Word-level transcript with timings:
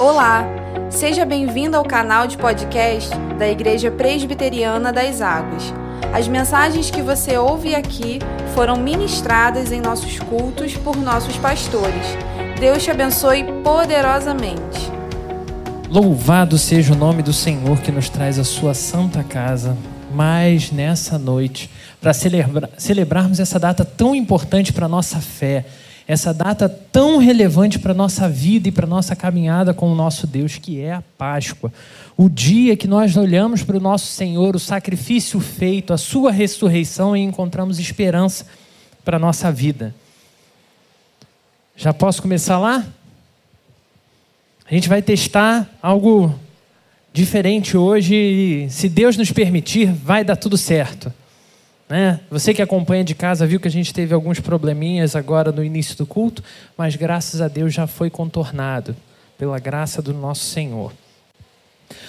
Olá, 0.00 0.46
seja 0.88 1.26
bem-vindo 1.26 1.76
ao 1.76 1.84
canal 1.84 2.26
de 2.26 2.38
podcast 2.38 3.10
da 3.38 3.46
Igreja 3.46 3.90
Presbiteriana 3.90 4.90
das 4.90 5.20
Águas. 5.20 5.74
As 6.10 6.26
mensagens 6.26 6.90
que 6.90 7.02
você 7.02 7.36
ouve 7.36 7.74
aqui 7.74 8.18
foram 8.54 8.78
ministradas 8.78 9.70
em 9.70 9.78
nossos 9.78 10.18
cultos 10.18 10.74
por 10.74 10.96
nossos 10.96 11.36
pastores. 11.36 12.16
Deus 12.58 12.82
te 12.82 12.90
abençoe 12.90 13.44
poderosamente. 13.62 14.90
Louvado 15.90 16.56
seja 16.56 16.94
o 16.94 16.96
nome 16.96 17.22
do 17.22 17.34
Senhor 17.34 17.78
que 17.82 17.92
nos 17.92 18.08
traz 18.08 18.38
a 18.38 18.44
sua 18.44 18.72
santa 18.72 19.22
casa, 19.22 19.76
mais 20.14 20.72
nessa 20.72 21.18
noite, 21.18 21.68
para 22.00 22.14
celebra 22.14 22.70
celebrarmos 22.78 23.38
essa 23.38 23.58
data 23.58 23.84
tão 23.84 24.14
importante 24.14 24.72
para 24.72 24.86
a 24.86 24.88
nossa 24.88 25.20
fé 25.20 25.66
essa 26.10 26.34
data 26.34 26.68
tão 26.68 27.18
relevante 27.18 27.78
para 27.78 27.92
a 27.92 27.94
nossa 27.94 28.28
vida 28.28 28.66
e 28.66 28.72
para 28.72 28.84
a 28.84 28.88
nossa 28.88 29.14
caminhada 29.14 29.72
com 29.72 29.92
o 29.92 29.94
nosso 29.94 30.26
Deus, 30.26 30.58
que 30.58 30.80
é 30.80 30.94
a 30.94 31.04
Páscoa. 31.16 31.72
O 32.16 32.28
dia 32.28 32.76
que 32.76 32.88
nós 32.88 33.16
olhamos 33.16 33.62
para 33.62 33.76
o 33.76 33.80
nosso 33.80 34.06
Senhor, 34.06 34.56
o 34.56 34.58
sacrifício 34.58 35.38
feito, 35.38 35.92
a 35.92 35.96
sua 35.96 36.32
ressurreição 36.32 37.16
e 37.16 37.20
encontramos 37.20 37.78
esperança 37.78 38.44
para 39.04 39.18
a 39.18 39.20
nossa 39.20 39.52
vida. 39.52 39.94
Já 41.76 41.94
posso 41.94 42.20
começar 42.20 42.58
lá? 42.58 42.84
A 44.68 44.74
gente 44.74 44.88
vai 44.88 45.00
testar 45.00 45.70
algo 45.80 46.34
diferente 47.12 47.76
hoje 47.76 48.16
e, 48.16 48.68
se 48.68 48.88
Deus 48.88 49.16
nos 49.16 49.30
permitir, 49.30 49.92
vai 49.92 50.24
dar 50.24 50.34
tudo 50.34 50.58
certo. 50.58 51.14
Né? 51.90 52.20
Você 52.30 52.54
que 52.54 52.62
acompanha 52.62 53.02
de 53.02 53.16
casa 53.16 53.44
viu 53.44 53.58
que 53.58 53.66
a 53.66 53.70
gente 53.70 53.92
teve 53.92 54.14
alguns 54.14 54.38
probleminhas 54.38 55.16
agora 55.16 55.50
no 55.50 55.64
início 55.64 55.96
do 55.96 56.06
culto, 56.06 56.40
mas 56.78 56.94
graças 56.94 57.40
a 57.40 57.48
Deus 57.48 57.74
já 57.74 57.84
foi 57.88 58.08
contornado 58.08 58.94
pela 59.36 59.58
graça 59.58 60.00
do 60.00 60.14
nosso 60.14 60.44
Senhor. 60.44 60.92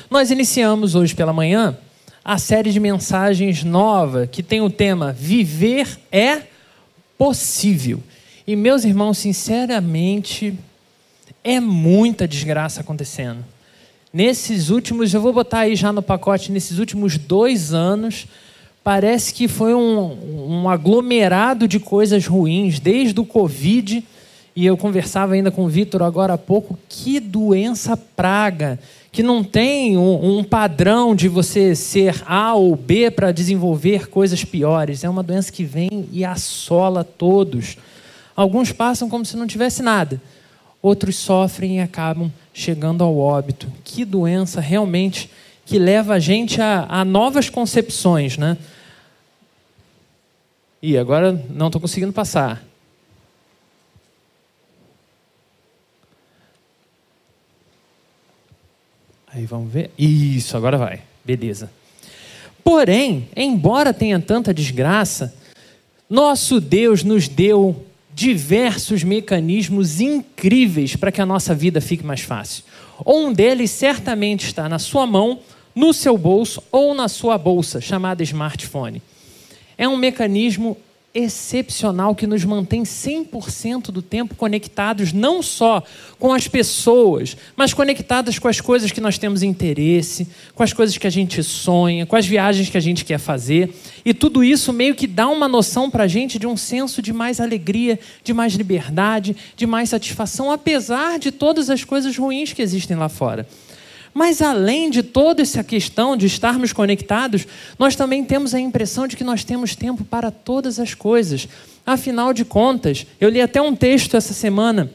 Nós 0.07 0.29
iniciamos 0.29 0.93
hoje 0.93 1.15
pela 1.15 1.33
manhã 1.33 1.75
a 2.23 2.37
série 2.37 2.71
de 2.71 2.79
mensagens 2.79 3.63
nova 3.63 4.27
que 4.27 4.43
tem 4.43 4.61
o 4.61 4.69
tema 4.69 5.11
Viver 5.11 5.87
é 6.11 6.43
possível. 7.17 8.03
E 8.45 8.55
meus 8.55 8.83
irmãos, 8.83 9.17
sinceramente, 9.17 10.53
é 11.43 11.59
muita 11.59 12.27
desgraça 12.27 12.81
acontecendo. 12.81 13.43
Nesses 14.13 14.69
últimos, 14.69 15.11
eu 15.11 15.21
vou 15.21 15.33
botar 15.33 15.61
aí 15.61 15.75
já 15.75 15.91
no 15.91 16.03
pacote, 16.03 16.51
nesses 16.51 16.77
últimos 16.77 17.17
dois 17.17 17.73
anos, 17.73 18.27
parece 18.83 19.33
que 19.33 19.47
foi 19.47 19.73
um, 19.73 20.61
um 20.61 20.69
aglomerado 20.69 21.67
de 21.67 21.79
coisas 21.79 22.25
ruins, 22.25 22.79
desde 22.79 23.19
o 23.19 23.25
Covid, 23.25 24.03
e 24.55 24.65
eu 24.65 24.75
conversava 24.75 25.33
ainda 25.33 25.51
com 25.51 25.65
o 25.65 25.69
Vitor 25.69 26.03
agora 26.03 26.33
há 26.33 26.37
pouco, 26.37 26.77
que 26.89 27.19
doença 27.19 27.95
praga, 27.95 28.79
que 29.11 29.23
não 29.23 29.43
tem 29.43 29.97
um, 29.97 30.39
um 30.39 30.43
padrão 30.43 31.15
de 31.15 31.27
você 31.27 31.75
ser 31.75 32.21
A 32.25 32.53
ou 32.55 32.75
B 32.75 33.11
para 33.11 33.31
desenvolver 33.31 34.09
coisas 34.09 34.43
piores. 34.43 35.03
É 35.03 35.09
uma 35.09 35.23
doença 35.23 35.51
que 35.51 35.63
vem 35.63 36.07
e 36.11 36.25
assola 36.25 37.03
todos. 37.03 37.77
Alguns 38.35 38.71
passam 38.71 39.09
como 39.09 39.25
se 39.25 39.37
não 39.37 39.47
tivesse 39.47 39.81
nada, 39.81 40.21
outros 40.81 41.15
sofrem 41.17 41.77
e 41.77 41.79
acabam 41.79 42.31
chegando 42.53 43.03
ao 43.03 43.17
óbito. 43.17 43.67
Que 43.83 44.03
doença 44.03 44.59
realmente 44.59 45.29
que 45.65 45.79
leva 45.79 46.15
a 46.15 46.19
gente 46.19 46.61
a, 46.61 46.85
a 46.89 47.05
novas 47.05 47.49
concepções, 47.49 48.37
né? 48.37 48.57
E 50.81 50.97
agora 50.97 51.31
não 51.49 51.67
estou 51.67 51.79
conseguindo 51.79 52.11
passar. 52.11 52.63
Aí 59.33 59.45
vamos 59.45 59.71
ver. 59.71 59.91
Isso, 59.97 60.57
agora 60.57 60.77
vai. 60.77 61.01
Beleza. 61.23 61.71
Porém, 62.63 63.29
embora 63.35 63.93
tenha 63.93 64.19
tanta 64.19 64.53
desgraça, 64.53 65.33
nosso 66.09 66.59
Deus 66.59 67.03
nos 67.03 67.27
deu 67.27 67.85
diversos 68.13 69.03
mecanismos 69.03 70.01
incríveis 70.01 70.95
para 70.95 71.11
que 71.11 71.21
a 71.21 71.25
nossa 71.25 71.55
vida 71.55 71.79
fique 71.79 72.05
mais 72.05 72.21
fácil. 72.21 72.63
Um 73.05 73.31
deles 73.31 73.71
certamente 73.71 74.45
está 74.45 74.67
na 74.67 74.77
sua 74.77 75.07
mão, 75.07 75.39
no 75.75 75.93
seu 75.93 76.17
bolso 76.17 76.63
ou 76.71 76.93
na 76.93 77.07
sua 77.07 77.37
bolsa, 77.37 77.79
chamada 77.81 78.23
smartphone 78.23 79.01
é 79.81 79.87
um 79.87 79.97
mecanismo 79.97 80.77
excepcional 81.11 82.13
que 82.13 82.27
nos 82.27 82.45
mantém 82.45 82.83
100% 82.83 83.85
do 83.85 83.99
tempo 83.99 84.35
conectados 84.35 85.11
não 85.11 85.41
só 85.41 85.83
com 86.19 86.31
as 86.31 86.47
pessoas, 86.47 87.35
mas 87.55 87.73
conectadas 87.73 88.37
com 88.37 88.47
as 88.47 88.61
coisas 88.61 88.91
que 88.91 89.01
nós 89.01 89.17
temos 89.17 89.41
interesse, 89.41 90.27
com 90.53 90.61
as 90.61 90.71
coisas 90.71 90.99
que 90.99 91.07
a 91.07 91.09
gente 91.09 91.41
sonha, 91.41 92.05
com 92.05 92.15
as 92.15 92.27
viagens 92.27 92.69
que 92.69 92.77
a 92.77 92.81
gente 92.81 93.03
quer 93.03 93.17
fazer. 93.17 93.73
E 94.05 94.13
tudo 94.13 94.43
isso 94.43 94.71
meio 94.71 94.93
que 94.93 95.07
dá 95.07 95.27
uma 95.27 95.47
noção 95.47 95.89
para 95.89 96.03
a 96.03 96.07
gente 96.07 96.37
de 96.37 96.45
um 96.45 96.55
senso 96.55 97.01
de 97.01 97.11
mais 97.11 97.39
alegria, 97.39 97.99
de 98.23 98.35
mais 98.35 98.53
liberdade, 98.53 99.35
de 99.57 99.65
mais 99.65 99.89
satisfação, 99.89 100.51
apesar 100.51 101.17
de 101.17 101.31
todas 101.31 101.71
as 101.71 101.83
coisas 101.83 102.15
ruins 102.15 102.53
que 102.53 102.61
existem 102.61 102.95
lá 102.95 103.09
fora. 103.09 103.47
Mas 104.13 104.41
além 104.41 104.89
de 104.89 105.03
toda 105.03 105.41
essa 105.41 105.63
questão 105.63 106.17
de 106.17 106.25
estarmos 106.25 106.73
conectados, 106.73 107.47
nós 107.79 107.95
também 107.95 108.23
temos 108.23 108.53
a 108.53 108.59
impressão 108.59 109.07
de 109.07 109.15
que 109.15 109.23
nós 109.23 109.43
temos 109.43 109.75
tempo 109.75 110.03
para 110.03 110.29
todas 110.29 110.79
as 110.79 110.93
coisas. 110.93 111.47
Afinal 111.85 112.33
de 112.33 112.43
contas, 112.43 113.05
eu 113.19 113.29
li 113.29 113.41
até 113.41 113.61
um 113.61 113.75
texto 113.75 114.17
essa 114.17 114.33
semana 114.33 114.91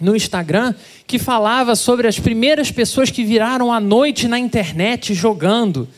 no 0.00 0.16
Instagram 0.16 0.74
que 1.06 1.18
falava 1.18 1.74
sobre 1.74 2.08
as 2.08 2.18
primeiras 2.18 2.70
pessoas 2.70 3.10
que 3.10 3.24
viraram 3.24 3.72
à 3.72 3.80
noite 3.80 4.28
na 4.28 4.38
internet 4.38 5.14
jogando. 5.14 5.88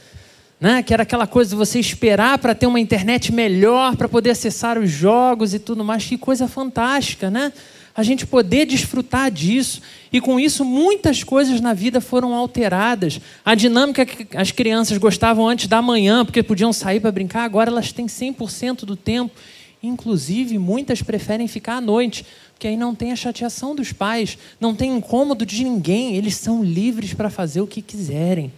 Né? 0.60 0.82
Que 0.82 0.94
era 0.94 1.02
aquela 1.02 1.26
coisa 1.26 1.50
de 1.50 1.56
você 1.56 1.80
esperar 1.80 2.38
para 2.38 2.54
ter 2.54 2.66
uma 2.66 2.78
internet 2.78 3.32
melhor, 3.32 3.96
para 3.96 4.08
poder 4.08 4.30
acessar 4.30 4.78
os 4.78 4.90
jogos 4.90 5.54
e 5.54 5.58
tudo 5.58 5.84
mais. 5.84 6.04
Que 6.04 6.16
coisa 6.16 6.46
fantástica, 6.46 7.28
né? 7.28 7.52
A 7.94 8.03
gente 8.03 8.26
poder 8.26 8.66
desfrutar 8.66 9.30
disso. 9.30 9.82
E 10.12 10.20
com 10.20 10.41
isso, 10.41 10.64
muitas 10.64 11.22
coisas 11.22 11.60
na 11.60 11.75
vida 11.75 12.00
foram 12.00 12.34
alteradas. 12.34 13.20
A 13.44 13.54
dinâmica 13.54 14.06
que 14.06 14.36
as 14.36 14.50
crianças 14.50 14.98
gostavam 14.98 15.47
antes 15.47 15.66
da 15.66 15.82
manhã, 15.82 16.25
porque 16.25 16.42
podiam 16.42 16.72
sair 16.72 17.00
para 17.00 17.12
brincar, 17.12 17.44
agora 17.44 17.70
elas 17.70 17.92
têm 17.92 18.06
100% 18.06 18.84
do 18.84 18.97
tempo. 18.97 19.34
Inclusive, 19.82 20.58
muitas 20.58 21.03
preferem 21.03 21.48
ficar 21.48 21.76
à 21.76 21.80
noite, 21.80 22.25
porque 22.54 22.69
aí 22.69 22.76
não 22.76 22.94
tem 22.94 23.10
a 23.10 23.16
chateação 23.16 23.75
dos 23.75 23.92
pais, 23.92 24.38
não 24.60 24.74
tem 24.74 24.97
incômodo 24.97 25.44
de 25.44 25.64
ninguém, 25.64 26.14
eles 26.14 26.36
são 26.36 26.62
livres 26.62 27.12
para 27.12 27.28
fazer 27.28 27.60
o 27.60 27.66
que 27.66 27.82
quiserem. 27.82 28.53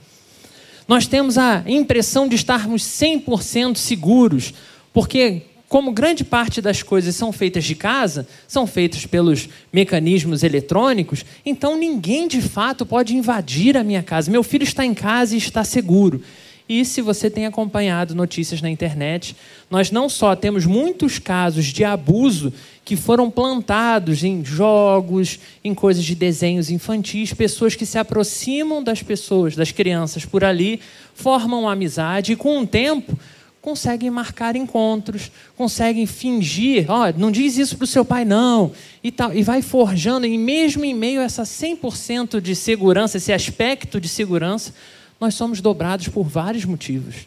Nós 0.86 1.06
temos 1.06 1.38
a 1.38 1.64
impressão 1.66 2.28
de 2.28 2.36
estarmos 2.36 2.82
100% 2.82 3.76
seguros, 3.76 4.52
porque 4.92 5.42
como 5.74 5.90
grande 5.90 6.22
parte 6.22 6.62
das 6.62 6.84
coisas 6.84 7.16
são 7.16 7.32
feitas 7.32 7.64
de 7.64 7.74
casa, 7.74 8.28
são 8.46 8.64
feitas 8.64 9.06
pelos 9.06 9.48
mecanismos 9.72 10.44
eletrônicos, 10.44 11.24
então 11.44 11.76
ninguém 11.76 12.28
de 12.28 12.40
fato 12.40 12.86
pode 12.86 13.16
invadir 13.16 13.76
a 13.76 13.82
minha 13.82 14.00
casa. 14.00 14.30
Meu 14.30 14.44
filho 14.44 14.62
está 14.62 14.86
em 14.86 14.94
casa 14.94 15.34
e 15.34 15.38
está 15.38 15.64
seguro. 15.64 16.22
E 16.68 16.84
se 16.84 17.02
você 17.02 17.28
tem 17.28 17.44
acompanhado 17.44 18.14
notícias 18.14 18.62
na 18.62 18.70
internet, 18.70 19.34
nós 19.68 19.90
não 19.90 20.08
só 20.08 20.36
temos 20.36 20.64
muitos 20.64 21.18
casos 21.18 21.64
de 21.64 21.82
abuso 21.82 22.52
que 22.84 22.94
foram 22.94 23.28
plantados 23.28 24.22
em 24.22 24.44
jogos, 24.44 25.40
em 25.64 25.74
coisas 25.74 26.04
de 26.04 26.14
desenhos 26.14 26.70
infantis, 26.70 27.34
pessoas 27.34 27.74
que 27.74 27.84
se 27.84 27.98
aproximam 27.98 28.80
das 28.80 29.02
pessoas, 29.02 29.56
das 29.56 29.72
crianças 29.72 30.24
por 30.24 30.44
ali, 30.44 30.78
formam 31.16 31.68
amizade 31.68 32.30
e 32.30 32.36
com 32.36 32.60
o 32.60 32.66
tempo 32.66 33.18
conseguem 33.64 34.10
marcar 34.10 34.56
encontros, 34.56 35.32
conseguem 35.56 36.04
fingir, 36.04 36.84
ó, 36.90 37.08
oh, 37.08 37.18
não 37.18 37.32
diz 37.32 37.56
isso 37.56 37.78
para 37.78 37.84
o 37.84 37.86
seu 37.86 38.04
pai 38.04 38.22
não, 38.22 38.72
e 39.02 39.10
tal, 39.10 39.32
e 39.34 39.42
vai 39.42 39.62
forjando, 39.62 40.26
e 40.26 40.36
mesmo 40.36 40.84
em 40.84 40.92
meio 40.92 41.22
a 41.22 41.24
essa 41.24 41.44
100% 41.44 42.42
de 42.42 42.54
segurança, 42.54 43.16
esse 43.16 43.32
aspecto 43.32 43.98
de 43.98 44.06
segurança, 44.06 44.74
nós 45.18 45.34
somos 45.34 45.62
dobrados 45.62 46.08
por 46.08 46.24
vários 46.24 46.66
motivos. 46.66 47.26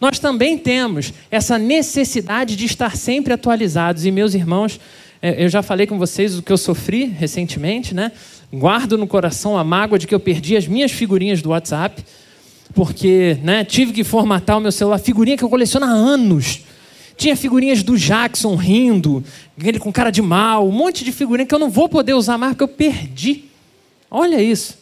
Nós 0.00 0.20
também 0.20 0.56
temos 0.56 1.12
essa 1.32 1.58
necessidade 1.58 2.54
de 2.54 2.64
estar 2.64 2.96
sempre 2.96 3.32
atualizados, 3.32 4.06
e 4.06 4.12
meus 4.12 4.34
irmãos, 4.34 4.78
é, 5.20 5.42
eu 5.42 5.48
já 5.48 5.64
falei 5.64 5.88
com 5.88 5.98
vocês 5.98 6.38
o 6.38 6.42
que 6.44 6.52
eu 6.52 6.58
sofri 6.58 7.06
recentemente, 7.06 7.92
né? 7.92 8.12
Guardo 8.54 8.96
no 8.96 9.08
coração 9.08 9.58
a 9.58 9.64
mágoa 9.64 9.98
de 9.98 10.06
que 10.06 10.14
eu 10.14 10.20
perdi 10.20 10.56
as 10.56 10.68
minhas 10.68 10.92
figurinhas 10.92 11.42
do 11.42 11.48
WhatsApp, 11.48 12.04
porque 12.76 13.38
né, 13.42 13.64
tive 13.64 13.90
que 13.90 14.04
formatar 14.04 14.58
o 14.58 14.60
meu 14.60 14.70
celular. 14.70 14.98
Figurinha 14.98 15.34
que 15.34 15.42
eu 15.42 15.48
coleciono 15.48 15.86
há 15.86 15.88
anos. 15.88 16.60
Tinha 17.16 17.34
figurinhas 17.34 17.82
do 17.82 17.96
Jackson 17.96 18.54
rindo, 18.54 19.24
ele 19.58 19.78
com 19.78 19.90
cara 19.90 20.10
de 20.10 20.20
mal, 20.20 20.68
um 20.68 20.70
monte 20.70 21.02
de 21.02 21.10
figurinha 21.10 21.46
que 21.46 21.54
eu 21.54 21.58
não 21.58 21.70
vou 21.70 21.88
poder 21.88 22.12
usar 22.12 22.36
mais 22.36 22.52
porque 22.52 22.64
eu 22.64 22.68
perdi. 22.68 23.44
Olha 24.10 24.42
isso, 24.42 24.76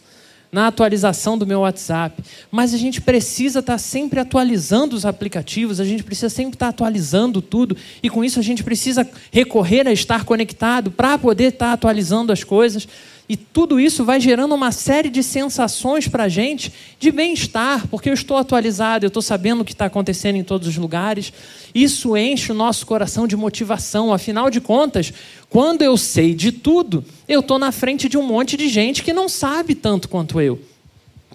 na 0.50 0.67
atualização 0.67 1.38
do 1.38 1.46
meu 1.46 1.61
WhatsApp. 1.61 2.20
Mas 2.50 2.75
a 2.75 2.76
gente 2.76 3.00
precisa 3.00 3.61
estar 3.61 3.79
sempre 3.79 4.19
atualizando 4.19 4.96
os 4.96 5.06
aplicativos, 5.06 5.79
a 5.79 5.85
gente 5.85 6.02
precisa 6.02 6.29
sempre 6.29 6.56
estar 6.56 6.69
atualizando 6.70 7.41
tudo, 7.41 7.76
e 8.02 8.11
com 8.11 8.25
isso 8.25 8.41
a 8.41 8.43
gente 8.43 8.64
precisa 8.64 9.08
recorrer 9.31 9.87
a 9.87 9.93
estar 9.93 10.25
conectado 10.25 10.91
para 10.91 11.17
poder 11.17 11.52
estar 11.52 11.73
atualizando 11.73 12.32
as 12.32 12.43
coisas. 12.43 12.88
E 13.26 13.37
tudo 13.38 13.81
isso 13.81 14.05
vai 14.05 14.21
gerando 14.21 14.55
uma 14.55 14.71
série 14.71 15.09
de 15.09 15.23
sensações 15.23 16.06
para 16.06 16.25
a 16.25 16.29
gente 16.29 16.71
de 16.99 17.11
bem-estar, 17.11 17.88
porque 17.88 18.11
eu 18.11 18.15
estou 18.15 18.37
atualizado, 18.37 19.06
eu 19.06 19.09
estou 19.09 19.23
sabendo 19.23 19.62
o 19.62 19.65
que 19.65 19.73
está 19.73 19.87
acontecendo 19.87 20.37
em 20.37 20.44
todos 20.44 20.69
os 20.69 20.76
lugares. 20.76 21.32
Isso 21.75 22.17
enche 22.19 22.53
o 22.53 22.55
nosso 22.55 22.85
coração 22.85 23.26
de 23.26 23.35
motivação. 23.35 24.12
Afinal 24.12 24.50
de 24.50 24.61
contas, 24.61 25.11
quando 25.49 25.81
eu 25.81 25.97
sei 25.97 26.35
de 26.35 26.53
tudo, 26.53 27.03
eu 27.26 27.41
estou 27.41 27.59
na 27.59 27.73
frente 27.73 28.11
de 28.11 28.19
um 28.19 28.23
monte 28.23 28.59
de 28.59 28.69
gente 28.69 29.03
que 29.03 29.12
não 29.12 29.27
sabe 29.27 29.75
tanto 29.75 30.06
quanto 30.06 30.38
eu. 30.38 30.61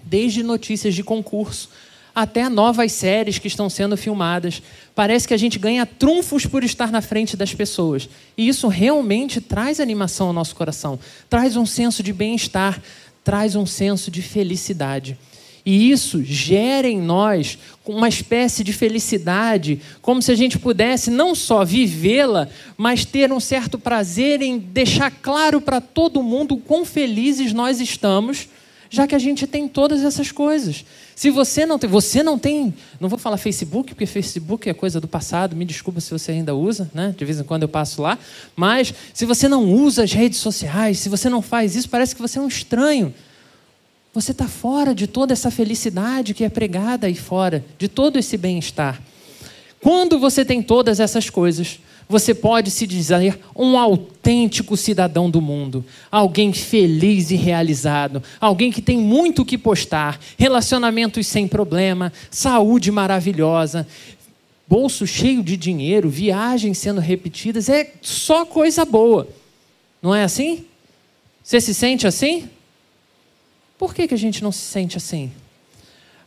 Desde 0.04 0.44
notícias 0.44 0.94
de 0.94 1.02
concurso 1.02 1.68
até 2.14 2.48
novas 2.48 2.92
séries 2.92 3.38
que 3.38 3.48
estão 3.48 3.70
sendo 3.70 3.96
filmadas. 3.96 4.62
Parece 4.94 5.26
que 5.26 5.34
a 5.34 5.38
gente 5.38 5.58
ganha 5.58 5.86
trunfos 5.86 6.46
por 6.46 6.64
estar 6.64 6.90
na 6.90 7.00
frente 7.00 7.36
das 7.36 7.54
pessoas. 7.54 8.08
E 8.36 8.48
isso 8.48 8.68
realmente 8.68 9.40
traz 9.40 9.80
animação 9.80 10.28
ao 10.28 10.32
nosso 10.32 10.54
coração, 10.54 10.98
traz 11.28 11.56
um 11.56 11.66
senso 11.66 12.02
de 12.02 12.12
bem-estar, 12.12 12.80
traz 13.24 13.54
um 13.56 13.66
senso 13.66 14.10
de 14.10 14.22
felicidade. 14.22 15.16
E 15.64 15.90
isso 15.90 16.22
gera 16.24 16.88
em 16.88 17.00
nós 17.00 17.58
uma 17.84 18.08
espécie 18.08 18.64
de 18.64 18.72
felicidade, 18.72 19.80
como 20.00 20.22
se 20.22 20.32
a 20.32 20.34
gente 20.34 20.58
pudesse 20.58 21.10
não 21.10 21.34
só 21.34 21.64
vivê-la, 21.64 22.48
mas 22.76 23.04
ter 23.04 23.32
um 23.32 23.40
certo 23.40 23.78
prazer 23.78 24.40
em 24.42 24.58
deixar 24.58 25.10
claro 25.10 25.60
para 25.60 25.80
todo 25.80 26.22
mundo 26.22 26.54
o 26.54 26.60
quão 26.60 26.84
felizes 26.84 27.52
nós 27.52 27.80
estamos, 27.80 28.48
já 28.90 29.06
que 29.06 29.14
a 29.14 29.18
gente 29.18 29.46
tem 29.46 29.68
todas 29.68 30.02
essas 30.02 30.32
coisas. 30.32 30.84
Se 31.14 31.30
você 31.30 31.64
não 31.64 31.78
tem, 31.78 31.88
você 31.88 32.22
não 32.24 32.36
tem, 32.36 32.74
não 32.98 33.08
vou 33.08 33.18
falar 33.18 33.36
Facebook, 33.36 33.94
porque 33.94 34.04
Facebook 34.04 34.68
é 34.68 34.74
coisa 34.74 35.00
do 35.00 35.06
passado, 35.06 35.54
me 35.54 35.64
desculpa 35.64 36.00
se 36.00 36.10
você 36.10 36.32
ainda 36.32 36.56
usa, 36.56 36.90
né? 36.92 37.14
De 37.16 37.24
vez 37.24 37.38
em 37.38 37.44
quando 37.44 37.62
eu 37.62 37.68
passo 37.68 38.02
lá, 38.02 38.18
mas 38.56 38.92
se 39.14 39.24
você 39.24 39.46
não 39.46 39.72
usa 39.72 40.02
as 40.02 40.12
redes 40.12 40.40
sociais, 40.40 40.98
se 40.98 41.08
você 41.08 41.28
não 41.28 41.40
faz 41.40 41.76
isso, 41.76 41.88
parece 41.88 42.16
que 42.16 42.20
você 42.20 42.40
é 42.40 42.42
um 42.42 42.48
estranho. 42.48 43.14
Você 44.12 44.32
está 44.32 44.48
fora 44.48 44.92
de 44.92 45.06
toda 45.06 45.32
essa 45.32 45.52
felicidade 45.52 46.34
que 46.34 46.42
é 46.42 46.48
pregada 46.48 47.06
aí 47.06 47.14
fora, 47.14 47.64
de 47.78 47.86
todo 47.86 48.18
esse 48.18 48.36
bem-estar. 48.36 49.00
Quando 49.80 50.18
você 50.18 50.44
tem 50.44 50.60
todas 50.60 50.98
essas 50.98 51.30
coisas, 51.30 51.78
você 52.10 52.34
pode 52.34 52.72
se 52.72 52.88
dizer 52.88 53.38
um 53.54 53.78
autêntico 53.78 54.76
cidadão 54.76 55.30
do 55.30 55.40
mundo, 55.40 55.84
alguém 56.10 56.52
feliz 56.52 57.30
e 57.30 57.36
realizado, 57.36 58.20
alguém 58.40 58.72
que 58.72 58.82
tem 58.82 58.98
muito 58.98 59.42
o 59.42 59.44
que 59.44 59.56
postar, 59.56 60.18
relacionamentos 60.36 61.26
sem 61.28 61.46
problema, 61.46 62.12
saúde 62.28 62.90
maravilhosa, 62.90 63.86
bolso 64.66 65.06
cheio 65.06 65.42
de 65.42 65.56
dinheiro, 65.56 66.10
viagens 66.10 66.78
sendo 66.78 67.00
repetidas, 67.00 67.68
é 67.68 67.92
só 68.02 68.44
coisa 68.44 68.84
boa. 68.84 69.28
Não 70.02 70.12
é 70.12 70.24
assim? 70.24 70.64
Você 71.44 71.60
se 71.60 71.72
sente 71.72 72.06
assim? 72.06 72.50
Por 73.78 73.94
que, 73.94 74.08
que 74.08 74.14
a 74.14 74.18
gente 74.18 74.42
não 74.42 74.50
se 74.50 74.58
sente 74.58 74.96
assim? 74.96 75.30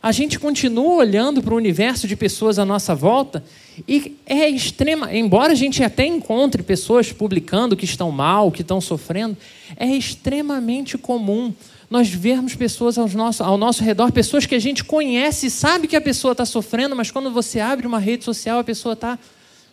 A 0.04 0.12
gente 0.12 0.38
continua 0.38 0.96
olhando 0.96 1.42
para 1.42 1.54
o 1.54 1.56
universo 1.56 2.06
de 2.06 2.14
pessoas 2.14 2.58
à 2.58 2.64
nossa 2.66 2.94
volta 2.94 3.42
e 3.88 4.14
é 4.26 4.46
extrema, 4.46 5.10
embora 5.16 5.52
a 5.52 5.54
gente 5.54 5.82
até 5.82 6.04
encontre 6.04 6.62
pessoas 6.62 7.10
publicando 7.10 7.74
que 7.74 7.86
estão 7.86 8.10
mal, 8.10 8.52
que 8.52 8.60
estão 8.60 8.82
sofrendo, 8.82 9.34
é 9.78 9.86
extremamente 9.86 10.98
comum 10.98 11.54
nós 11.88 12.10
vermos 12.10 12.54
pessoas 12.54 12.98
ao 12.98 13.08
nosso, 13.08 13.42
ao 13.42 13.56
nosso 13.56 13.82
redor, 13.82 14.12
pessoas 14.12 14.44
que 14.44 14.54
a 14.54 14.58
gente 14.58 14.84
conhece, 14.84 15.48
sabe 15.48 15.88
que 15.88 15.96
a 15.96 16.02
pessoa 16.02 16.32
está 16.32 16.44
sofrendo, 16.44 16.94
mas 16.94 17.10
quando 17.10 17.30
você 17.30 17.58
abre 17.58 17.86
uma 17.86 17.98
rede 17.98 18.24
social, 18.24 18.58
a 18.58 18.64
pessoa 18.64 18.92
está 18.92 19.18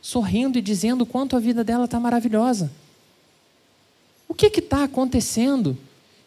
sorrindo 0.01 0.57
e 0.57 0.61
dizendo 0.61 1.01
o 1.01 1.05
quanto 1.05 1.35
a 1.35 1.41
vida 1.41 1.61
dela 1.61 1.83
está 1.83 1.99
maravilhosa. 1.99 2.71
O 4.29 4.33
que 4.33 4.45
está 4.45 4.85
acontecendo? 4.85 5.77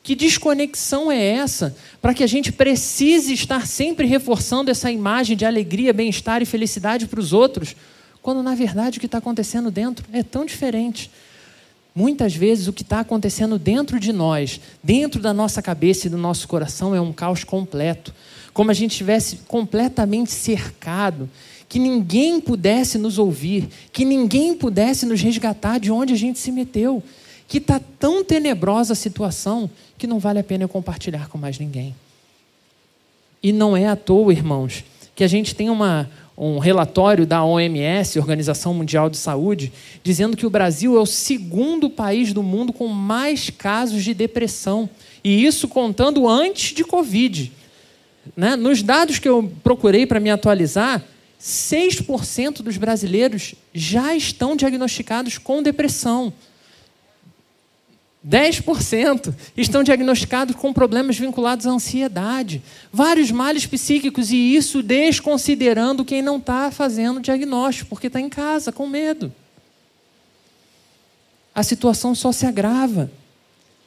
Que 0.04 0.14
desconexão 0.14 1.10
é 1.10 1.18
essa 1.18 1.74
para 2.02 2.12
que 2.12 2.22
a 2.22 2.26
gente 2.26 2.52
precise 2.52 3.32
estar 3.32 3.66
sempre 3.66 4.06
reforçando 4.06 4.70
essa 4.70 4.90
imagem 4.90 5.34
de 5.34 5.46
alegria, 5.46 5.94
bem-estar 5.94 6.42
e 6.42 6.44
felicidade 6.44 7.06
para 7.06 7.18
os 7.18 7.32
outros, 7.32 7.74
quando 8.20 8.42
na 8.42 8.54
verdade 8.54 8.98
o 8.98 9.00
que 9.00 9.06
está 9.06 9.16
acontecendo 9.16 9.70
dentro 9.70 10.04
é 10.12 10.22
tão 10.22 10.44
diferente? 10.44 11.10
Muitas 11.94 12.36
vezes 12.36 12.68
o 12.68 12.72
que 12.72 12.82
está 12.82 13.00
acontecendo 13.00 13.58
dentro 13.58 13.98
de 13.98 14.12
nós, 14.12 14.60
dentro 14.82 15.22
da 15.22 15.32
nossa 15.32 15.62
cabeça 15.62 16.06
e 16.06 16.10
do 16.10 16.18
nosso 16.18 16.46
coração, 16.46 16.94
é 16.94 17.00
um 17.00 17.12
caos 17.12 17.42
completo. 17.42 18.14
Como 18.52 18.70
a 18.70 18.74
gente 18.74 18.90
estivesse 18.90 19.36
completamente 19.48 20.32
cercado, 20.32 21.30
que 21.66 21.78
ninguém 21.78 22.42
pudesse 22.42 22.98
nos 22.98 23.18
ouvir, 23.18 23.70
que 23.90 24.04
ninguém 24.04 24.54
pudesse 24.54 25.06
nos 25.06 25.22
resgatar 25.22 25.80
de 25.80 25.90
onde 25.90 26.12
a 26.12 26.16
gente 26.16 26.38
se 26.38 26.52
meteu 26.52 27.02
que 27.46 27.58
está 27.58 27.80
tão 27.98 28.24
tenebrosa 28.24 28.92
a 28.92 28.96
situação 28.96 29.70
que 29.98 30.06
não 30.06 30.18
vale 30.18 30.38
a 30.38 30.44
pena 30.44 30.64
eu 30.64 30.68
compartilhar 30.68 31.28
com 31.28 31.38
mais 31.38 31.58
ninguém. 31.58 31.94
E 33.42 33.52
não 33.52 33.76
é 33.76 33.86
à 33.86 33.94
toa, 33.94 34.32
irmãos, 34.32 34.84
que 35.14 35.22
a 35.22 35.28
gente 35.28 35.54
tem 35.54 35.68
uma, 35.68 36.10
um 36.36 36.58
relatório 36.58 37.26
da 37.26 37.44
OMS, 37.44 38.18
Organização 38.18 38.74
Mundial 38.74 39.08
de 39.08 39.16
Saúde, 39.16 39.72
dizendo 40.02 40.36
que 40.36 40.46
o 40.46 40.50
Brasil 40.50 40.96
é 40.96 41.00
o 41.00 41.06
segundo 41.06 41.88
país 41.90 42.32
do 42.32 42.42
mundo 42.42 42.72
com 42.72 42.88
mais 42.88 43.50
casos 43.50 44.02
de 44.02 44.14
depressão. 44.14 44.88
E 45.22 45.44
isso 45.44 45.68
contando 45.68 46.28
antes 46.28 46.74
de 46.74 46.84
Covid. 46.84 47.52
Né? 48.36 48.56
Nos 48.56 48.82
dados 48.82 49.18
que 49.18 49.28
eu 49.28 49.50
procurei 49.62 50.06
para 50.06 50.20
me 50.20 50.30
atualizar, 50.30 51.04
6% 51.40 52.62
dos 52.62 52.78
brasileiros 52.78 53.54
já 53.72 54.16
estão 54.16 54.56
diagnosticados 54.56 55.36
com 55.36 55.62
depressão. 55.62 56.32
10% 58.26 59.34
estão 59.56 59.82
diagnosticados 59.82 60.56
com 60.56 60.72
problemas 60.72 61.18
vinculados 61.18 61.66
à 61.66 61.70
ansiedade, 61.70 62.62
vários 62.92 63.30
males 63.30 63.66
psíquicos, 63.66 64.30
e 64.30 64.56
isso 64.56 64.82
desconsiderando 64.82 66.04
quem 66.04 66.22
não 66.22 66.38
está 66.38 66.70
fazendo 66.70 67.20
diagnóstico, 67.20 67.90
porque 67.90 68.06
está 68.06 68.20
em 68.20 68.30
casa 68.30 68.72
com 68.72 68.86
medo. 68.86 69.32
A 71.54 71.62
situação 71.62 72.14
só 72.14 72.32
se 72.32 72.46
agrava. 72.46 73.10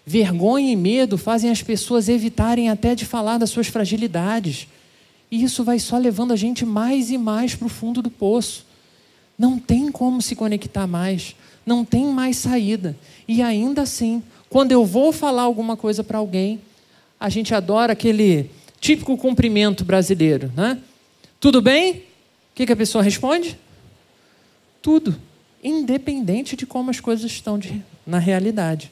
Vergonha 0.05 0.71
e 0.71 0.75
medo 0.75 1.17
fazem 1.17 1.49
as 1.49 1.61
pessoas 1.61 2.07
evitarem 2.07 2.69
até 2.69 2.95
de 2.95 3.05
falar 3.05 3.37
das 3.37 3.49
suas 3.49 3.67
fragilidades. 3.67 4.67
E 5.29 5.43
isso 5.43 5.63
vai 5.63 5.79
só 5.79 5.97
levando 5.97 6.31
a 6.31 6.35
gente 6.37 6.65
mais 6.65 7.09
e 7.09 7.17
mais 7.17 7.55
para 7.55 7.65
o 7.65 7.69
fundo 7.69 8.01
do 8.01 8.09
poço. 8.09 8.65
Não 9.37 9.59
tem 9.59 9.91
como 9.91 10.21
se 10.21 10.35
conectar 10.35 10.87
mais, 10.87 11.35
não 11.67 11.83
tem 11.83 12.05
mais 12.05 12.37
saída. 12.37 12.97
E 13.27 13.41
ainda 13.41 13.81
assim, 13.81 14.23
quando 14.49 14.71
eu 14.71 14.85
vou 14.85 15.11
falar 15.11 15.41
alguma 15.41 15.75
coisa 15.75 16.01
para 16.01 16.17
alguém, 16.17 16.61
a 17.19 17.27
gente 17.27 17.53
adora 17.53 17.91
aquele 17.91 18.49
típico 18.79 19.17
cumprimento 19.17 19.83
brasileiro, 19.83 20.49
né? 20.55 20.79
Tudo 21.41 21.61
bem? 21.61 21.93
O 21.93 22.01
que, 22.55 22.65
que 22.65 22.71
a 22.71 22.75
pessoa 22.75 23.03
responde? 23.03 23.59
Tudo, 24.81 25.15
independente 25.61 26.55
de 26.55 26.65
como 26.65 26.89
as 26.89 27.01
coisas 27.01 27.29
estão 27.29 27.59
de, 27.59 27.83
na 28.05 28.17
realidade. 28.17 28.89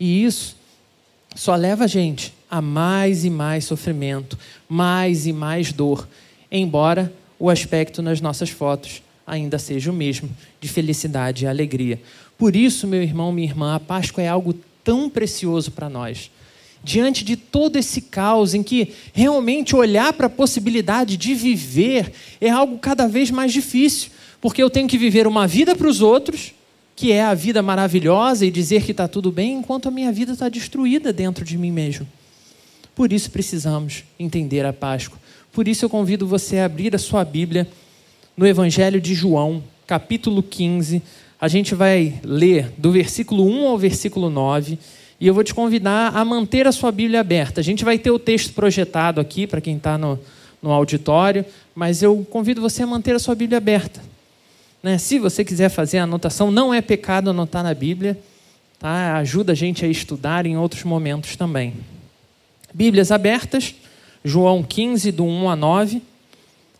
E 0.00 0.24
isso 0.24 0.56
só 1.34 1.54
leva 1.54 1.84
a 1.84 1.88
gente 1.88 2.32
a 2.50 2.62
mais 2.62 3.24
e 3.24 3.30
mais 3.30 3.66
sofrimento, 3.66 4.38
mais 4.66 5.26
e 5.26 5.32
mais 5.32 5.72
dor, 5.72 6.08
embora 6.50 7.12
o 7.38 7.50
aspecto 7.50 8.00
nas 8.00 8.20
nossas 8.20 8.48
fotos 8.48 9.02
ainda 9.28 9.58
seja 9.58 9.90
o 9.90 9.94
mesmo, 9.94 10.28
de 10.60 10.68
felicidade 10.68 11.44
e 11.44 11.46
alegria. 11.46 12.00
Por 12.36 12.56
isso, 12.56 12.86
meu 12.86 13.02
irmão, 13.02 13.30
minha 13.30 13.46
irmã, 13.46 13.74
a 13.74 13.80
Páscoa 13.80 14.22
é 14.24 14.28
algo 14.28 14.54
tão 14.82 15.10
precioso 15.10 15.70
para 15.70 15.88
nós. 15.88 16.30
Diante 16.82 17.24
de 17.24 17.36
todo 17.36 17.76
esse 17.76 18.00
caos 18.02 18.54
em 18.54 18.62
que 18.62 18.94
realmente 19.12 19.76
olhar 19.76 20.12
para 20.12 20.26
a 20.26 20.30
possibilidade 20.30 21.16
de 21.16 21.34
viver 21.34 22.12
é 22.40 22.48
algo 22.48 22.78
cada 22.78 23.06
vez 23.06 23.30
mais 23.30 23.52
difícil, 23.52 24.10
porque 24.40 24.62
eu 24.62 24.70
tenho 24.70 24.88
que 24.88 24.96
viver 24.96 25.26
uma 25.26 25.46
vida 25.46 25.76
para 25.76 25.88
os 25.88 26.00
outros, 26.00 26.54
que 26.96 27.12
é 27.12 27.22
a 27.22 27.34
vida 27.34 27.62
maravilhosa 27.62 28.46
e 28.46 28.50
dizer 28.50 28.82
que 28.82 28.92
está 28.92 29.06
tudo 29.06 29.30
bem, 29.30 29.54
enquanto 29.54 29.88
a 29.88 29.90
minha 29.90 30.10
vida 30.10 30.32
está 30.32 30.48
destruída 30.48 31.12
dentro 31.12 31.44
de 31.44 31.58
mim 31.58 31.70
mesmo. 31.70 32.06
Por 32.94 33.12
isso 33.12 33.30
precisamos 33.30 34.04
entender 34.18 34.64
a 34.64 34.72
Páscoa. 34.72 35.18
Por 35.52 35.68
isso 35.68 35.84
eu 35.84 35.90
convido 35.90 36.26
você 36.26 36.58
a 36.58 36.64
abrir 36.64 36.94
a 36.94 36.98
sua 36.98 37.24
Bíblia 37.24 37.68
no 38.38 38.46
Evangelho 38.46 39.00
de 39.00 39.14
João, 39.14 39.60
capítulo 39.84 40.44
15, 40.44 41.02
a 41.40 41.48
gente 41.48 41.74
vai 41.74 42.20
ler 42.22 42.72
do 42.78 42.92
versículo 42.92 43.44
1 43.44 43.66
ao 43.66 43.76
versículo 43.76 44.30
9 44.30 44.78
e 45.20 45.26
eu 45.26 45.34
vou 45.34 45.42
te 45.42 45.52
convidar 45.52 46.16
a 46.16 46.24
manter 46.24 46.64
a 46.64 46.70
sua 46.70 46.92
Bíblia 46.92 47.18
aberta. 47.18 47.60
A 47.60 47.64
gente 47.64 47.84
vai 47.84 47.98
ter 47.98 48.12
o 48.12 48.18
texto 48.18 48.52
projetado 48.52 49.20
aqui 49.20 49.44
para 49.44 49.60
quem 49.60 49.76
está 49.76 49.98
no, 49.98 50.20
no 50.62 50.70
auditório, 50.70 51.44
mas 51.74 52.00
eu 52.00 52.24
convido 52.30 52.60
você 52.60 52.84
a 52.84 52.86
manter 52.86 53.12
a 53.16 53.18
sua 53.18 53.34
Bíblia 53.34 53.58
aberta. 53.58 54.00
Né? 54.84 54.98
Se 54.98 55.18
você 55.18 55.44
quiser 55.44 55.68
fazer 55.68 55.98
a 55.98 56.04
anotação, 56.04 56.52
não 56.52 56.72
é 56.72 56.80
pecado 56.80 57.30
anotar 57.30 57.64
na 57.64 57.74
Bíblia, 57.74 58.16
tá? 58.78 59.16
ajuda 59.16 59.50
a 59.50 59.56
gente 59.56 59.84
a 59.84 59.88
estudar 59.88 60.46
em 60.46 60.56
outros 60.56 60.84
momentos 60.84 61.34
também. 61.34 61.74
Bíblias 62.72 63.10
abertas, 63.10 63.74
João 64.24 64.62
15, 64.62 65.10
do 65.10 65.24
1 65.24 65.50
a 65.50 65.56
9. 65.56 66.02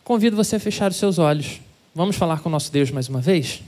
Convido 0.08 0.36
você 0.36 0.56
a 0.56 0.58
fechar 0.58 0.90
os 0.90 0.96
seus 0.96 1.18
olhos. 1.18 1.60
Vamos 1.94 2.16
falar 2.16 2.40
com 2.40 2.48
o 2.48 2.52
nosso 2.52 2.72
Deus 2.72 2.90
mais 2.90 3.10
uma 3.10 3.20
vez? 3.20 3.62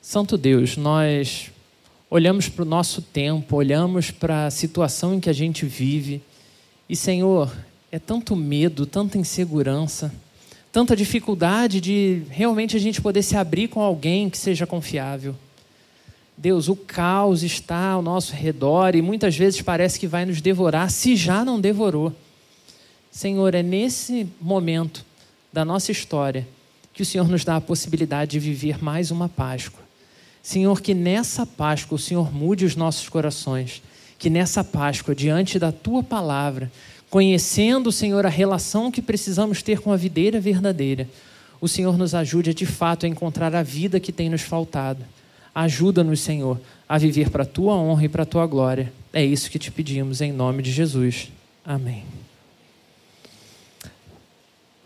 Santo 0.00 0.38
Deus, 0.38 0.78
nós 0.78 1.50
olhamos 2.08 2.48
para 2.48 2.62
o 2.62 2.64
nosso 2.64 3.02
tempo, 3.02 3.56
olhamos 3.56 4.10
para 4.10 4.46
a 4.46 4.50
situação 4.50 5.12
em 5.12 5.20
que 5.20 5.28
a 5.28 5.34
gente 5.34 5.66
vive. 5.66 6.22
E, 6.88 6.96
Senhor, 6.96 7.54
é 7.92 7.98
tanto 7.98 8.34
medo, 8.34 8.86
tanta 8.86 9.18
insegurança, 9.18 10.10
tanta 10.72 10.96
dificuldade 10.96 11.78
de 11.78 12.22
realmente 12.30 12.78
a 12.78 12.80
gente 12.80 13.02
poder 13.02 13.20
se 13.20 13.36
abrir 13.36 13.68
com 13.68 13.82
alguém 13.82 14.30
que 14.30 14.38
seja 14.38 14.66
confiável. 14.66 15.36
Deus, 16.38 16.68
o 16.68 16.74
caos 16.74 17.42
está 17.42 17.90
ao 17.90 18.00
nosso 18.00 18.32
redor 18.32 18.94
e 18.94 19.02
muitas 19.02 19.36
vezes 19.36 19.60
parece 19.60 20.00
que 20.00 20.06
vai 20.06 20.24
nos 20.24 20.40
devorar, 20.40 20.90
se 20.90 21.14
já 21.16 21.44
não 21.44 21.60
devorou. 21.60 22.14
Senhor, 23.20 23.54
é 23.54 23.62
nesse 23.62 24.26
momento 24.40 25.04
da 25.52 25.62
nossa 25.62 25.92
história 25.92 26.48
que 26.94 27.02
o 27.02 27.04
Senhor 27.04 27.28
nos 27.28 27.44
dá 27.44 27.56
a 27.56 27.60
possibilidade 27.60 28.30
de 28.30 28.38
viver 28.38 28.82
mais 28.82 29.10
uma 29.10 29.28
Páscoa. 29.28 29.82
Senhor, 30.42 30.80
que 30.80 30.94
nessa 30.94 31.44
Páscoa 31.44 31.96
o 31.96 31.98
Senhor 31.98 32.32
mude 32.32 32.64
os 32.64 32.76
nossos 32.76 33.10
corações, 33.10 33.82
que 34.18 34.30
nessa 34.30 34.64
Páscoa, 34.64 35.14
diante 35.14 35.58
da 35.58 35.70
tua 35.70 36.02
palavra, 36.02 36.72
conhecendo, 37.10 37.92
Senhor, 37.92 38.24
a 38.24 38.30
relação 38.30 38.90
que 38.90 39.02
precisamos 39.02 39.62
ter 39.62 39.80
com 39.80 39.92
a 39.92 39.98
videira 39.98 40.40
verdadeira, 40.40 41.06
o 41.60 41.68
Senhor 41.68 41.98
nos 41.98 42.14
ajude 42.14 42.54
de 42.54 42.64
fato 42.64 43.04
a 43.04 43.08
encontrar 43.10 43.54
a 43.54 43.62
vida 43.62 44.00
que 44.00 44.12
tem 44.12 44.30
nos 44.30 44.40
faltado. 44.40 45.04
Ajuda-nos, 45.54 46.20
Senhor, 46.20 46.58
a 46.88 46.96
viver 46.96 47.28
para 47.28 47.42
a 47.42 47.46
tua 47.46 47.74
honra 47.74 48.06
e 48.06 48.08
para 48.08 48.22
a 48.22 48.26
tua 48.26 48.46
glória. 48.46 48.90
É 49.12 49.22
isso 49.22 49.50
que 49.50 49.58
te 49.58 49.70
pedimos 49.70 50.22
em 50.22 50.32
nome 50.32 50.62
de 50.62 50.72
Jesus. 50.72 51.30
Amém. 51.62 52.19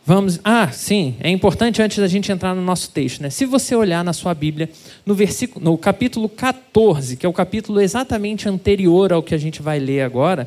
Vamos. 0.07 0.39
Ah, 0.45 0.71
sim, 0.71 1.15
é 1.19 1.31
importante 1.31 1.81
antes 1.81 1.97
da 1.97 2.07
gente 2.07 2.31
entrar 2.31 2.55
no 2.55 2.61
nosso 2.61 2.91
texto, 2.91 3.23
né? 3.23 3.31
Se 3.31 3.47
você 3.47 3.75
olhar 3.75 4.05
na 4.05 4.13
sua 4.13 4.35
Bíblia, 4.35 4.69
no 5.07 5.15
versículo, 5.15 5.65
no 5.65 5.79
capítulo 5.79 6.29
14, 6.29 7.17
que 7.17 7.25
é 7.25 7.29
o 7.29 7.33
capítulo 7.33 7.81
exatamente 7.81 8.47
anterior 8.47 9.15
ao 9.15 9.23
que 9.23 9.35
a 9.35 9.39
gente 9.39 9.63
vai 9.63 9.79
ler 9.79 10.03
agora, 10.03 10.47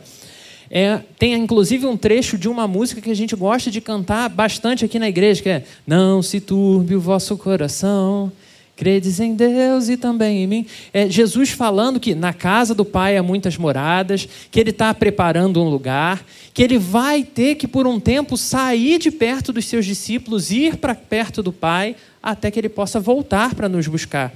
é, 0.69 0.99
tem 1.17 1.33
inclusive 1.33 1.87
um 1.87 1.97
trecho 1.97 2.37
de 2.37 2.47
uma 2.47 2.67
música 2.67 3.01
que 3.01 3.09
a 3.09 3.15
gente 3.15 3.35
gosta 3.35 3.71
de 3.71 3.81
cantar 3.81 4.29
bastante 4.29 4.85
aqui 4.85 4.99
na 4.99 5.09
igreja, 5.09 5.41
que 5.41 5.49
é 5.49 5.63
Não 5.87 6.21
se 6.21 6.39
turbe 6.39 6.95
o 6.95 7.01
vosso 7.01 7.35
coração, 7.35 8.31
Credes 8.77 9.19
em 9.19 9.34
Deus 9.34 9.89
e 9.89 9.98
também 9.98 10.43
em 10.43 10.48
mim. 10.48 10.65
É 10.93 11.10
Jesus 11.10 11.50
falando 11.50 12.00
que 12.00 12.13
na 12.13 12.31
casa 12.31 12.75
do 12.75 12.86
Pai 12.86 13.17
há 13.17 13.24
muitas 13.24 13.57
moradas, 13.57 14.29
que 14.51 14.60
Ele 14.60 14.69
está 14.69 14.93
preparando 14.93 15.60
um 15.60 15.67
lugar, 15.67 16.24
que 16.53 16.62
Ele 16.62 16.77
vai 16.77 17.24
ter 17.24 17.55
que, 17.55 17.67
por 17.67 17.88
um 17.88 18.00
tempo, 18.00 18.38
sair 18.38 19.00
de 19.00 19.10
perto 19.10 19.51
dos 19.51 19.65
seus 19.65 19.84
discípulos, 19.84 20.51
ir 20.51 20.77
para 20.77 20.93
perto 20.93 21.41
do 21.41 21.51
Pai, 21.51 21.96
até 22.22 22.51
que 22.51 22.60
Ele 22.60 22.69
possa 22.69 23.00
voltar 23.00 23.55
para 23.55 23.67
nos 23.67 23.88
buscar. 23.88 24.31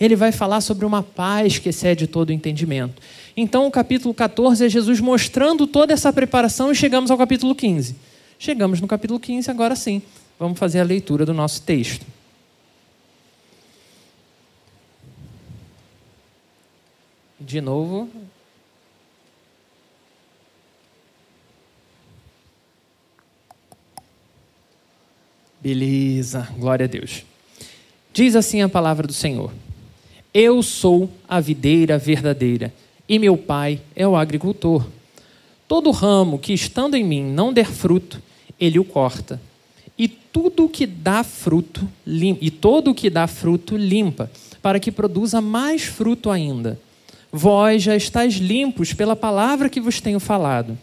Ele 0.00 0.16
vai 0.16 0.32
falar 0.32 0.60
sobre 0.60 0.84
uma 0.84 1.02
paz 1.02 1.60
que 1.60 1.68
excede 1.68 2.08
todo 2.08 2.30
o 2.30 2.32
entendimento. 2.32 3.00
Então, 3.36 3.64
o 3.64 3.70
capítulo 3.70 4.12
14 4.12 4.66
é 4.66 4.68
Jesus 4.68 4.98
mostrando 4.98 5.68
toda 5.68 5.92
essa 5.92 6.12
preparação 6.12 6.72
e 6.72 6.74
chegamos 6.74 7.12
ao 7.12 7.16
capítulo 7.16 7.54
15. 7.54 7.94
Chegamos 8.40 8.80
no 8.80 8.88
capítulo 8.88 9.20
15, 9.20 9.48
agora 9.52 9.76
sim. 9.76 10.02
Vamos 10.36 10.58
fazer 10.58 10.80
a 10.80 10.84
leitura 10.84 11.24
do 11.24 11.32
nosso 11.32 11.62
texto. 11.62 12.04
De 17.44 17.60
novo. 17.60 18.08
Beleza, 25.60 26.48
glória 26.58 26.84
a 26.84 26.86
Deus. 26.86 27.22
Diz 28.14 28.34
assim 28.34 28.62
a 28.62 28.68
palavra 28.68 29.06
do 29.06 29.12
Senhor: 29.12 29.52
Eu 30.32 30.62
sou 30.62 31.10
a 31.28 31.38
videira 31.38 31.98
verdadeira, 31.98 32.72
e 33.06 33.18
meu 33.18 33.36
pai 33.36 33.78
é 33.94 34.08
o 34.08 34.16
agricultor. 34.16 34.86
Todo 35.68 35.90
ramo 35.90 36.38
que 36.38 36.54
estando 36.54 36.94
em 36.94 37.04
mim 37.04 37.24
não 37.24 37.52
der 37.52 37.66
fruto, 37.66 38.22
ele 38.58 38.78
o 38.78 38.84
corta. 38.84 39.38
E 39.98 40.08
tudo 40.08 40.68
que 40.68 40.86
dá 40.86 41.22
fruto, 41.22 41.86
limpa, 42.06 42.42
e 42.42 42.50
todo 42.50 42.90
o 42.90 42.94
que 42.94 43.10
dá 43.10 43.26
fruto 43.26 43.76
limpa, 43.76 44.30
para 44.62 44.80
que 44.80 44.90
produza 44.90 45.42
mais 45.42 45.82
fruto 45.82 46.30
ainda. 46.30 46.80
Vós 47.36 47.82
já 47.82 47.96
estáis 47.96 48.34
limpos 48.34 48.92
pela 48.92 49.16
palavra 49.16 49.68
que 49.68 49.80
vos 49.80 50.00
tenho 50.00 50.20
falado. 50.20 50.78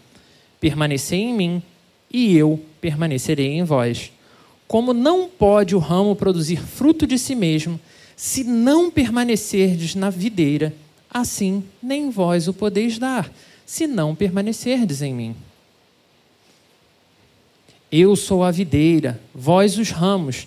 Permanecei 0.60 1.18
em 1.18 1.32
mim, 1.32 1.62
e 2.12 2.36
eu 2.36 2.62
permanecerei 2.78 3.52
em 3.52 3.64
vós. 3.64 4.12
Como 4.68 4.92
não 4.92 5.30
pode 5.30 5.74
o 5.74 5.78
ramo 5.78 6.14
produzir 6.14 6.58
fruto 6.58 7.06
de 7.06 7.18
si 7.18 7.34
mesmo, 7.34 7.80
se 8.14 8.44
não 8.44 8.90
permanecerdes 8.90 9.94
na 9.94 10.10
videira, 10.10 10.74
assim 11.10 11.64
nem 11.82 12.10
vós 12.10 12.46
o 12.48 12.52
podeis 12.52 12.98
dar, 12.98 13.32
se 13.64 13.86
não 13.86 14.14
permanecerdes 14.14 15.00
em 15.00 15.14
mim. 15.14 15.36
Eu 17.90 18.14
sou 18.14 18.44
a 18.44 18.50
videira, 18.50 19.18
vós 19.34 19.78
os 19.78 19.88
ramos. 19.88 20.46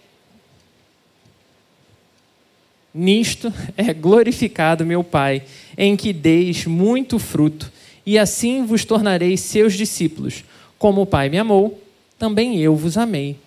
Nisto 2.93 3.53
é 3.77 3.93
glorificado 3.93 4.85
meu 4.85 5.03
Pai, 5.03 5.43
em 5.77 5.95
que 5.95 6.11
deis 6.11 6.65
muito 6.65 7.17
fruto, 7.17 7.71
e 8.05 8.17
assim 8.17 8.65
vos 8.65 8.83
tornareis 8.83 9.39
seus 9.39 9.73
discípulos. 9.73 10.43
Como 10.77 11.01
o 11.01 11.05
Pai 11.05 11.29
me 11.29 11.37
amou, 11.37 11.81
também 12.19 12.59
eu 12.59 12.75
vos 12.75 12.97
amei. 12.97 13.37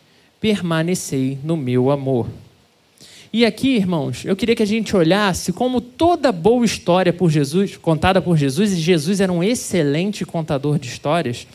Permanecei 0.40 1.38
no 1.44 1.56
meu 1.56 1.90
amor. 1.90 2.26
E 3.32 3.44
aqui, 3.44 3.74
irmãos, 3.74 4.24
eu 4.24 4.36
queria 4.36 4.54
que 4.54 4.62
a 4.62 4.66
gente 4.66 4.96
olhasse 4.96 5.52
como 5.52 5.80
toda 5.80 6.30
boa 6.30 6.64
história 6.64 7.12
por 7.12 7.28
Jesus, 7.28 7.76
contada 7.76 8.22
por 8.22 8.36
Jesus, 8.36 8.72
e 8.72 8.76
Jesus 8.76 9.20
era 9.20 9.32
um 9.32 9.42
excelente 9.42 10.24
contador 10.24 10.78
de 10.78 10.88
histórias. 10.88 11.46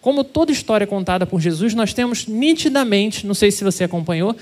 Como 0.00 0.22
toda 0.22 0.52
história 0.52 0.86
contada 0.86 1.26
por 1.26 1.40
Jesus, 1.40 1.74
nós 1.74 1.92
temos 1.92 2.26
nitidamente, 2.26 3.26
não 3.26 3.34
sei 3.34 3.50
se 3.50 3.64
você 3.64 3.84
acompanhou, 3.84 4.36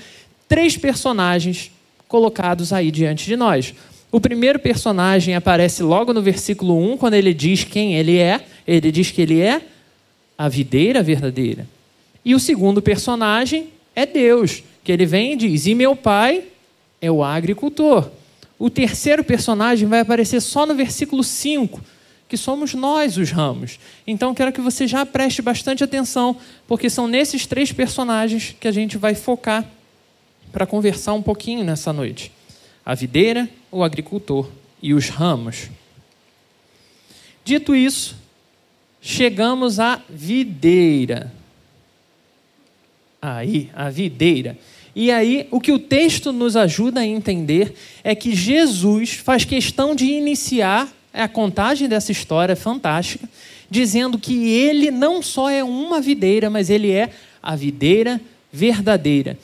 três 0.47 0.77
personagens 0.77 1.71
colocados 2.11 2.73
aí 2.73 2.91
diante 2.91 3.25
de 3.25 3.37
nós. 3.37 3.73
O 4.11 4.19
primeiro 4.19 4.59
personagem 4.59 5.33
aparece 5.33 5.81
logo 5.81 6.11
no 6.11 6.21
versículo 6.21 6.77
1, 6.91 6.97
quando 6.97 7.13
ele 7.13 7.33
diz 7.33 7.63
quem 7.63 7.95
ele 7.95 8.17
é. 8.17 8.43
Ele 8.67 8.91
diz 8.91 9.11
que 9.11 9.21
ele 9.21 9.39
é 9.39 9.61
a 10.37 10.49
videira 10.49 11.01
verdadeira. 11.01 11.65
E 12.25 12.35
o 12.35 12.39
segundo 12.39 12.81
personagem 12.81 13.69
é 13.95 14.05
Deus, 14.05 14.61
que 14.83 14.91
ele 14.91 15.05
vem 15.05 15.31
e 15.31 15.35
diz: 15.37 15.65
E 15.67 15.73
meu 15.73 15.95
pai 15.95 16.43
é 17.01 17.09
o 17.09 17.23
agricultor. 17.23 18.11
O 18.59 18.69
terceiro 18.69 19.23
personagem 19.23 19.87
vai 19.87 20.01
aparecer 20.01 20.41
só 20.41 20.65
no 20.65 20.75
versículo 20.75 21.23
5, 21.23 21.79
que 22.27 22.35
somos 22.35 22.73
nós 22.73 23.15
os 23.15 23.31
ramos. 23.31 23.79
Então 24.05 24.35
quero 24.35 24.51
que 24.51 24.59
você 24.59 24.85
já 24.85 25.05
preste 25.05 25.41
bastante 25.41 25.81
atenção, 25.81 26.35
porque 26.67 26.89
são 26.89 27.07
nesses 27.07 27.45
três 27.45 27.71
personagens 27.71 28.53
que 28.59 28.67
a 28.67 28.71
gente 28.73 28.97
vai 28.97 29.15
focar 29.15 29.65
para 30.51 30.65
conversar 30.65 31.13
um 31.13 31.21
pouquinho 31.21 31.63
nessa 31.63 31.93
noite. 31.93 32.31
A 32.85 32.95
videira, 32.95 33.49
o 33.71 33.83
agricultor 33.83 34.49
e 34.81 34.93
os 34.93 35.09
ramos. 35.09 35.69
Dito 37.43 37.75
isso, 37.75 38.15
chegamos 39.01 39.79
à 39.79 40.01
videira. 40.09 41.31
Aí, 43.21 43.69
a 43.73 43.89
videira. 43.89 44.57
E 44.95 45.11
aí, 45.11 45.47
o 45.51 45.59
que 45.59 45.71
o 45.71 45.79
texto 45.79 46.33
nos 46.33 46.55
ajuda 46.55 46.99
a 47.01 47.05
entender 47.05 47.73
é 48.03 48.13
que 48.13 48.35
Jesus 48.35 49.13
faz 49.13 49.45
questão 49.45 49.95
de 49.95 50.05
iniciar 50.05 50.91
a 51.13 51.27
contagem 51.27 51.87
dessa 51.87 52.11
história 52.11 52.55
fantástica, 52.55 53.27
dizendo 53.69 54.17
que 54.17 54.49
ele 54.49 54.91
não 54.91 55.21
só 55.21 55.49
é 55.49 55.63
uma 55.63 56.01
videira, 56.01 56.49
mas 56.49 56.69
ele 56.69 56.91
é 56.91 57.09
a 57.41 57.55
videira 57.55 58.19
verdadeira. 58.51 59.37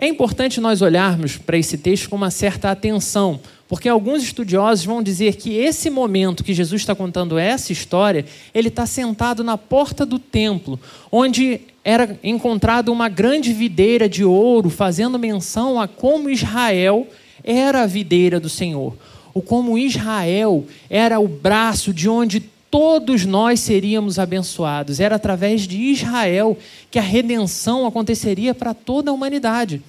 É 0.00 0.06
importante 0.06 0.60
nós 0.60 0.80
olharmos 0.80 1.36
para 1.36 1.58
esse 1.58 1.76
texto 1.76 2.08
com 2.08 2.14
uma 2.14 2.30
certa 2.30 2.70
atenção, 2.70 3.40
porque 3.66 3.88
alguns 3.88 4.22
estudiosos 4.22 4.84
vão 4.84 5.02
dizer 5.02 5.34
que 5.34 5.56
esse 5.56 5.90
momento 5.90 6.44
que 6.44 6.54
Jesus 6.54 6.82
está 6.82 6.94
contando 6.94 7.36
essa 7.36 7.72
história, 7.72 8.24
ele 8.54 8.68
está 8.68 8.86
sentado 8.86 9.42
na 9.42 9.58
porta 9.58 10.06
do 10.06 10.16
templo, 10.16 10.78
onde 11.10 11.62
era 11.82 12.16
encontrada 12.22 12.92
uma 12.92 13.08
grande 13.08 13.52
videira 13.52 14.08
de 14.08 14.24
ouro, 14.24 14.70
fazendo 14.70 15.18
menção 15.18 15.80
a 15.80 15.88
como 15.88 16.30
Israel 16.30 17.08
era 17.42 17.82
a 17.82 17.86
videira 17.86 18.38
do 18.38 18.48
Senhor, 18.48 18.96
ou 19.34 19.42
como 19.42 19.76
Israel 19.76 20.64
era 20.88 21.18
o 21.18 21.26
braço 21.26 21.92
de 21.92 22.08
onde 22.08 22.48
todos 22.70 23.24
nós 23.24 23.60
seríamos 23.60 24.18
abençoados. 24.18 25.00
Era 25.00 25.16
através 25.16 25.62
de 25.62 25.76
Israel 25.76 26.56
que 26.90 26.98
a 26.98 27.02
redenção 27.02 27.86
aconteceria 27.86 28.54
para 28.54 28.74
toda 28.74 29.10
a 29.10 29.14
humanidade. 29.14 29.82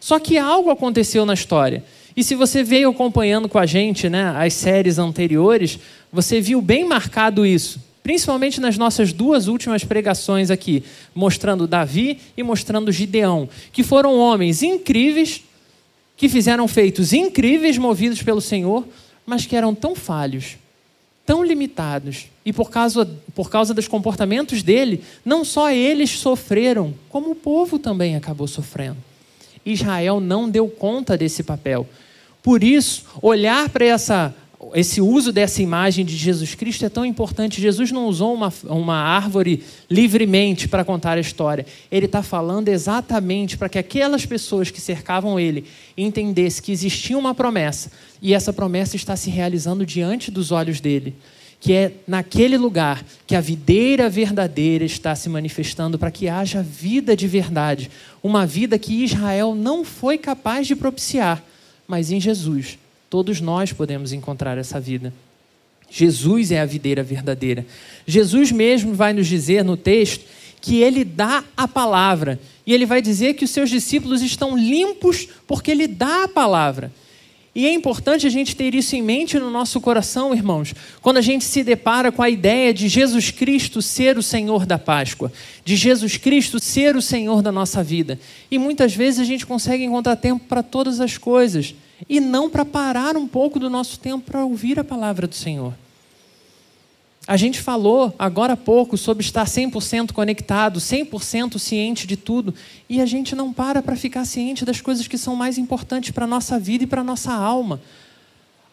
Só 0.00 0.18
que 0.18 0.38
algo 0.38 0.70
aconteceu 0.70 1.24
na 1.26 1.34
história. 1.34 1.84
E 2.16 2.24
se 2.24 2.34
você 2.34 2.62
veio 2.62 2.88
acompanhando 2.90 3.48
com 3.48 3.58
a 3.58 3.66
gente 3.66 4.08
né, 4.08 4.32
as 4.36 4.54
séries 4.54 4.98
anteriores, 4.98 5.78
você 6.12 6.40
viu 6.40 6.62
bem 6.62 6.84
marcado 6.84 7.44
isso. 7.44 7.80
Principalmente 8.02 8.60
nas 8.60 8.78
nossas 8.78 9.12
duas 9.12 9.48
últimas 9.48 9.84
pregações 9.84 10.50
aqui, 10.50 10.84
mostrando 11.14 11.66
Davi 11.66 12.20
e 12.36 12.42
mostrando 12.42 12.92
Gideão, 12.92 13.48
que 13.72 13.82
foram 13.82 14.16
homens 14.16 14.62
incríveis, 14.62 15.42
que 16.16 16.28
fizeram 16.28 16.68
feitos 16.68 17.12
incríveis 17.12 17.76
movidos 17.76 18.22
pelo 18.22 18.40
Senhor, 18.40 18.86
mas 19.26 19.44
que 19.44 19.56
eram 19.56 19.74
tão 19.74 19.94
falhos, 19.94 20.56
tão 21.26 21.44
limitados. 21.44 22.28
E 22.44 22.52
por 22.52 22.70
causa, 22.70 23.04
por 23.34 23.50
causa 23.50 23.74
dos 23.74 23.88
comportamentos 23.88 24.62
dele, 24.62 25.02
não 25.24 25.44
só 25.44 25.70
eles 25.70 26.10
sofreram, 26.10 26.94
como 27.10 27.32
o 27.32 27.34
povo 27.34 27.78
também 27.78 28.14
acabou 28.14 28.46
sofrendo. 28.46 28.96
Israel 29.64 30.20
não 30.20 30.48
deu 30.48 30.68
conta 30.68 31.18
desse 31.18 31.42
papel. 31.42 31.86
Por 32.40 32.62
isso, 32.62 33.04
olhar 33.20 33.68
para 33.68 33.84
essa 33.84 34.32
esse 34.74 35.00
uso 35.00 35.32
dessa 35.32 35.62
imagem 35.62 36.04
de 36.04 36.16
Jesus 36.16 36.54
Cristo 36.54 36.84
é 36.84 36.88
tão 36.88 37.04
importante. 37.04 37.60
Jesus 37.60 37.92
não 37.92 38.06
usou 38.06 38.32
uma, 38.32 38.52
uma 38.64 38.96
árvore 38.96 39.62
livremente 39.90 40.66
para 40.66 40.84
contar 40.84 41.18
a 41.18 41.20
história. 41.20 41.66
Ele 41.92 42.06
está 42.06 42.22
falando 42.22 42.68
exatamente 42.68 43.56
para 43.58 43.68
que 43.68 43.78
aquelas 43.78 44.24
pessoas 44.24 44.70
que 44.70 44.80
cercavam 44.80 45.38
ele 45.38 45.66
entendessem 45.96 46.62
que 46.62 46.72
existia 46.72 47.18
uma 47.18 47.34
promessa 47.34 47.90
e 48.20 48.32
essa 48.32 48.52
promessa 48.52 48.96
está 48.96 49.14
se 49.14 49.28
realizando 49.28 49.84
diante 49.84 50.30
dos 50.30 50.50
olhos 50.50 50.80
dele. 50.80 51.14
Que 51.60 51.72
é 51.72 51.92
naquele 52.06 52.56
lugar 52.56 53.04
que 53.26 53.34
a 53.34 53.40
videira 53.40 54.08
verdadeira 54.08 54.84
está 54.84 55.14
se 55.14 55.28
manifestando 55.28 55.98
para 55.98 56.10
que 56.10 56.28
haja 56.28 56.62
vida 56.62 57.14
de 57.14 57.26
verdade. 57.26 57.90
Uma 58.22 58.46
vida 58.46 58.78
que 58.78 59.04
Israel 59.04 59.54
não 59.54 59.84
foi 59.84 60.16
capaz 60.16 60.66
de 60.66 60.76
propiciar, 60.76 61.42
mas 61.86 62.10
em 62.10 62.20
Jesus 62.20 62.78
Todos 63.16 63.40
nós 63.40 63.72
podemos 63.72 64.12
encontrar 64.12 64.58
essa 64.58 64.78
vida. 64.78 65.10
Jesus 65.88 66.52
é 66.52 66.60
a 66.60 66.66
videira 66.66 67.02
verdadeira. 67.02 67.64
Jesus 68.06 68.52
mesmo 68.52 68.92
vai 68.92 69.14
nos 69.14 69.26
dizer 69.26 69.64
no 69.64 69.74
texto 69.74 70.22
que 70.60 70.82
ele 70.82 71.02
dá 71.02 71.42
a 71.56 71.66
palavra. 71.66 72.38
E 72.66 72.74
ele 72.74 72.84
vai 72.84 73.00
dizer 73.00 73.32
que 73.32 73.42
os 73.42 73.50
seus 73.50 73.70
discípulos 73.70 74.20
estão 74.20 74.54
limpos 74.54 75.28
porque 75.46 75.70
ele 75.70 75.86
dá 75.86 76.24
a 76.24 76.28
palavra. 76.28 76.92
E 77.56 77.66
é 77.66 77.72
importante 77.72 78.26
a 78.26 78.30
gente 78.30 78.54
ter 78.54 78.74
isso 78.74 78.94
em 78.94 79.00
mente 79.00 79.38
no 79.38 79.50
nosso 79.50 79.80
coração, 79.80 80.34
irmãos, 80.34 80.74
quando 81.00 81.16
a 81.16 81.22
gente 81.22 81.42
se 81.42 81.64
depara 81.64 82.12
com 82.12 82.20
a 82.20 82.28
ideia 82.28 82.74
de 82.74 82.86
Jesus 82.86 83.30
Cristo 83.30 83.80
ser 83.80 84.18
o 84.18 84.22
Senhor 84.22 84.66
da 84.66 84.78
Páscoa, 84.78 85.32
de 85.64 85.74
Jesus 85.74 86.18
Cristo 86.18 86.60
ser 86.60 86.96
o 86.96 87.00
Senhor 87.00 87.40
da 87.40 87.50
nossa 87.50 87.82
vida. 87.82 88.20
E 88.50 88.58
muitas 88.58 88.94
vezes 88.94 89.20
a 89.20 89.24
gente 89.24 89.46
consegue 89.46 89.84
encontrar 89.84 90.16
tempo 90.16 90.44
para 90.46 90.62
todas 90.62 91.00
as 91.00 91.16
coisas 91.16 91.74
e 92.06 92.20
não 92.20 92.50
para 92.50 92.62
parar 92.62 93.16
um 93.16 93.26
pouco 93.26 93.58
do 93.58 93.70
nosso 93.70 93.98
tempo 93.98 94.30
para 94.30 94.44
ouvir 94.44 94.78
a 94.78 94.84
palavra 94.84 95.26
do 95.26 95.34
Senhor. 95.34 95.72
A 97.26 97.36
gente 97.36 97.60
falou 97.60 98.14
agora 98.16 98.52
há 98.52 98.56
pouco 98.56 98.96
sobre 98.96 99.24
estar 99.24 99.44
100% 99.44 100.12
conectado, 100.12 100.78
100% 100.78 101.58
ciente 101.58 102.06
de 102.06 102.16
tudo, 102.16 102.54
e 102.88 103.00
a 103.00 103.06
gente 103.06 103.34
não 103.34 103.52
para 103.52 103.82
para 103.82 103.96
ficar 103.96 104.24
ciente 104.24 104.64
das 104.64 104.80
coisas 104.80 105.08
que 105.08 105.18
são 105.18 105.34
mais 105.34 105.58
importantes 105.58 106.12
para 106.12 106.24
a 106.24 106.28
nossa 106.28 106.56
vida 106.56 106.84
e 106.84 106.86
para 106.86 107.00
a 107.00 107.04
nossa 107.04 107.32
alma. 107.32 107.80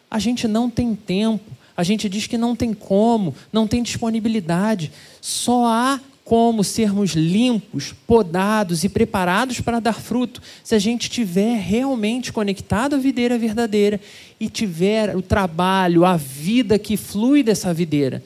A 0.10 0.20
gente 0.20 0.48
não 0.48 0.70
tem 0.70 0.94
tempo, 0.94 1.52
a 1.76 1.84
gente 1.84 2.08
diz 2.08 2.28
que 2.28 2.38
não 2.38 2.56
tem 2.56 2.76
como, 2.76 3.34
não 3.52 3.68
tem 3.68 3.82
disponibilidade. 3.82 4.92
Só 5.20 5.66
há 5.66 6.00
como 6.24 6.64
sermos 6.64 7.14
limpos, 7.14 7.94
podados 8.06 8.84
e 8.84 8.90
preparados 8.90 9.60
para 9.62 9.80
dar 9.80 9.94
fruto, 9.94 10.42
se 10.64 10.76
a 10.76 10.80
gente 10.80 11.04
estiver 11.04 11.58
realmente 11.58 12.32
conectado 12.32 12.96
à 12.96 13.00
videira 13.00 13.38
verdadeira 13.38 14.00
e 14.40 14.48
tiver 14.48 15.16
o 15.18 15.24
trabalho, 15.24 16.06
a 16.06 16.16
vida 16.16 16.78
que 16.78 16.96
flui 16.96 17.42
dessa 17.42 17.74
videira. 17.74 18.24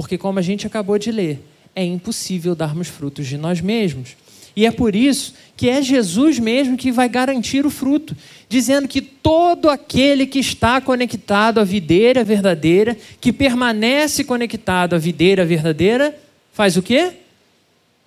Porque, 0.00 0.16
como 0.16 0.38
a 0.38 0.42
gente 0.42 0.66
acabou 0.66 0.98
de 0.98 1.12
ler, 1.12 1.44
é 1.76 1.84
impossível 1.84 2.54
darmos 2.54 2.88
frutos 2.88 3.26
de 3.26 3.36
nós 3.36 3.60
mesmos. 3.60 4.16
E 4.56 4.64
é 4.64 4.70
por 4.70 4.96
isso 4.96 5.34
que 5.54 5.68
é 5.68 5.82
Jesus 5.82 6.38
mesmo 6.38 6.74
que 6.74 6.90
vai 6.90 7.06
garantir 7.06 7.66
o 7.66 7.70
fruto, 7.70 8.16
dizendo 8.48 8.88
que 8.88 9.02
todo 9.02 9.68
aquele 9.68 10.26
que 10.26 10.38
está 10.38 10.80
conectado 10.80 11.60
à 11.60 11.64
videira 11.64 12.24
verdadeira, 12.24 12.96
que 13.20 13.30
permanece 13.30 14.24
conectado 14.24 14.94
à 14.94 14.98
videira 14.98 15.44
verdadeira, 15.44 16.18
faz 16.50 16.78
o 16.78 16.82
quê? 16.82 17.12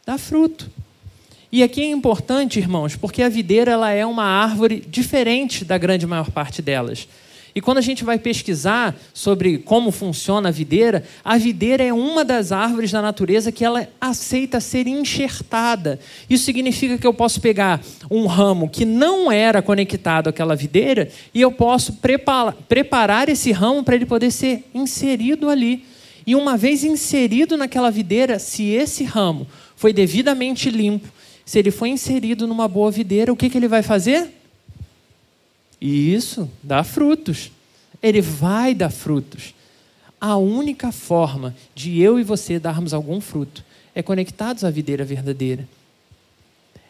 Dá 0.04 0.18
fruto. 0.18 0.72
E 1.52 1.62
aqui 1.62 1.84
é 1.84 1.92
importante, 1.92 2.58
irmãos, 2.58 2.96
porque 2.96 3.22
a 3.22 3.30
videira 3.30 3.74
ela 3.74 3.92
é 3.92 4.04
uma 4.04 4.26
árvore 4.26 4.84
diferente 4.88 5.64
da 5.64 5.78
grande 5.78 6.08
maior 6.08 6.32
parte 6.32 6.60
delas. 6.60 7.08
E 7.56 7.62
quando 7.62 7.78
a 7.78 7.82
gente 7.82 8.04
vai 8.04 8.18
pesquisar 8.18 8.96
sobre 9.14 9.60
como 9.60 9.92
funciona 9.92 10.50
a 10.50 10.52
videira, 10.52 11.04
a 11.24 11.38
videira 11.38 11.84
é 11.84 11.94
uma 11.94 12.26
das 12.26 12.52
árvores 12.52 12.92
da 12.92 13.02
natureza 13.02 13.52
que 13.52 13.64
ela 13.64 13.88
aceita 14.02 14.60
ser 14.60 14.88
enxertada. 14.88 16.00
Isso 16.28 16.46
significa 16.46 16.98
que 16.98 17.06
eu 17.06 17.14
posso 17.14 17.40
pegar 17.40 17.80
um 18.10 18.26
ramo 18.26 18.68
que 18.68 18.86
não 18.86 19.32
era 19.32 19.62
conectado 19.62 20.30
àquela 20.30 20.56
videira 20.56 21.10
e 21.34 21.42
eu 21.42 21.52
posso 21.52 22.00
preparar 22.68 23.30
esse 23.30 23.52
ramo 23.52 23.84
para 23.84 23.96
ele 23.96 24.06
poder 24.06 24.32
ser 24.32 24.64
inserido 24.74 25.50
ali. 25.50 25.86
E 26.26 26.36
uma 26.36 26.58
vez 26.58 26.84
inserido 26.84 27.58
naquela 27.58 27.92
videira, 27.92 28.40
se 28.40 28.70
esse 28.70 29.04
ramo 29.04 29.46
foi 29.76 29.94
devidamente 29.94 30.70
limpo, 30.70 31.10
se 31.46 31.60
ele 31.60 31.70
foi 31.70 31.90
inserido 31.90 32.48
numa 32.48 32.68
boa 32.68 32.90
videira, 32.90 33.32
o 33.32 33.36
que, 33.36 33.50
que 33.50 33.58
ele 33.58 33.68
vai 33.68 33.84
fazer? 33.84 34.43
Isso, 35.86 36.50
dá 36.64 36.82
frutos. 36.82 37.52
Ele 38.02 38.22
vai 38.22 38.74
dar 38.74 38.90
frutos. 38.90 39.54
A 40.20 40.38
única 40.38 40.94
forma 40.94 41.54
de 41.76 42.00
eu 42.00 42.18
e 42.18 42.24
você 42.24 42.58
darmos 42.58 42.94
algum 42.94 43.20
fruto 43.20 43.66
é 43.94 44.02
conectados 44.02 44.64
à 44.64 44.70
videira 44.70 45.04
verdadeira. 45.04 45.68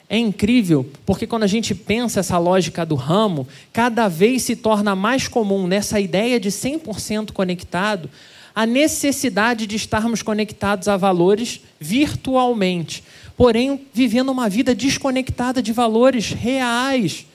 É 0.08 0.16
incrível, 0.16 0.88
porque 1.08 1.26
quando 1.26 1.42
a 1.42 1.48
gente 1.48 1.74
pensa 1.74 2.20
essa 2.20 2.38
lógica 2.38 2.86
do 2.86 2.94
ramo, 2.94 3.48
cada 3.72 4.08
vez 4.08 4.44
se 4.44 4.56
torna 4.56 4.96
mais 4.96 5.28
comum 5.28 5.66
nessa 5.66 6.00
ideia 6.00 6.40
de 6.40 6.50
100% 6.50 7.32
conectado, 7.32 8.08
a 8.54 8.68
necessidade 8.68 9.66
de 9.66 9.76
estarmos 9.76 10.22
conectados 10.22 10.88
a 10.88 10.96
valores 10.96 11.62
virtualmente, 11.80 13.04
porém 13.36 13.88
vivendo 13.92 14.30
uma 14.30 14.48
vida 14.48 14.76
desconectada 14.76 15.64
de 15.64 15.74
valores 15.74 16.30
reais. 16.30 17.26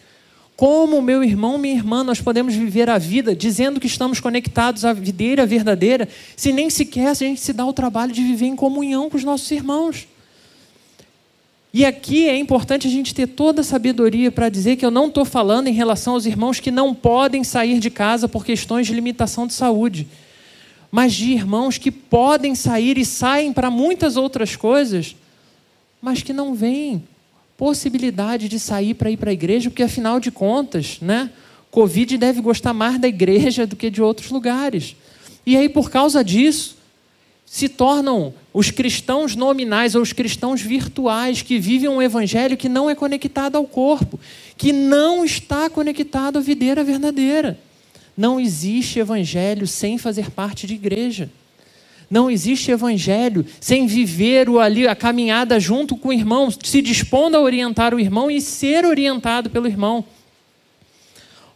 Como, 0.59 1.01
meu 1.01 1.23
irmão, 1.23 1.57
minha 1.57 1.77
irmã, 1.77 2.03
nós 2.03 2.21
podemos 2.21 2.53
viver 2.53 2.90
a 2.90 2.99
vida 2.99 3.33
dizendo 3.33 3.79
que 3.79 3.87
estamos 3.87 4.18
conectados 4.18 4.85
à 4.85 4.92
videira 4.92 5.47
verdadeira, 5.47 6.09
se 6.37 6.53
nem 6.53 6.68
sequer 6.68 7.07
a 7.07 7.14
gente 7.14 7.40
se 7.40 7.53
dá 7.53 7.64
o 7.64 7.73
trabalho 7.73 8.12
de 8.12 8.25
viver 8.25 8.47
em 8.47 8.57
comunhão 8.57 9.09
com 9.09 9.16
os 9.16 9.23
nossos 9.23 9.49
irmãos? 9.53 10.09
E 11.73 11.85
aqui 11.85 12.29
é 12.29 12.37
importante 12.37 12.88
a 12.88 12.90
gente 12.90 13.14
ter 13.14 13.29
toda 13.29 13.61
a 13.61 13.64
sabedoria 13.64 14.33
para 14.33 14.49
dizer 14.49 14.75
que 14.75 14.85
eu 14.85 14.90
não 14.90 15.07
estou 15.07 15.25
falando 15.25 15.68
em 15.68 15.73
relação 15.73 16.14
aos 16.14 16.27
irmãos 16.27 16.59
que 16.59 16.73
não 16.73 16.92
podem 16.92 17.44
sair 17.44 17.79
de 17.79 17.88
casa 17.88 18.27
por 18.27 18.44
questões 18.44 18.88
de 18.88 18.94
limitação 18.94 19.47
de 19.47 19.55
saúde 19.55 20.09
mas 20.90 21.12
de 21.12 21.33
irmãos 21.33 21.77
que 21.77 21.90
podem 21.90 22.55
sair 22.55 22.97
e 22.97 23.05
saem 23.05 23.53
para 23.53 23.71
muitas 23.71 24.16
outras 24.16 24.57
coisas, 24.57 25.14
mas 26.01 26.23
que 26.23 26.33
não 26.33 26.55
veem 26.55 27.05
possibilidade 27.59 28.49
de 28.49 28.59
sair 28.61 28.94
para 28.94 29.11
ir 29.11 29.16
para 29.16 29.31
a 29.31 29.33
igreja, 29.33 29.68
porque 29.68 29.83
afinal 29.83 30.21
de 30.21 30.31
contas, 30.31 30.99
né? 31.03 31.29
Covid 31.73 32.16
deve 32.16 32.40
gostar 32.40 32.73
mais 32.73 32.99
da 32.99 33.09
igreja 33.09 33.66
do 33.66 33.75
que 33.75 33.90
de 33.90 34.01
outros 34.01 34.31
lugares. 34.31 34.94
E 35.44 35.57
aí, 35.57 35.68
por 35.68 35.90
causa 35.90 36.23
disso, 36.23 36.77
se 37.44 37.68
tornam 37.68 38.33
os 38.55 38.71
cristãos 38.71 39.35
nominais 39.35 39.97
ou 39.97 40.03
os 40.03 40.12
cristãos 40.12 40.62
virtuais 40.62 41.42
que 41.42 41.59
vivem 41.59 41.88
um 41.88 42.01
evangelho 42.01 42.57
que 42.57 42.68
não 42.68 42.88
é 42.88 42.94
conectado 42.94 43.57
ao 43.57 43.64
corpo, 43.64 44.21
que 44.57 44.73
não 44.73 45.25
está 45.25 45.68
conectado 45.68 46.38
à 46.38 46.40
videira 46.40 46.85
verdadeira. 46.85 47.59
Não 48.16 48.38
existe 48.38 49.01
evangelho 49.01 49.66
sem 49.66 49.99
fazer 49.99 50.31
parte 50.31 50.64
de 50.64 50.75
igreja. 50.75 51.29
Não 52.11 52.31
existe 52.31 52.71
evangelho 52.71 53.44
sem 53.61 53.87
viver 53.87 54.49
o 54.49 54.59
ali 54.59 54.88
a 54.88 54.97
caminhada 54.97 55.61
junto 55.61 55.97
com 55.97 56.09
o 56.09 56.12
irmão, 56.12 56.51
se 56.51 56.81
dispondo 56.81 57.37
a 57.37 57.40
orientar 57.40 57.94
o 57.94 58.01
irmão 58.01 58.31
e 58.31 58.40
ser 58.40 58.87
orientado 58.87 59.51
pelo 59.51 59.66
irmão. 59.66 60.05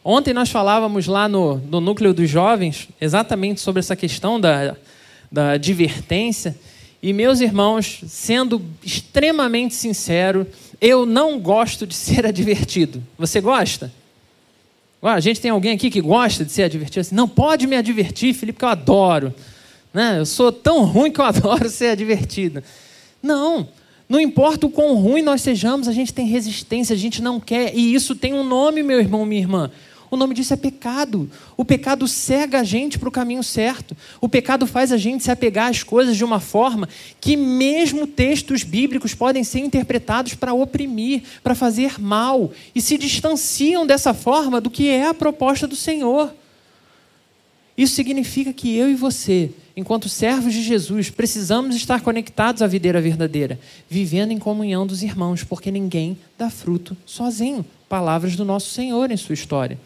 Ontem 0.05 0.35
nós 0.35 0.51
falávamos 0.51 1.07
lá 1.07 1.29
no, 1.29 1.57
no 1.57 1.81
núcleo 1.81 2.13
dos 2.13 2.29
jovens 2.29 2.89
exatamente 3.01 3.61
sobre 3.61 3.81
essa 3.81 3.95
questão 3.95 4.39
da, 4.39 4.77
da 5.31 5.53
advertência. 5.53 6.59
E 7.03 7.13
meus 7.13 7.41
irmãos, 7.41 8.01
sendo 8.07 8.61
extremamente 8.83 9.75
sincero, 9.75 10.47
eu 10.81 11.07
não 11.07 11.39
gosto 11.39 11.87
de 11.87 11.95
ser 11.95 12.27
advertido. 12.27 13.03
Você 13.17 13.41
gosta? 13.41 13.93
a 15.01 15.19
gente 15.19 15.41
tem 15.41 15.51
alguém 15.51 15.73
aqui 15.73 15.91
que 15.91 16.01
gosta 16.01 16.45
de 16.45 16.53
ser 16.53 16.63
advertido 16.65 17.01
assim? 17.01 17.15
Não, 17.15 17.29
pode 17.29 17.67
me 17.67 17.75
advertir, 17.75 18.35
Felipe, 18.35 18.61
que 18.61 18.65
eu 18.65 18.69
adoro. 18.69 19.35
Né? 19.93 20.19
Eu 20.19 20.27
sou 20.27 20.51
tão 20.51 20.85
ruim 20.85 21.11
que 21.11 21.21
eu 21.21 21.25
adoro 21.27 21.69
ser 21.69 21.97
divertido. 21.97 22.63
Não. 23.23 23.69
Não 24.09 24.21
importa 24.21 24.67
o 24.67 24.71
quão 24.71 24.95
ruim 24.97 25.23
nós 25.23 25.41
sejamos, 25.41 25.89
a 25.89 25.93
gente 25.93 26.13
tem 26.13 26.27
resistência, 26.27 26.95
a 26.95 26.99
gente 26.99 27.23
não 27.23 27.41
quer. 27.41 27.75
E 27.75 27.95
isso 27.95 28.15
tem 28.15 28.35
um 28.35 28.45
nome, 28.45 28.83
meu 28.83 29.01
irmão, 29.01 29.25
minha 29.25 29.41
irmã. 29.41 29.71
O 30.11 30.17
nome 30.19 30.35
disso 30.35 30.53
é 30.53 30.57
pecado. 30.59 31.31
O 31.57 31.65
pecado 31.65 32.07
cega 32.07 32.61
a 32.61 32.63
gente 32.63 32.99
para 32.99 33.09
o 33.09 33.13
caminho 33.13 33.43
certo. 33.43 33.97
O 34.21 34.29
pecado 34.29 34.67
faz 34.67 34.93
a 34.93 34.99
gente 34.99 35.25
se 35.25 35.31
apegar 35.31 35.71
às 35.71 35.83
coisas 35.83 36.15
de 36.15 36.23
uma 36.23 36.39
forma 36.39 36.87
que, 37.19 37.35
mesmo 37.35 38.07
textos 38.07 38.63
bíblicos, 38.63 39.15
podem 39.15 39.43
ser 39.43 39.61
interpretados 39.61 40.35
para 40.35 40.53
oprimir, 40.53 41.23
para 41.43 41.55
fazer 41.55 41.99
mal, 41.99 42.53
e 42.75 42.83
se 42.83 42.99
distanciam 42.99 43.87
dessa 43.87 44.13
forma 44.13 44.61
do 44.61 44.69
que 44.69 44.87
é 44.91 45.07
a 45.07 45.15
proposta 45.15 45.67
do 45.67 45.75
Senhor. 45.75 46.31
Isso 47.77 47.95
significa 47.95 48.53
que 48.53 48.77
eu 48.77 48.91
e 48.91 48.95
você, 48.95 49.51
enquanto 49.77 50.09
servos 50.09 50.53
de 50.53 50.63
Jesus, 50.63 51.09
precisamos 51.09 51.75
estar 51.75 52.03
conectados 52.03 52.61
à 52.61 52.67
videira 52.67 53.01
verdadeira, 53.01 53.59
vivendo 53.89 54.31
em 54.31 54.39
comunhão 54.39 54.87
dos 54.87 55.03
irmãos, 55.03 55.43
porque 55.43 55.71
ninguém 55.71 56.19
dá 56.37 56.51
fruto 56.51 56.97
sozinho. 57.07 57.65
Palavras 57.89 58.37
do 58.37 58.45
nosso 58.45 58.71
Senhor 58.71 59.11
em 59.11 59.17
sua 59.17 59.35
história. 59.35 59.79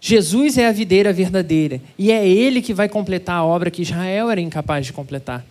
Jesus 0.00 0.56
é 0.56 0.66
a 0.66 0.72
videira 0.72 1.12
verdadeira 1.12 1.80
e 1.98 2.10
é 2.10 2.26
ele 2.26 2.62
que 2.62 2.72
vai 2.72 2.88
completar 2.88 3.36
a 3.36 3.44
obra 3.44 3.70
que 3.70 3.82
Israel 3.82 4.30
era 4.30 4.40
incapaz 4.40 4.86
de 4.86 4.92
completar. 4.92 5.44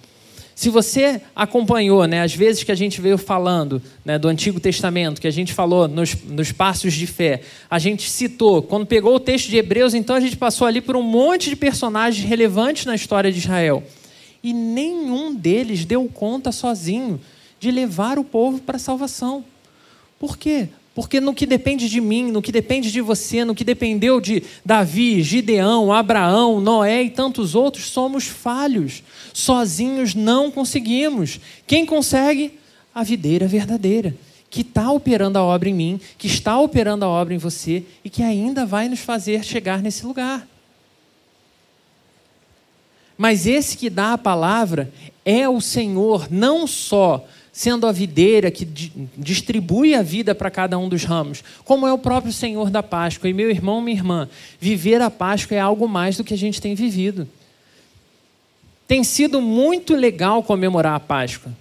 Se 0.59 0.69
você 0.69 1.21
acompanhou, 1.33 2.05
né, 2.05 2.21
as 2.21 2.35
vezes 2.35 2.65
que 2.65 2.71
a 2.73 2.75
gente 2.75 2.99
veio 2.99 3.17
falando 3.17 3.81
né, 4.03 4.19
do 4.19 4.27
Antigo 4.27 4.59
Testamento, 4.59 5.21
que 5.21 5.27
a 5.27 5.31
gente 5.31 5.53
falou 5.53 5.87
nos, 5.87 6.13
nos 6.25 6.51
passos 6.51 6.93
de 6.95 7.07
fé, 7.07 7.43
a 7.69 7.79
gente 7.79 8.09
citou, 8.09 8.61
quando 8.61 8.85
pegou 8.85 9.15
o 9.15 9.21
texto 9.21 9.47
de 9.47 9.55
Hebreus, 9.55 9.93
então 9.93 10.17
a 10.17 10.19
gente 10.19 10.35
passou 10.35 10.67
ali 10.67 10.81
por 10.81 10.97
um 10.97 11.01
monte 11.01 11.49
de 11.49 11.55
personagens 11.55 12.27
relevantes 12.27 12.85
na 12.85 12.93
história 12.93 13.31
de 13.31 13.39
Israel. 13.39 13.81
E 14.43 14.51
nenhum 14.51 15.33
deles 15.33 15.85
deu 15.85 16.05
conta 16.13 16.51
sozinho 16.51 17.21
de 17.57 17.71
levar 17.71 18.19
o 18.19 18.23
povo 18.25 18.59
para 18.59 18.75
a 18.75 18.79
salvação. 18.79 19.45
Por 20.19 20.37
quê? 20.37 20.67
Porque 20.99 21.21
no 21.21 21.33
que 21.33 21.45
depende 21.45 21.87
de 21.87 22.01
mim, 22.01 22.29
no 22.29 22.41
que 22.41 22.51
depende 22.51 22.91
de 22.91 22.99
você, 22.99 23.45
no 23.45 23.55
que 23.55 23.63
dependeu 23.63 24.19
de 24.19 24.43
Davi, 24.65 25.23
Gideão, 25.23 25.93
Abraão, 25.93 26.59
Noé 26.59 27.03
e 27.03 27.09
tantos 27.09 27.55
outros, 27.55 27.85
somos 27.85 28.25
falhos. 28.25 29.01
Sozinhos 29.33 30.13
não 30.13 30.51
conseguimos. 30.51 31.39
Quem 31.65 31.85
consegue? 31.85 32.59
A 32.93 33.01
videira 33.01 33.47
verdadeira, 33.47 34.13
que 34.49 34.59
está 34.59 34.91
operando 34.91 35.39
a 35.39 35.41
obra 35.41 35.69
em 35.69 35.73
mim, 35.73 36.01
que 36.17 36.27
está 36.27 36.59
operando 36.59 37.05
a 37.05 37.07
obra 37.07 37.33
em 37.33 37.37
você 37.37 37.85
e 38.03 38.09
que 38.09 38.21
ainda 38.21 38.65
vai 38.65 38.89
nos 38.89 38.99
fazer 38.99 39.41
chegar 39.45 39.81
nesse 39.81 40.05
lugar. 40.05 40.45
Mas 43.17 43.47
esse 43.47 43.77
que 43.77 43.89
dá 43.89 44.11
a 44.11 44.17
palavra 44.17 44.91
é 45.23 45.47
o 45.47 45.61
Senhor, 45.61 46.27
não 46.29 46.67
só 46.67 47.25
sendo 47.59 47.85
a 47.85 47.91
videira 47.91 48.49
que 48.49 48.63
distribui 49.17 49.93
a 49.93 50.01
vida 50.01 50.33
para 50.33 50.49
cada 50.49 50.79
um 50.79 50.87
dos 50.87 51.03
ramos, 51.03 51.43
como 51.65 51.85
é 51.85 51.91
o 51.91 51.97
próprio 51.97 52.31
Senhor 52.31 52.69
da 52.69 52.81
Páscoa. 52.81 53.29
E 53.29 53.33
meu 53.33 53.51
irmão, 53.51 53.81
minha 53.81 53.97
irmã, 53.97 54.29
viver 54.61 55.01
a 55.01 55.09
Páscoa 55.11 55.57
é 55.57 55.59
algo 55.59 55.85
mais 55.85 56.15
do 56.15 56.23
que 56.23 56.33
a 56.33 56.37
gente 56.37 56.61
tem 56.61 56.73
vivido. 56.73 57.27
Tem 58.87 59.03
sido 59.03 59.41
muito 59.41 59.93
legal 59.93 60.41
comemorar 60.41 60.95
a 60.95 61.01
Páscoa. 61.01 61.51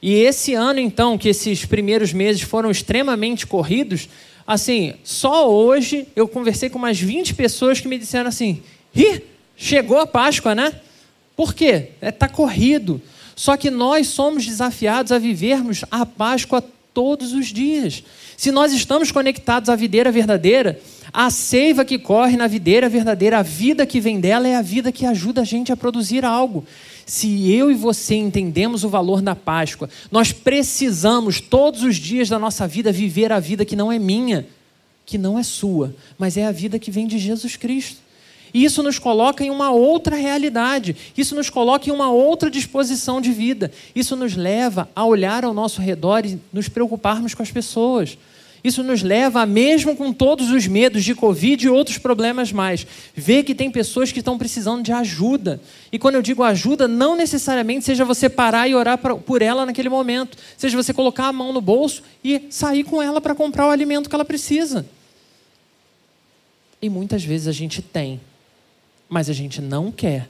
E 0.00 0.12
esse 0.12 0.54
ano, 0.54 0.78
então, 0.78 1.18
que 1.18 1.28
esses 1.28 1.64
primeiros 1.64 2.12
meses 2.12 2.42
foram 2.42 2.70
extremamente 2.70 3.44
corridos, 3.44 4.08
assim, 4.46 4.94
só 5.02 5.52
hoje 5.52 6.06
eu 6.14 6.28
conversei 6.28 6.70
com 6.70 6.78
umas 6.78 7.00
20 7.00 7.34
pessoas 7.34 7.80
que 7.80 7.88
me 7.88 7.98
disseram 7.98 8.28
assim: 8.28 8.62
Ih, 8.94 9.22
chegou 9.56 9.98
a 9.98 10.06
Páscoa, 10.06 10.54
né? 10.54 10.72
Por 11.34 11.52
quê? 11.52 11.88
Está 11.96 12.06
é, 12.06 12.12
tá 12.12 12.28
corrido. 12.28 13.02
Só 13.38 13.56
que 13.56 13.70
nós 13.70 14.08
somos 14.08 14.44
desafiados 14.44 15.12
a 15.12 15.18
vivermos 15.18 15.84
a 15.92 16.04
Páscoa 16.04 16.60
todos 16.92 17.32
os 17.32 17.46
dias. 17.46 18.02
Se 18.36 18.50
nós 18.50 18.72
estamos 18.72 19.12
conectados 19.12 19.70
à 19.70 19.76
videira 19.76 20.10
verdadeira, 20.10 20.80
a 21.12 21.30
seiva 21.30 21.84
que 21.84 22.00
corre 22.00 22.36
na 22.36 22.48
videira 22.48 22.88
verdadeira, 22.88 23.38
a 23.38 23.42
vida 23.42 23.86
que 23.86 24.00
vem 24.00 24.18
dela 24.18 24.48
é 24.48 24.56
a 24.56 24.60
vida 24.60 24.90
que 24.90 25.06
ajuda 25.06 25.42
a 25.42 25.44
gente 25.44 25.70
a 25.70 25.76
produzir 25.76 26.24
algo. 26.24 26.66
Se 27.06 27.52
eu 27.52 27.70
e 27.70 27.76
você 27.76 28.16
entendemos 28.16 28.82
o 28.82 28.88
valor 28.88 29.22
da 29.22 29.36
Páscoa, 29.36 29.88
nós 30.10 30.32
precisamos 30.32 31.40
todos 31.40 31.84
os 31.84 31.94
dias 31.94 32.28
da 32.28 32.40
nossa 32.40 32.66
vida 32.66 32.90
viver 32.90 33.30
a 33.30 33.38
vida 33.38 33.64
que 33.64 33.76
não 33.76 33.92
é 33.92 34.00
minha, 34.00 34.48
que 35.06 35.16
não 35.16 35.38
é 35.38 35.44
sua, 35.44 35.94
mas 36.18 36.36
é 36.36 36.44
a 36.44 36.50
vida 36.50 36.76
que 36.76 36.90
vem 36.90 37.06
de 37.06 37.18
Jesus 37.18 37.54
Cristo. 37.54 38.07
E 38.52 38.64
isso 38.64 38.82
nos 38.82 38.98
coloca 38.98 39.44
em 39.44 39.50
uma 39.50 39.70
outra 39.70 40.16
realidade, 40.16 40.96
isso 41.16 41.34
nos 41.34 41.50
coloca 41.50 41.88
em 41.88 41.92
uma 41.92 42.10
outra 42.10 42.50
disposição 42.50 43.20
de 43.20 43.32
vida, 43.32 43.70
isso 43.94 44.16
nos 44.16 44.34
leva 44.34 44.88
a 44.94 45.04
olhar 45.04 45.44
ao 45.44 45.54
nosso 45.54 45.80
redor 45.80 46.24
e 46.24 46.38
nos 46.52 46.68
preocuparmos 46.68 47.34
com 47.34 47.42
as 47.42 47.50
pessoas. 47.50 48.16
Isso 48.62 48.82
nos 48.82 49.02
leva 49.02 49.42
a, 49.42 49.46
mesmo 49.46 49.96
com 49.96 50.12
todos 50.12 50.50
os 50.50 50.66
medos 50.66 51.04
de 51.04 51.14
Covid 51.14 51.64
e 51.64 51.68
outros 51.68 51.96
problemas 51.96 52.50
mais, 52.50 52.86
ver 53.14 53.44
que 53.44 53.54
tem 53.54 53.70
pessoas 53.70 54.10
que 54.10 54.18
estão 54.18 54.36
precisando 54.36 54.82
de 54.82 54.92
ajuda. 54.92 55.60
E 55.92 55.98
quando 55.98 56.16
eu 56.16 56.22
digo 56.22 56.42
ajuda, 56.42 56.88
não 56.88 57.16
necessariamente 57.16 57.84
seja 57.84 58.04
você 58.04 58.28
parar 58.28 58.68
e 58.68 58.74
orar 58.74 58.98
por 58.98 59.42
ela 59.42 59.64
naquele 59.64 59.88
momento, 59.88 60.36
seja 60.56 60.76
você 60.76 60.92
colocar 60.92 61.28
a 61.28 61.32
mão 61.32 61.52
no 61.52 61.60
bolso 61.60 62.02
e 62.22 62.42
sair 62.50 62.82
com 62.82 63.00
ela 63.00 63.20
para 63.20 63.34
comprar 63.34 63.66
o 63.66 63.70
alimento 63.70 64.08
que 64.08 64.14
ela 64.14 64.24
precisa. 64.24 64.84
E 66.82 66.88
muitas 66.88 67.24
vezes 67.24 67.46
a 67.46 67.52
gente 67.52 67.80
tem, 67.80 68.20
mas 69.08 69.30
a 69.30 69.32
gente 69.32 69.60
não 69.60 69.90
quer, 69.90 70.28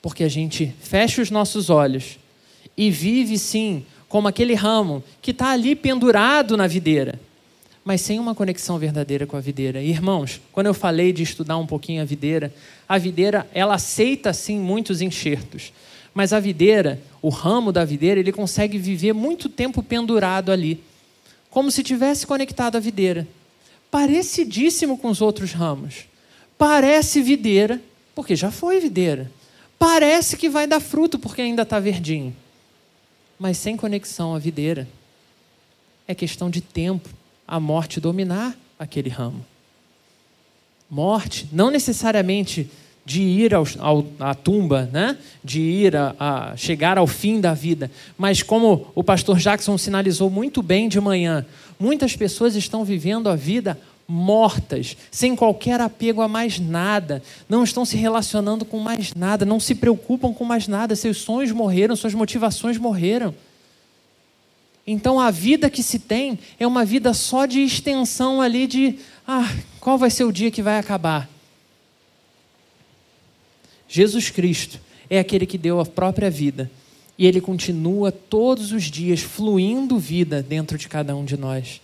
porque 0.00 0.24
a 0.24 0.28
gente 0.28 0.74
fecha 0.80 1.22
os 1.22 1.30
nossos 1.30 1.70
olhos 1.70 2.18
e 2.76 2.90
vive 2.90 3.38
sim 3.38 3.84
como 4.08 4.28
aquele 4.28 4.54
ramo 4.54 5.02
que 5.22 5.30
está 5.30 5.50
ali 5.50 5.74
pendurado 5.74 6.56
na 6.56 6.66
videira, 6.66 7.18
mas 7.84 8.00
sem 8.00 8.18
uma 8.18 8.34
conexão 8.34 8.78
verdadeira 8.78 9.26
com 9.26 9.36
a 9.36 9.40
videira. 9.40 9.80
Irmãos, 9.80 10.40
quando 10.52 10.66
eu 10.66 10.74
falei 10.74 11.12
de 11.12 11.22
estudar 11.22 11.56
um 11.56 11.66
pouquinho 11.66 12.02
a 12.02 12.04
videira, 12.04 12.52
a 12.88 12.98
videira 12.98 13.48
ela 13.54 13.76
aceita 13.76 14.32
sim 14.32 14.58
muitos 14.58 15.00
enxertos, 15.00 15.72
mas 16.12 16.32
a 16.32 16.40
videira, 16.40 17.00
o 17.22 17.28
ramo 17.28 17.72
da 17.72 17.84
videira, 17.84 18.20
ele 18.20 18.32
consegue 18.32 18.76
viver 18.76 19.12
muito 19.12 19.48
tempo 19.48 19.82
pendurado 19.82 20.52
ali, 20.52 20.82
como 21.48 21.70
se 21.70 21.82
tivesse 21.82 22.26
conectado 22.26 22.76
à 22.76 22.80
videira, 22.80 23.26
parecidíssimo 23.90 24.98
com 24.98 25.08
os 25.08 25.20
outros 25.20 25.52
ramos. 25.52 26.06
Parece 26.58 27.22
videira, 27.22 27.80
porque 28.14 28.36
já 28.36 28.50
foi 28.50 28.80
videira. 28.80 29.30
Parece 29.78 30.36
que 30.36 30.48
vai 30.48 30.66
dar 30.66 30.80
fruto 30.80 31.18
porque 31.18 31.42
ainda 31.42 31.62
está 31.62 31.80
verdinho. 31.80 32.34
Mas 33.38 33.58
sem 33.58 33.76
conexão 33.76 34.34
à 34.34 34.38
videira, 34.38 34.88
é 36.06 36.14
questão 36.14 36.48
de 36.48 36.60
tempo 36.60 37.08
a 37.46 37.58
morte 37.58 38.00
dominar 38.00 38.56
aquele 38.78 39.08
ramo. 39.08 39.44
Morte, 40.88 41.48
não 41.52 41.70
necessariamente 41.70 42.70
de 43.04 43.22
ir 43.22 43.54
ao, 43.54 43.66
ao, 43.78 44.06
à 44.20 44.34
tumba, 44.34 44.88
né? 44.92 45.18
de 45.42 45.60
ir 45.60 45.96
a, 45.96 46.14
a, 46.18 46.56
chegar 46.56 46.98
ao 46.98 47.06
fim 47.06 47.40
da 47.40 47.52
vida. 47.52 47.90
Mas 48.16 48.42
como 48.42 48.86
o 48.94 49.02
pastor 49.02 49.38
Jackson 49.38 49.76
sinalizou 49.76 50.30
muito 50.30 50.62
bem 50.62 50.88
de 50.88 51.00
manhã, 51.00 51.44
muitas 51.78 52.14
pessoas 52.14 52.54
estão 52.54 52.84
vivendo 52.84 53.28
a 53.28 53.34
vida 53.34 53.78
mortas, 54.06 54.96
sem 55.10 55.34
qualquer 55.34 55.80
apego 55.80 56.20
a 56.20 56.28
mais 56.28 56.58
nada, 56.58 57.22
não 57.48 57.64
estão 57.64 57.84
se 57.84 57.96
relacionando 57.96 58.64
com 58.64 58.78
mais 58.78 59.14
nada, 59.14 59.44
não 59.44 59.60
se 59.60 59.74
preocupam 59.74 60.32
com 60.32 60.44
mais 60.44 60.68
nada, 60.68 60.94
seus 60.96 61.18
sonhos 61.18 61.52
morreram, 61.52 61.96
suas 61.96 62.14
motivações 62.14 62.78
morreram. 62.78 63.34
Então 64.86 65.20
a 65.20 65.30
vida 65.30 65.70
que 65.70 65.82
se 65.82 65.98
tem 65.98 66.38
é 66.58 66.66
uma 66.66 66.84
vida 66.84 67.14
só 67.14 67.46
de 67.46 67.60
extensão 67.60 68.40
ali 68.40 68.66
de 68.66 68.98
ah, 69.26 69.48
qual 69.80 69.96
vai 69.96 70.10
ser 70.10 70.24
o 70.24 70.32
dia 70.32 70.50
que 70.50 70.62
vai 70.62 70.78
acabar? 70.78 71.28
Jesus 73.88 74.30
Cristo 74.30 74.80
é 75.08 75.18
aquele 75.18 75.46
que 75.46 75.58
deu 75.58 75.78
a 75.78 75.86
própria 75.86 76.30
vida 76.30 76.70
e 77.16 77.26
ele 77.26 77.40
continua 77.40 78.10
todos 78.10 78.72
os 78.72 78.84
dias 78.84 79.20
fluindo 79.20 79.98
vida 79.98 80.42
dentro 80.42 80.76
de 80.76 80.88
cada 80.88 81.14
um 81.14 81.24
de 81.24 81.36
nós. 81.36 81.80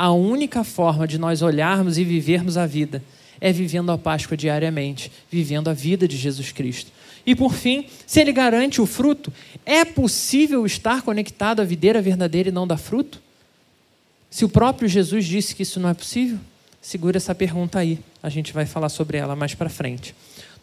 A 0.00 0.10
única 0.12 0.64
forma 0.64 1.06
de 1.06 1.18
nós 1.18 1.42
olharmos 1.42 1.98
e 1.98 2.04
vivermos 2.04 2.56
a 2.56 2.64
vida 2.64 3.04
é 3.38 3.52
vivendo 3.52 3.92
a 3.92 3.98
Páscoa 3.98 4.34
diariamente, 4.34 5.12
vivendo 5.30 5.68
a 5.68 5.74
vida 5.74 6.08
de 6.08 6.16
Jesus 6.16 6.52
Cristo. 6.52 6.90
E 7.26 7.34
por 7.34 7.52
fim, 7.52 7.84
se 8.06 8.18
ele 8.18 8.32
garante 8.32 8.80
o 8.80 8.86
fruto, 8.86 9.30
é 9.66 9.84
possível 9.84 10.64
estar 10.64 11.02
conectado 11.02 11.60
à 11.60 11.64
videira 11.66 12.00
verdadeira 12.00 12.48
e 12.48 12.52
não 12.52 12.66
dar 12.66 12.78
fruto? 12.78 13.20
Se 14.30 14.42
o 14.42 14.48
próprio 14.48 14.88
Jesus 14.88 15.26
disse 15.26 15.54
que 15.54 15.64
isso 15.64 15.78
não 15.78 15.90
é 15.90 15.92
possível, 15.92 16.38
segura 16.80 17.18
essa 17.18 17.34
pergunta 17.34 17.78
aí. 17.78 17.98
A 18.22 18.30
gente 18.30 18.54
vai 18.54 18.64
falar 18.64 18.88
sobre 18.88 19.18
ela 19.18 19.36
mais 19.36 19.54
para 19.54 19.68
frente. 19.68 20.14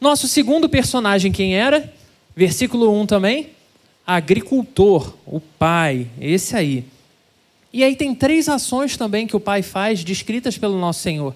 Nosso 0.02 0.28
segundo 0.28 0.68
personagem, 0.68 1.32
quem 1.32 1.56
era? 1.56 1.94
Versículo 2.36 2.92
1 3.02 3.06
também. 3.06 3.52
Agricultor, 4.04 5.14
o 5.28 5.40
pai, 5.40 6.08
esse 6.20 6.56
aí. 6.56 6.84
E 7.72 7.84
aí 7.84 7.96
tem 7.96 8.16
três 8.16 8.48
ações 8.48 8.96
também 8.96 9.28
que 9.28 9.36
o 9.36 9.40
Pai 9.40 9.62
faz, 9.62 10.04
descritas 10.04 10.58
pelo 10.58 10.80
nosso 10.80 11.02
Senhor. 11.02 11.36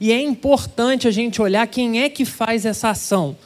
E 0.00 0.10
é 0.12 0.20
importante 0.20 1.06
a 1.06 1.10
gente 1.10 1.40
olhar 1.40 1.66
quem 1.66 2.00
é 2.00 2.08
que 2.08 2.24
faz 2.24 2.64
essa 2.64 2.90
ação. 2.90 3.36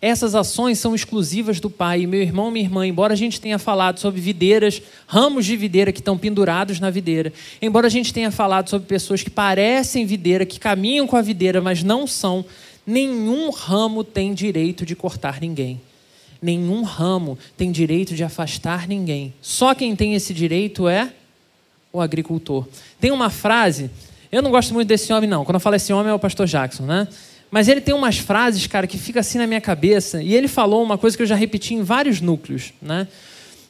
essas 0.00 0.34
ações 0.34 0.78
são 0.78 0.94
exclusivas 0.94 1.60
do 1.60 1.70
Pai. 1.70 2.06
meu 2.06 2.20
irmão, 2.20 2.50
minha 2.50 2.64
irmã, 2.66 2.86
embora 2.86 3.14
a 3.14 3.16
gente 3.16 3.40
tenha 3.40 3.58
falado 3.58 3.98
sobre 3.98 4.20
videiras, 4.20 4.82
ramos 5.06 5.46
de 5.46 5.56
videira 5.56 5.92
que 5.92 6.00
estão 6.00 6.18
pendurados 6.18 6.78
na 6.78 6.90
videira, 6.90 7.32
embora 7.62 7.86
a 7.86 7.90
gente 7.90 8.12
tenha 8.12 8.30
falado 8.30 8.68
sobre 8.68 8.86
pessoas 8.86 9.22
que 9.22 9.30
parecem 9.30 10.04
videira, 10.04 10.44
que 10.44 10.60
caminham 10.60 11.06
com 11.06 11.16
a 11.16 11.22
videira, 11.22 11.62
mas 11.62 11.82
não 11.82 12.06
são, 12.06 12.44
nenhum 12.86 13.50
ramo 13.50 14.04
tem 14.04 14.34
direito 14.34 14.84
de 14.84 14.94
cortar 14.94 15.40
ninguém. 15.40 15.80
Nenhum 16.42 16.82
ramo 16.82 17.38
tem 17.56 17.72
direito 17.72 18.14
de 18.14 18.22
afastar 18.22 18.86
ninguém. 18.86 19.32
Só 19.40 19.74
quem 19.74 19.96
tem 19.96 20.12
esse 20.12 20.34
direito 20.34 20.86
é 20.86 21.10
o 21.94 22.00
agricultor. 22.00 22.66
Tem 23.00 23.12
uma 23.12 23.30
frase, 23.30 23.88
eu 24.30 24.42
não 24.42 24.50
gosto 24.50 24.74
muito 24.74 24.88
desse 24.88 25.12
homem, 25.12 25.30
não. 25.30 25.44
Quando 25.44 25.54
eu 25.54 25.60
falo 25.60 25.76
esse 25.76 25.92
homem 25.92 26.10
é 26.10 26.14
o 26.14 26.18
pastor 26.18 26.44
Jackson, 26.44 26.82
né? 26.82 27.06
Mas 27.52 27.68
ele 27.68 27.80
tem 27.80 27.94
umas 27.94 28.18
frases, 28.18 28.66
cara, 28.66 28.84
que 28.84 28.98
fica 28.98 29.20
assim 29.20 29.38
na 29.38 29.46
minha 29.46 29.60
cabeça. 29.60 30.20
E 30.20 30.34
ele 30.34 30.48
falou 30.48 30.82
uma 30.82 30.98
coisa 30.98 31.16
que 31.16 31.22
eu 31.22 31.26
já 31.26 31.36
repeti 31.36 31.72
em 31.72 31.82
vários 31.84 32.20
núcleos, 32.20 32.72
né? 32.82 33.06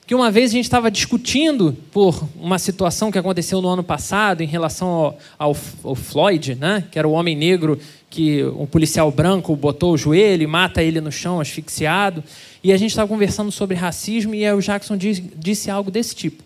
Que 0.06 0.14
uma 0.14 0.30
vez 0.30 0.50
a 0.50 0.54
gente 0.54 0.64
estava 0.64 0.90
discutindo 0.90 1.76
por 1.92 2.26
uma 2.37 2.58
situação 2.58 3.12
que 3.12 3.18
aconteceu 3.18 3.60
no 3.60 3.68
ano 3.68 3.84
passado 3.84 4.42
em 4.42 4.46
relação 4.46 4.88
ao, 4.88 5.18
ao, 5.38 5.56
ao 5.82 5.94
Floyd, 5.94 6.54
né? 6.54 6.84
Que 6.90 6.98
era 6.98 7.06
o 7.06 7.12
homem 7.12 7.37
negro 7.37 7.78
que 8.08 8.44
um 8.44 8.64
policial 8.64 9.10
branco 9.10 9.54
botou 9.56 9.92
o 9.92 9.98
joelho 9.98 10.44
e 10.44 10.46
mata 10.46 10.82
ele 10.82 11.00
no 11.00 11.12
chão 11.12 11.40
asfixiado. 11.40 12.24
E 12.62 12.72
a 12.72 12.76
gente 12.78 12.90
estava 12.90 13.08
conversando 13.08 13.52
sobre 13.52 13.76
racismo 13.76 14.34
e 14.34 14.50
o 14.50 14.60
Jackson 14.60 14.96
disse 14.96 15.70
algo 15.70 15.90
desse 15.90 16.14
tipo. 16.14 16.43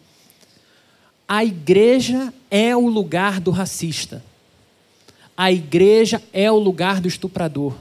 A 1.28 1.44
igreja 1.44 2.32
é 2.50 2.74
o 2.74 2.88
lugar 2.88 3.38
do 3.38 3.50
racista. 3.50 4.24
A 5.36 5.52
igreja 5.52 6.22
é 6.32 6.50
o 6.50 6.56
lugar 6.56 7.02
do 7.02 7.06
estuprador. 7.06 7.74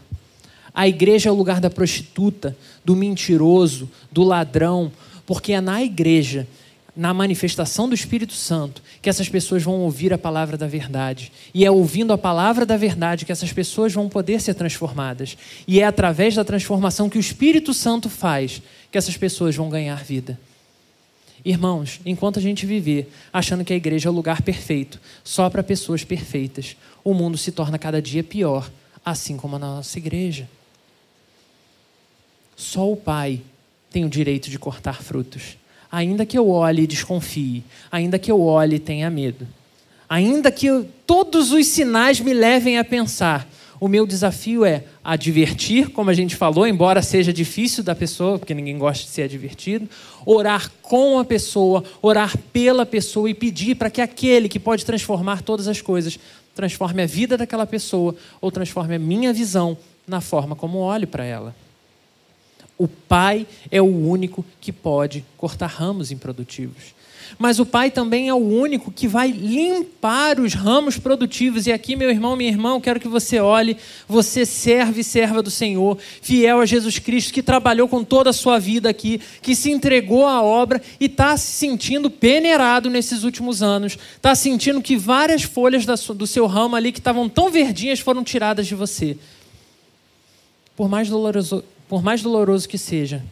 A 0.74 0.86
igreja 0.86 1.30
é 1.30 1.32
o 1.32 1.36
lugar 1.36 1.62
da 1.62 1.70
prostituta, 1.70 2.56
do 2.84 2.94
mentiroso, 2.94 3.90
do 4.12 4.22
ladrão, 4.22 4.92
porque 5.26 5.54
é 5.54 5.62
na 5.62 5.82
igreja, 5.82 6.46
na 6.94 7.14
manifestação 7.14 7.88
do 7.88 7.96
Espírito 7.96 8.34
Santo, 8.34 8.84
que 9.02 9.10
essas 9.10 9.30
pessoas 9.30 9.64
vão 9.64 9.80
ouvir 9.80 10.14
a 10.14 10.18
palavra 10.18 10.58
da 10.58 10.68
verdade. 10.68 11.32
E 11.54 11.66
é 11.66 11.72
ouvindo 11.72 12.12
a 12.12 12.18
palavra 12.18 12.66
da 12.66 12.76
verdade 12.76 13.26
que 13.26 13.32
essas 13.32 13.54
pessoas 13.54 13.94
vão 13.94 14.10
poder 14.10 14.42
ser 14.42 14.56
transformadas. 14.56 15.38
E 15.66 15.80
é 15.80 15.86
através 15.86 16.36
da 16.36 16.44
transformação 16.44 17.10
que 17.10 17.18
o 17.18 17.22
Espírito 17.22 17.74
Santo 17.74 18.10
faz 18.10 18.62
que 18.92 18.98
essas 18.98 19.16
pessoas 19.16 19.56
vão 19.56 19.70
ganhar 19.70 20.04
vida. 20.04 20.38
Irmãos, 21.48 22.02
enquanto 22.06 22.40
a 22.40 22.42
gente 22.42 22.66
viver 22.66 23.10
achando 23.32 23.64
que 23.64 23.72
a 23.72 23.76
igreja 23.78 24.10
é 24.10 24.12
o 24.12 24.14
lugar 24.14 24.42
perfeito, 24.42 25.00
só 25.24 25.50
para 25.50 25.64
pessoas 25.64 26.04
perfeitas, 26.04 26.76
o 27.06 27.14
mundo 27.14 27.38
se 27.38 27.54
torna 27.54 27.80
cada 27.80 28.02
dia 28.02 28.22
pior, 28.22 28.70
assim 29.06 29.38
como 29.38 29.56
a 29.56 29.60
nossa 29.60 29.98
igreja. 29.98 30.50
Só 32.54 32.92
o 32.92 32.98
Pai 32.98 33.40
tem 33.90 34.04
o 34.04 34.10
direito 34.10 34.50
de 34.50 34.60
cortar 34.60 35.02
frutos. 35.02 35.58
Ainda 35.90 36.26
que 36.26 36.38
eu 36.38 36.50
olhe 36.50 36.84
e 36.84 36.88
desconfie, 36.88 37.64
ainda 37.90 38.20
que 38.20 38.30
eu 38.30 38.42
olhe 38.42 38.76
e 38.76 38.80
tenha 38.80 39.10
medo, 39.10 39.48
ainda 40.10 40.52
que 40.52 40.68
todos 41.06 41.54
os 41.54 41.66
sinais 41.68 42.20
me 42.20 42.34
levem 42.34 42.78
a 42.78 42.84
pensar, 42.84 43.50
o 43.80 43.88
meu 43.88 44.08
desafio 44.08 44.66
é 44.66 44.84
advertir, 45.04 45.90
como 45.90 46.10
a 46.10 46.14
gente 46.14 46.36
falou, 46.36 46.68
embora 46.68 47.02
seja 47.02 47.32
difícil 47.32 47.84
da 47.84 47.94
pessoa, 47.94 48.40
porque 48.40 48.54
ninguém 48.54 48.78
gosta 48.78 49.04
de 49.04 49.10
ser 49.10 49.24
advertido, 49.24 49.88
orar 50.26 50.72
com 50.82 51.20
a 51.20 51.26
pessoa, 51.26 51.84
orar 52.02 52.38
pela 52.52 52.86
pessoa 52.86 53.30
e 53.30 53.34
pedir 53.34 53.76
para 53.76 53.90
que 53.90 54.02
aquele 54.02 54.50
que 54.50 54.60
pode 54.60 54.86
transformar 54.86 55.42
todas 55.42 55.68
as 55.68 55.82
coisas 55.82 56.20
transforme 56.56 57.04
a 57.04 57.06
vida 57.06 57.38
daquela 57.38 57.68
pessoa 57.68 58.16
ou 58.42 58.52
transforme 58.52 58.96
a 58.96 59.00
minha 59.00 59.32
visão 59.32 59.78
na 60.08 60.22
forma 60.22 60.56
como 60.56 60.80
olho 60.80 61.06
para 61.06 61.24
ela. 61.24 61.56
O 62.80 62.88
Pai 62.88 63.46
é 63.70 63.80
o 63.80 63.86
único 63.86 64.44
que 64.60 64.72
pode 64.72 65.24
cortar 65.38 65.68
ramos 65.68 66.12
improdutivos 66.12 66.97
mas 67.38 67.60
o 67.60 67.66
Pai 67.66 67.92
também 67.92 68.30
é 68.30 68.34
o 68.34 68.38
único 68.38 68.92
que 68.92 69.08
vai 69.08 69.30
limpar 69.30 70.40
os 70.40 70.54
ramos 70.54 70.98
produtivos. 70.98 71.68
E 71.68 71.72
aqui, 71.72 71.96
meu 71.96 72.10
irmão, 72.10 72.36
minha 72.36 72.50
irmã, 72.50 72.80
quero 72.80 73.00
que 73.00 73.08
você 73.08 73.40
olhe, 73.40 73.78
você 74.08 74.46
serve 74.46 75.02
e 75.02 75.04
serva 75.04 75.42
do 75.42 75.52
Senhor, 75.52 75.98
fiel 76.22 76.60
a 76.60 76.66
Jesus 76.66 77.00
Cristo, 77.00 77.34
que 77.34 77.44
trabalhou 77.44 77.88
com 77.88 78.04
toda 78.04 78.30
a 78.30 78.34
sua 78.34 78.60
vida 78.60 78.90
aqui, 78.90 79.20
que 79.42 79.56
se 79.56 79.72
entregou 79.72 80.26
à 80.26 80.42
obra 80.42 80.82
e 81.00 81.06
está 81.06 81.36
se 81.38 81.52
sentindo 81.52 82.10
peneirado 82.10 82.90
nesses 82.90 83.24
últimos 83.24 83.62
anos, 83.62 83.98
está 84.16 84.34
sentindo 84.36 84.82
que 84.82 84.96
várias 84.96 85.44
folhas 85.44 85.86
do 85.86 86.28
seu 86.28 86.46
ramo 86.46 86.76
ali 86.76 86.92
que 86.92 87.00
estavam 87.00 87.28
tão 87.28 87.50
verdinhas 87.50 88.00
foram 88.00 88.24
tiradas 88.24 88.68
de 88.68 88.76
você. 88.76 89.18
Por 90.76 90.88
mais 90.88 91.10
doloroso, 91.10 91.64
por 91.90 92.04
mais 92.04 92.22
doloroso 92.22 92.70
que 92.70 92.78
seja, 92.78 93.24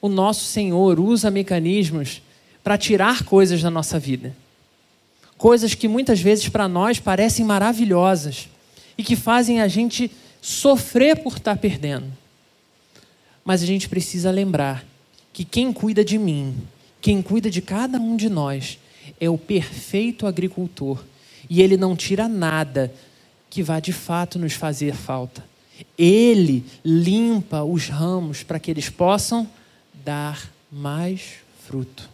o 0.00 0.08
nosso 0.08 0.44
Senhor 0.44 0.98
usa 0.98 1.30
mecanismos 1.30 2.20
para 2.62 2.78
tirar 2.78 3.24
coisas 3.24 3.62
da 3.62 3.70
nossa 3.70 3.98
vida. 3.98 4.34
Coisas 5.36 5.74
que 5.74 5.88
muitas 5.88 6.20
vezes 6.20 6.48
para 6.48 6.68
nós 6.68 7.00
parecem 7.00 7.44
maravilhosas 7.44 8.48
e 8.96 9.02
que 9.02 9.16
fazem 9.16 9.60
a 9.60 9.66
gente 9.66 10.10
sofrer 10.40 11.22
por 11.22 11.36
estar 11.36 11.56
tá 11.56 11.60
perdendo. 11.60 12.06
Mas 13.44 13.62
a 13.62 13.66
gente 13.66 13.88
precisa 13.88 14.30
lembrar 14.30 14.84
que 15.32 15.44
quem 15.44 15.72
cuida 15.72 16.04
de 16.04 16.16
mim, 16.16 16.54
quem 17.00 17.20
cuida 17.20 17.50
de 17.50 17.60
cada 17.60 17.98
um 17.98 18.16
de 18.16 18.28
nós, 18.28 18.78
é 19.20 19.28
o 19.28 19.36
perfeito 19.36 20.26
agricultor. 20.26 21.02
E 21.50 21.60
ele 21.60 21.76
não 21.76 21.96
tira 21.96 22.28
nada 22.28 22.92
que 23.50 23.62
vá 23.62 23.80
de 23.80 23.92
fato 23.92 24.38
nos 24.38 24.52
fazer 24.52 24.94
falta. 24.94 25.44
Ele 25.98 26.64
limpa 26.84 27.64
os 27.64 27.88
ramos 27.88 28.44
para 28.44 28.60
que 28.60 28.70
eles 28.70 28.88
possam 28.88 29.48
dar 30.04 30.48
mais 30.70 31.40
fruto 31.66 32.11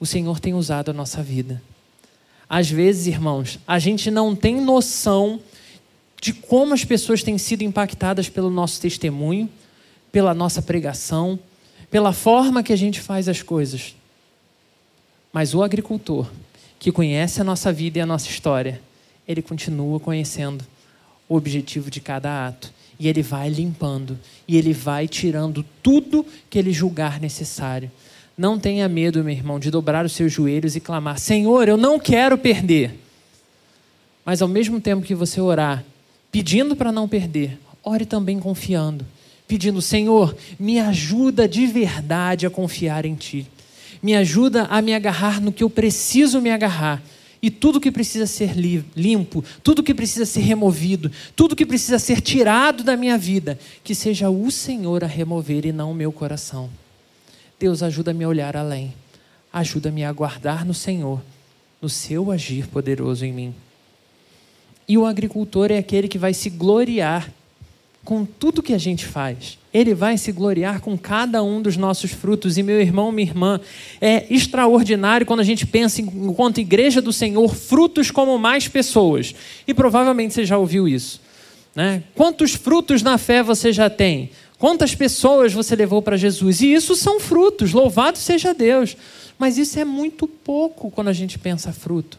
o 0.00 0.06
Senhor 0.06 0.40
tem 0.40 0.54
usado 0.54 0.90
a 0.90 0.94
nossa 0.94 1.22
vida. 1.22 1.62
Às 2.48 2.70
vezes, 2.70 3.06
irmãos, 3.06 3.58
a 3.66 3.78
gente 3.78 4.10
não 4.10 4.34
tem 4.34 4.58
noção 4.58 5.38
de 6.20 6.32
como 6.32 6.72
as 6.72 6.84
pessoas 6.84 7.22
têm 7.22 7.36
sido 7.36 7.62
impactadas 7.62 8.28
pelo 8.28 8.50
nosso 8.50 8.80
testemunho, 8.80 9.48
pela 10.10 10.32
nossa 10.32 10.62
pregação, 10.62 11.38
pela 11.90 12.12
forma 12.12 12.62
que 12.62 12.72
a 12.72 12.76
gente 12.76 12.98
faz 12.98 13.28
as 13.28 13.42
coisas. 13.42 13.94
Mas 15.32 15.54
o 15.54 15.62
agricultor, 15.62 16.26
que 16.78 16.90
conhece 16.90 17.40
a 17.40 17.44
nossa 17.44 17.70
vida 17.70 17.98
e 17.98 18.00
a 18.00 18.06
nossa 18.06 18.28
história, 18.28 18.80
ele 19.28 19.42
continua 19.42 20.00
conhecendo 20.00 20.64
o 21.28 21.36
objetivo 21.36 21.90
de 21.90 22.00
cada 22.00 22.48
ato. 22.48 22.72
E 22.98 23.08
ele 23.08 23.22
vai 23.22 23.48
limpando, 23.48 24.18
e 24.46 24.58
ele 24.58 24.74
vai 24.74 25.08
tirando 25.08 25.64
tudo 25.82 26.26
que 26.50 26.58
ele 26.58 26.72
julgar 26.72 27.18
necessário 27.18 27.90
não 28.40 28.58
tenha 28.58 28.88
medo, 28.88 29.22
meu 29.22 29.34
irmão, 29.34 29.60
de 29.60 29.70
dobrar 29.70 30.06
os 30.06 30.12
seus 30.12 30.32
joelhos 30.32 30.74
e 30.74 30.80
clamar: 30.80 31.18
Senhor, 31.18 31.68
eu 31.68 31.76
não 31.76 32.00
quero 32.00 32.38
perder. 32.38 32.98
Mas 34.24 34.40
ao 34.40 34.48
mesmo 34.48 34.80
tempo 34.80 35.04
que 35.04 35.14
você 35.14 35.42
orar, 35.42 35.84
pedindo 36.32 36.74
para 36.74 36.90
não 36.90 37.06
perder, 37.06 37.58
ore 37.84 38.06
também 38.06 38.40
confiando, 38.40 39.04
pedindo: 39.46 39.82
Senhor, 39.82 40.34
me 40.58 40.80
ajuda 40.80 41.46
de 41.46 41.66
verdade 41.66 42.46
a 42.46 42.50
confiar 42.50 43.04
em 43.04 43.14
Ti. 43.14 43.46
Me 44.02 44.16
ajuda 44.16 44.64
a 44.70 44.80
me 44.80 44.94
agarrar 44.94 45.38
no 45.38 45.52
que 45.52 45.62
eu 45.62 45.68
preciso 45.68 46.40
me 46.40 46.50
agarrar. 46.50 47.02
E 47.42 47.50
tudo 47.50 47.78
que 47.78 47.90
precisa 47.90 48.26
ser 48.26 48.54
limpo, 48.96 49.44
tudo 49.62 49.82
que 49.82 49.92
precisa 49.92 50.24
ser 50.24 50.40
removido, 50.40 51.12
tudo 51.36 51.54
que 51.54 51.66
precisa 51.66 51.98
ser 51.98 52.22
tirado 52.22 52.82
da 52.82 52.96
minha 52.96 53.18
vida, 53.18 53.58
que 53.84 53.94
seja 53.94 54.30
o 54.30 54.50
Senhor 54.50 55.04
a 55.04 55.06
remover 55.06 55.66
e 55.66 55.72
não 55.72 55.90
o 55.90 55.94
meu 55.94 56.10
coração. 56.10 56.70
Deus, 57.60 57.82
ajuda-me 57.82 58.24
a 58.24 58.28
olhar 58.28 58.56
além. 58.56 58.94
Ajuda-me 59.52 60.02
a 60.02 60.10
guardar 60.10 60.64
no 60.64 60.72
Senhor, 60.72 61.20
no 61.78 61.90
seu 61.90 62.30
agir 62.30 62.66
poderoso 62.66 63.22
em 63.26 63.32
mim. 63.34 63.54
E 64.88 64.96
o 64.96 65.04
agricultor 65.04 65.70
é 65.70 65.76
aquele 65.76 66.08
que 66.08 66.16
vai 66.16 66.32
se 66.32 66.48
gloriar 66.48 67.30
com 68.02 68.24
tudo 68.24 68.62
que 68.62 68.72
a 68.72 68.78
gente 68.78 69.04
faz. 69.04 69.58
Ele 69.74 69.92
vai 69.92 70.16
se 70.16 70.32
gloriar 70.32 70.80
com 70.80 70.96
cada 70.96 71.42
um 71.42 71.60
dos 71.60 71.76
nossos 71.76 72.12
frutos. 72.12 72.56
E 72.56 72.62
meu 72.62 72.80
irmão, 72.80 73.12
minha 73.12 73.28
irmã, 73.28 73.60
é 74.00 74.24
extraordinário 74.32 75.26
quando 75.26 75.40
a 75.40 75.44
gente 75.44 75.66
pensa, 75.66 76.00
enquanto 76.00 76.62
igreja 76.62 77.02
do 77.02 77.12
Senhor, 77.12 77.54
frutos 77.54 78.10
como 78.10 78.38
mais 78.38 78.68
pessoas. 78.68 79.34
E 79.66 79.74
provavelmente 79.74 80.32
você 80.32 80.46
já 80.46 80.56
ouviu 80.56 80.88
isso. 80.88 81.20
Né? 81.74 82.04
Quantos 82.14 82.54
frutos 82.54 83.02
na 83.02 83.18
fé 83.18 83.42
você 83.42 83.70
já 83.70 83.90
tem? 83.90 84.30
Quantas 84.60 84.94
pessoas 84.94 85.54
você 85.54 85.74
levou 85.74 86.02
para 86.02 86.18
Jesus? 86.18 86.60
E 86.60 86.70
isso 86.70 86.94
são 86.94 87.18
frutos, 87.18 87.72
louvado 87.72 88.18
seja 88.18 88.52
Deus. 88.52 88.94
Mas 89.38 89.56
isso 89.56 89.80
é 89.80 89.86
muito 89.86 90.26
pouco 90.26 90.90
quando 90.90 91.08
a 91.08 91.14
gente 91.14 91.38
pensa 91.38 91.72
fruto. 91.72 92.18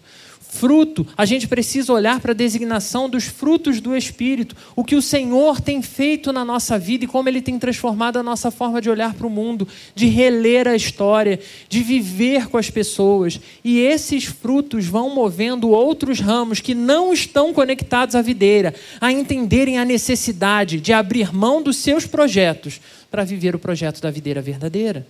Fruto, 0.51 1.07
a 1.17 1.25
gente 1.25 1.47
precisa 1.47 1.93
olhar 1.93 2.19
para 2.19 2.33
a 2.33 2.35
designação 2.35 3.09
dos 3.09 3.23
frutos 3.23 3.79
do 3.79 3.95
Espírito, 3.95 4.53
o 4.75 4.83
que 4.83 4.97
o 4.97 5.01
Senhor 5.01 5.61
tem 5.61 5.81
feito 5.81 6.33
na 6.33 6.43
nossa 6.43 6.77
vida 6.77 7.05
e 7.05 7.07
como 7.07 7.29
Ele 7.29 7.41
tem 7.41 7.57
transformado 7.57 8.17
a 8.17 8.23
nossa 8.23 8.51
forma 8.51 8.81
de 8.81 8.89
olhar 8.89 9.13
para 9.13 9.25
o 9.25 9.29
mundo, 9.29 9.65
de 9.95 10.07
reler 10.07 10.67
a 10.67 10.75
história, 10.75 11.39
de 11.69 11.81
viver 11.81 12.49
com 12.49 12.57
as 12.57 12.69
pessoas. 12.69 13.39
E 13.63 13.79
esses 13.79 14.25
frutos 14.25 14.85
vão 14.85 15.15
movendo 15.15 15.69
outros 15.69 16.19
ramos 16.19 16.59
que 16.59 16.75
não 16.75 17.13
estão 17.13 17.53
conectados 17.53 18.13
à 18.13 18.21
videira 18.21 18.75
a 18.99 19.09
entenderem 19.09 19.79
a 19.79 19.85
necessidade 19.85 20.81
de 20.81 20.91
abrir 20.91 21.33
mão 21.33 21.63
dos 21.63 21.77
seus 21.77 22.05
projetos 22.05 22.81
para 23.09 23.23
viver 23.23 23.55
o 23.55 23.59
projeto 23.59 24.01
da 24.01 24.11
videira 24.11 24.41
verdadeira. 24.41 25.07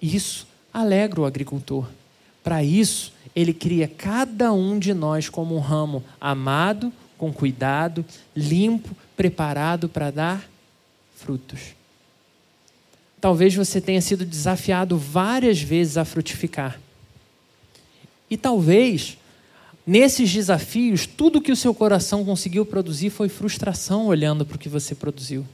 Isso 0.00 0.46
alegra 0.72 1.20
o 1.20 1.26
agricultor. 1.26 1.86
Para 2.42 2.64
isso, 2.64 3.12
ele 3.34 3.52
cria 3.52 3.88
cada 3.88 4.52
um 4.52 4.78
de 4.78 4.92
nós 4.92 5.28
como 5.28 5.56
um 5.56 5.60
ramo 5.60 6.02
amado, 6.20 6.92
com 7.16 7.32
cuidado, 7.32 8.04
limpo, 8.34 8.94
preparado 9.16 9.88
para 9.88 10.10
dar 10.10 10.48
frutos. 11.16 11.74
Talvez 13.20 13.54
você 13.54 13.80
tenha 13.80 14.00
sido 14.00 14.24
desafiado 14.24 14.96
várias 14.96 15.60
vezes 15.60 15.96
a 15.96 16.04
frutificar. 16.04 16.80
E 18.30 18.36
talvez, 18.36 19.18
nesses 19.86 20.32
desafios, 20.32 21.06
tudo 21.06 21.40
que 21.40 21.52
o 21.52 21.56
seu 21.56 21.74
coração 21.74 22.24
conseguiu 22.24 22.64
produzir 22.64 23.10
foi 23.10 23.28
frustração 23.28 24.06
olhando 24.06 24.46
para 24.46 24.56
o 24.56 24.58
que 24.58 24.68
você 24.68 24.94
produziu 24.94 25.44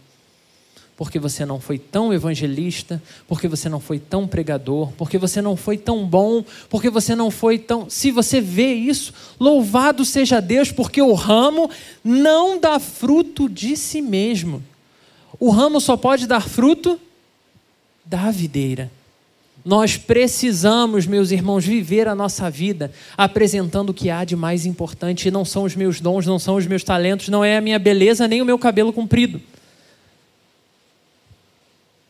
porque 0.96 1.18
você 1.18 1.44
não 1.44 1.60
foi 1.60 1.78
tão 1.78 2.12
evangelista, 2.12 3.02
porque 3.28 3.46
você 3.46 3.68
não 3.68 3.78
foi 3.78 3.98
tão 3.98 4.26
pregador, 4.26 4.90
porque 4.92 5.18
você 5.18 5.42
não 5.42 5.54
foi 5.54 5.76
tão 5.76 6.06
bom, 6.06 6.42
porque 6.70 6.88
você 6.88 7.14
não 7.14 7.30
foi 7.30 7.58
tão. 7.58 7.90
Se 7.90 8.10
você 8.10 8.40
vê 8.40 8.72
isso, 8.72 9.12
louvado 9.38 10.06
seja 10.06 10.40
Deus, 10.40 10.72
porque 10.72 11.02
o 11.02 11.12
ramo 11.12 11.70
não 12.02 12.58
dá 12.58 12.78
fruto 12.78 13.46
de 13.46 13.76
si 13.76 14.00
mesmo. 14.00 14.62
O 15.38 15.50
ramo 15.50 15.82
só 15.82 15.98
pode 15.98 16.26
dar 16.26 16.48
fruto 16.48 16.98
da 18.02 18.30
videira. 18.30 18.90
Nós 19.62 19.98
precisamos, 19.98 21.06
meus 21.06 21.30
irmãos, 21.30 21.66
viver 21.66 22.08
a 22.08 22.14
nossa 22.14 22.48
vida 22.48 22.90
apresentando 23.18 23.90
o 23.90 23.94
que 23.94 24.08
há 24.08 24.24
de 24.24 24.36
mais 24.36 24.64
importante. 24.64 25.28
E 25.28 25.30
não 25.30 25.44
são 25.44 25.64
os 25.64 25.76
meus 25.76 26.00
dons, 26.00 26.24
não 26.24 26.38
são 26.38 26.54
os 26.54 26.66
meus 26.66 26.84
talentos, 26.84 27.28
não 27.28 27.44
é 27.44 27.58
a 27.58 27.60
minha 27.60 27.78
beleza, 27.78 28.26
nem 28.26 28.40
o 28.40 28.46
meu 28.46 28.58
cabelo 28.58 28.94
comprido 28.94 29.42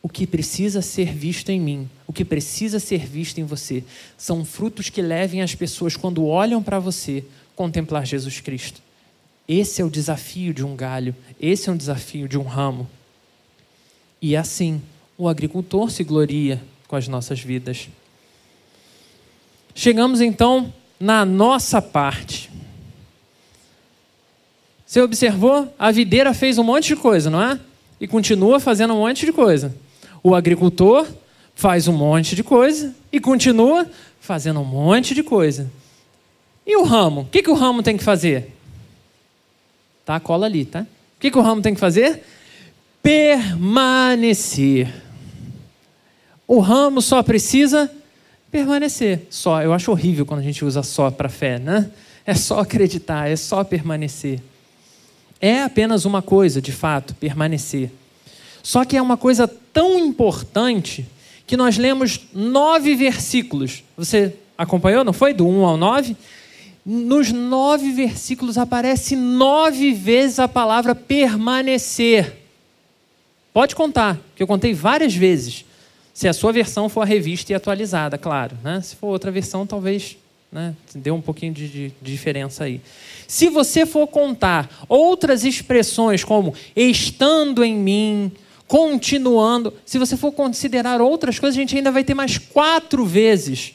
o 0.07 0.09
que 0.09 0.25
precisa 0.25 0.81
ser 0.81 1.13
visto 1.13 1.49
em 1.49 1.59
mim, 1.59 1.89
o 2.07 2.13
que 2.13 2.23
precisa 2.23 2.79
ser 2.79 3.05
visto 3.05 3.39
em 3.39 3.43
você, 3.43 3.83
são 4.17 4.45
frutos 4.45 4.89
que 4.89 5.01
levem 5.01 5.41
as 5.41 5.53
pessoas, 5.53 5.97
quando 5.97 6.25
olham 6.25 6.63
para 6.63 6.79
você, 6.79 7.25
contemplar 7.57 8.05
Jesus 8.05 8.39
Cristo. 8.39 8.81
Esse 9.45 9.81
é 9.81 9.85
o 9.85 9.89
desafio 9.89 10.53
de 10.53 10.63
um 10.63 10.77
galho, 10.77 11.13
esse 11.41 11.67
é 11.67 11.73
um 11.73 11.75
desafio 11.75 12.25
de 12.25 12.37
um 12.37 12.43
ramo. 12.43 12.89
E 14.21 14.33
assim, 14.33 14.81
o 15.17 15.27
agricultor 15.27 15.91
se 15.91 16.05
gloria 16.05 16.63
com 16.87 16.95
as 16.95 17.09
nossas 17.09 17.41
vidas. 17.41 17.89
Chegamos 19.75 20.21
então 20.21 20.73
na 20.97 21.25
nossa 21.25 21.81
parte. 21.81 22.49
Você 24.85 25.01
observou? 25.01 25.67
A 25.77 25.91
videira 25.91 26.33
fez 26.33 26.57
um 26.57 26.63
monte 26.63 26.87
de 26.87 26.95
coisa, 26.95 27.29
não 27.29 27.41
é? 27.41 27.59
E 27.99 28.07
continua 28.07 28.57
fazendo 28.57 28.93
um 28.93 28.99
monte 28.99 29.25
de 29.25 29.33
coisa. 29.33 29.75
O 30.23 30.35
agricultor 30.35 31.07
faz 31.55 31.87
um 31.87 31.93
monte 31.93 32.35
de 32.35 32.43
coisa 32.43 32.93
e 33.11 33.19
continua 33.19 33.89
fazendo 34.19 34.59
um 34.59 34.65
monte 34.65 35.15
de 35.15 35.23
coisa. 35.23 35.71
E 36.65 36.75
o 36.75 36.83
ramo? 36.83 37.21
O 37.21 37.25
que, 37.25 37.41
que 37.41 37.49
o 37.49 37.53
ramo 37.53 37.81
tem 37.81 37.95
que 37.97 38.03
fazer? 38.03 38.53
Tá, 40.05 40.19
cola 40.19 40.45
ali, 40.45 40.65
tá? 40.65 40.81
O 40.81 41.19
que, 41.19 41.31
que 41.31 41.37
o 41.37 41.41
ramo 41.41 41.61
tem 41.61 41.73
que 41.73 41.79
fazer? 41.79 42.23
Permanecer. 43.01 44.93
O 46.47 46.59
ramo 46.59 47.01
só 47.01 47.23
precisa 47.23 47.91
permanecer. 48.51 49.27
Só. 49.29 49.61
Eu 49.61 49.73
acho 49.73 49.91
horrível 49.91 50.25
quando 50.25 50.41
a 50.41 50.43
gente 50.43 50.63
usa 50.63 50.83
só 50.83 51.09
para 51.09 51.29
fé, 51.29 51.57
né? 51.57 51.89
É 52.25 52.33
só 52.35 52.59
acreditar, 52.59 53.29
é 53.29 53.35
só 53.35 53.63
permanecer. 53.63 54.41
É 55.39 55.63
apenas 55.63 56.05
uma 56.05 56.21
coisa, 56.21 56.61
de 56.61 56.71
fato, 56.71 57.15
permanecer. 57.15 57.91
Só 58.67 58.83
que 58.83 58.97
é 58.97 59.01
uma 59.01 59.15
coisa 59.15 59.47
tão 59.47 59.97
importante 59.97 61.05
que 61.45 61.55
nós 61.55 61.77
lemos 61.77 62.19
nove 62.33 62.95
versículos. 62.95 63.81
Você 63.95 64.33
acompanhou, 64.57 65.05
não 65.05 65.13
foi? 65.13 65.33
Do 65.33 65.47
1 65.47 65.65
ao 65.65 65.77
9? 65.77 66.17
Nos 66.85 67.31
nove 67.31 67.93
versículos 67.93 68.57
aparece 68.57 69.15
nove 69.15 69.93
vezes 69.93 70.37
a 70.37 70.49
palavra 70.49 70.93
permanecer. 70.93 72.35
Pode 73.53 73.73
contar, 73.73 74.19
que 74.35 74.43
eu 74.43 74.47
contei 74.47 74.73
várias 74.73 75.15
vezes. 75.15 75.63
Se 76.13 76.27
a 76.27 76.33
sua 76.33 76.51
versão 76.51 76.89
for 76.89 77.03
a 77.03 77.05
revista 77.05 77.53
e 77.53 77.55
atualizada, 77.55 78.17
claro. 78.17 78.57
Né? 78.61 78.81
Se 78.81 78.97
for 78.97 79.07
outra 79.07 79.31
versão, 79.31 79.65
talvez 79.65 80.17
né? 80.51 80.75
dê 80.93 81.09
um 81.09 81.21
pouquinho 81.21 81.53
de, 81.53 81.69
de 81.69 81.93
diferença 82.01 82.65
aí. 82.65 82.81
Se 83.29 83.47
você 83.47 83.85
for 83.85 84.07
contar 84.07 84.69
outras 84.89 85.45
expressões 85.45 86.21
como 86.21 86.53
estando 86.75 87.63
em 87.63 87.73
mim, 87.73 88.31
continuando. 88.67 89.73
Se 89.85 89.97
você 89.97 90.17
for 90.17 90.31
considerar 90.31 91.01
outras 91.01 91.39
coisas, 91.39 91.57
a 91.57 91.59
gente 91.59 91.75
ainda 91.75 91.91
vai 91.91 92.03
ter 92.03 92.13
mais 92.13 92.37
quatro 92.37 93.05
vezes 93.05 93.73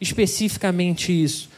especificamente 0.00 1.12
isso. 1.12 1.48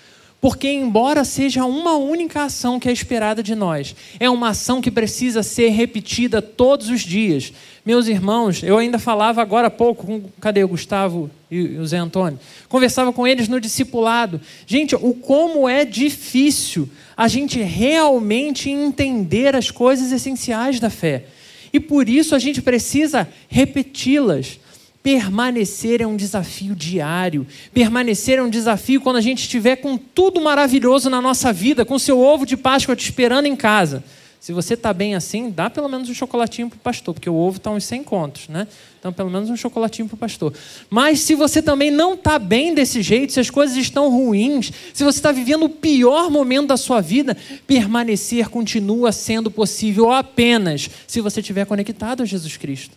Porque, 0.42 0.68
embora 0.68 1.24
seja 1.24 1.64
uma 1.64 1.94
única 1.94 2.42
ação 2.42 2.80
que 2.80 2.88
é 2.88 2.92
esperada 2.92 3.44
de 3.44 3.54
nós, 3.54 3.94
é 4.18 4.28
uma 4.28 4.48
ação 4.48 4.80
que 4.80 4.90
precisa 4.90 5.40
ser 5.40 5.68
repetida 5.68 6.42
todos 6.42 6.88
os 6.88 7.02
dias. 7.02 7.52
Meus 7.86 8.08
irmãos, 8.08 8.60
eu 8.60 8.76
ainda 8.76 8.98
falava 8.98 9.40
agora 9.40 9.68
há 9.68 9.70
pouco 9.70 10.04
com 10.04 10.24
cadê 10.40 10.64
o 10.64 10.68
Gustavo 10.68 11.30
e 11.48 11.78
o 11.78 11.86
Zé 11.86 11.98
Antônio? 11.98 12.40
Conversava 12.68 13.12
com 13.12 13.24
eles 13.24 13.46
no 13.46 13.60
discipulado. 13.60 14.40
Gente, 14.66 14.96
o 14.96 15.14
como 15.14 15.68
é 15.68 15.84
difícil 15.84 16.88
a 17.16 17.28
gente 17.28 17.60
realmente 17.60 18.68
entender 18.68 19.54
as 19.54 19.70
coisas 19.70 20.10
essenciais 20.10 20.80
da 20.80 20.90
fé. 20.90 21.24
E 21.72 21.80
por 21.80 22.08
isso 22.08 22.34
a 22.34 22.38
gente 22.38 22.60
precisa 22.60 23.28
repeti-las. 23.48 24.58
Permanecer 25.02 26.00
é 26.00 26.06
um 26.06 26.16
desafio 26.16 26.76
diário. 26.76 27.46
Permanecer 27.74 28.38
é 28.38 28.42
um 28.42 28.50
desafio 28.50 29.00
quando 29.00 29.16
a 29.16 29.20
gente 29.20 29.40
estiver 29.40 29.76
com 29.76 29.96
tudo 29.96 30.40
maravilhoso 30.40 31.10
na 31.10 31.20
nossa 31.20 31.52
vida, 31.52 31.84
com 31.84 31.98
seu 31.98 32.20
ovo 32.20 32.46
de 32.46 32.56
Páscoa 32.56 32.94
te 32.94 33.04
esperando 33.04 33.46
em 33.46 33.56
casa. 33.56 34.04
Se 34.42 34.52
você 34.52 34.74
está 34.74 34.92
bem 34.92 35.14
assim, 35.14 35.50
dá 35.52 35.70
pelo 35.70 35.88
menos 35.88 36.08
um 36.08 36.14
chocolatinho 36.14 36.68
para 36.68 36.76
o 36.76 36.80
pastor, 36.80 37.14
porque 37.14 37.30
o 37.30 37.34
ovo 37.36 37.58
está 37.58 37.70
uns 37.70 37.84
100 37.84 38.02
contos, 38.02 38.48
né? 38.48 38.66
Então, 38.98 39.12
pelo 39.12 39.30
menos 39.30 39.48
um 39.48 39.56
chocolatinho 39.56 40.08
para 40.08 40.16
o 40.16 40.18
pastor. 40.18 40.52
Mas 40.90 41.20
se 41.20 41.36
você 41.36 41.62
também 41.62 41.92
não 41.92 42.14
está 42.14 42.40
bem 42.40 42.74
desse 42.74 43.02
jeito, 43.02 43.32
se 43.32 43.38
as 43.38 43.48
coisas 43.48 43.76
estão 43.76 44.10
ruins, 44.10 44.72
se 44.92 45.04
você 45.04 45.16
está 45.20 45.30
vivendo 45.30 45.66
o 45.66 45.70
pior 45.70 46.28
momento 46.28 46.66
da 46.66 46.76
sua 46.76 47.00
vida, 47.00 47.36
permanecer 47.68 48.48
continua 48.48 49.12
sendo 49.12 49.48
possível 49.48 50.10
apenas 50.10 50.90
se 51.06 51.20
você 51.20 51.38
estiver 51.38 51.64
conectado 51.64 52.24
a 52.24 52.26
Jesus 52.26 52.56
Cristo. 52.56 52.96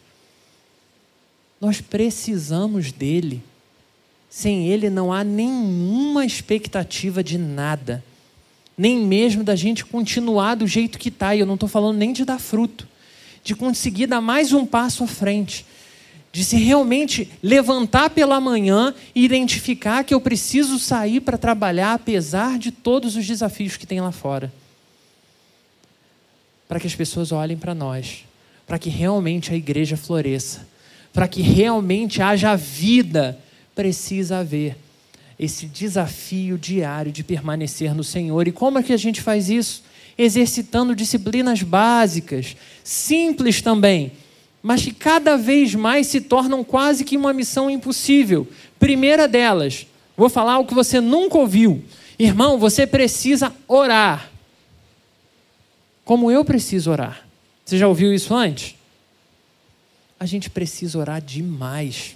Nós 1.61 1.79
precisamos 1.79 2.91
dele. 2.91 3.43
Sem 4.31 4.67
ele 4.67 4.89
não 4.89 5.13
há 5.13 5.23
nenhuma 5.23 6.25
expectativa 6.25 7.23
de 7.23 7.37
nada 7.37 8.03
nem 8.77 8.97
mesmo 8.99 9.43
da 9.43 9.55
gente 9.55 9.85
continuar 9.85 10.55
do 10.55 10.67
jeito 10.67 10.99
que 10.99 11.09
está. 11.09 11.35
E 11.35 11.39
eu 11.39 11.45
não 11.45 11.53
estou 11.53 11.69
falando 11.69 11.97
nem 11.97 12.11
de 12.11 12.25
dar 12.25 12.39
fruto, 12.39 12.87
de 13.43 13.55
conseguir 13.55 14.07
dar 14.07 14.21
mais 14.21 14.51
um 14.53 14.65
passo 14.65 15.03
à 15.03 15.07
frente, 15.07 15.65
de 16.31 16.43
se 16.43 16.57
realmente 16.57 17.29
levantar 17.41 18.09
pela 18.09 18.41
manhã 18.41 18.93
e 19.13 19.23
identificar 19.23 20.03
que 20.03 20.13
eu 20.13 20.19
preciso 20.19 20.77
sair 20.77 21.21
para 21.21 21.37
trabalhar 21.37 21.93
apesar 21.93 22.59
de 22.59 22.71
todos 22.71 23.15
os 23.15 23.25
desafios 23.25 23.77
que 23.77 23.87
tem 23.87 24.01
lá 24.01 24.11
fora. 24.11 24.51
Para 26.67 26.79
que 26.79 26.87
as 26.87 26.95
pessoas 26.95 27.31
olhem 27.31 27.55
para 27.55 27.73
nós, 27.73 28.25
para 28.67 28.77
que 28.77 28.89
realmente 28.89 29.53
a 29.53 29.55
igreja 29.55 29.95
floresça, 29.95 30.67
para 31.13 31.27
que 31.27 31.41
realmente 31.41 32.21
haja 32.21 32.55
vida, 32.55 33.39
precisa 33.73 34.39
haver 34.39 34.75
esse 35.37 35.65
desafio 35.65 36.57
diário 36.57 37.11
de 37.11 37.23
permanecer 37.23 37.93
no 37.93 38.03
Senhor. 38.03 38.47
E 38.47 38.51
como 38.51 38.79
é 38.79 38.83
que 38.83 38.93
a 38.93 38.97
gente 38.97 39.21
faz 39.21 39.49
isso? 39.49 39.83
Exercitando 40.17 40.95
disciplinas 40.95 41.61
básicas, 41.61 42.55
simples 42.83 43.61
também, 43.61 44.13
mas 44.63 44.81
que 44.81 44.93
cada 44.93 45.37
vez 45.37 45.75
mais 45.75 46.07
se 46.07 46.21
tornam 46.21 46.63
quase 46.63 47.03
que 47.03 47.17
uma 47.17 47.33
missão 47.33 47.69
impossível. 47.69 48.47
Primeira 48.79 49.27
delas, 49.27 49.85
vou 50.15 50.29
falar 50.29 50.57
o 50.59 50.65
que 50.65 50.73
você 50.73 51.01
nunca 51.01 51.37
ouviu. 51.37 51.83
Irmão, 52.17 52.57
você 52.57 52.87
precisa 52.87 53.53
orar. 53.67 54.31
Como 56.05 56.31
eu 56.31 56.45
preciso 56.45 56.91
orar. 56.91 57.25
Você 57.65 57.77
já 57.77 57.87
ouviu 57.87 58.13
isso 58.13 58.33
antes? 58.33 58.75
A 60.19 60.25
gente 60.25 60.49
precisa 60.49 60.97
orar 60.97 61.21
demais. 61.21 62.15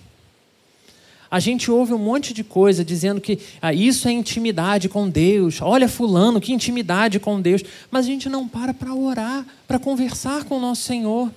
A 1.32 1.40
gente 1.40 1.70
ouve 1.70 1.94
um 1.94 2.00
monte 2.00 2.34
de 2.34 2.44
coisa 2.44 2.84
dizendo 2.84 3.22
que 3.22 3.40
ah, 3.62 3.72
isso 3.72 4.08
é 4.08 4.12
intimidade 4.12 4.90
com 4.90 5.08
Deus. 5.08 5.62
Olha, 5.62 5.88
Fulano, 5.88 6.42
que 6.42 6.52
intimidade 6.52 7.20
com 7.20 7.40
Deus. 7.40 7.64
Mas 7.92 8.06
a 8.06 8.10
gente 8.10 8.28
não 8.28 8.48
para 8.48 8.74
para 8.74 8.94
orar, 8.96 9.46
para 9.68 9.78
conversar 9.78 10.46
com 10.46 10.58
o 10.58 10.60
nosso 10.60 10.82
Senhor. 10.84 11.32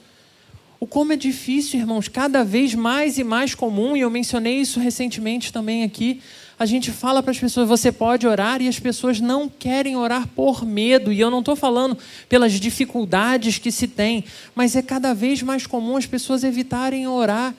O 0.81 0.87
como 0.87 1.13
é 1.13 1.17
difícil, 1.17 1.79
irmãos, 1.79 2.09
cada 2.09 2.43
vez 2.43 2.75
mais 2.75 3.17
e 3.17 3.23
mais 3.23 3.55
comum, 3.55 3.97
e 3.97 4.01
eu 4.01 4.11
mencionei 4.11 4.57
isso 4.57 4.81
recentemente 4.81 5.53
também 5.53 5.85
aqui. 5.85 6.21
A 6.59 6.67
gente 6.67 6.91
fala 6.91 7.23
para 7.23 7.31
as 7.31 7.39
pessoas, 7.39 7.69
você 7.69 7.93
pode 7.93 8.27
orar, 8.27 8.63
e 8.63 8.67
as 8.67 8.81
pessoas 8.81 9.21
não 9.21 9.49
querem 9.49 9.95
orar 9.95 10.27
por 10.27 10.65
medo. 10.65 11.13
E 11.13 11.21
eu 11.21 11.31
não 11.31 11.41
estou 11.41 11.55
falando 11.55 11.97
pelas 12.29 12.55
dificuldades 12.55 13.59
que 13.59 13.71
se 13.71 13.87
tem, 13.87 14.25
mas 14.55 14.75
é 14.75 14.81
cada 14.81 15.13
vez 15.13 15.43
mais 15.43 15.67
comum 15.67 15.97
as 15.97 16.07
pessoas 16.07 16.43
evitarem 16.43 17.07
orar. 17.07 17.55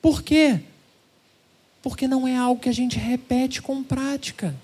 Por 0.00 0.22
quê? 0.22 0.60
Porque 1.82 2.06
não 2.06 2.26
é 2.26 2.36
algo 2.36 2.60
que 2.60 2.68
a 2.68 2.74
gente 2.74 2.98
repete 2.98 3.62
com 3.62 3.82
prática. 3.82 4.54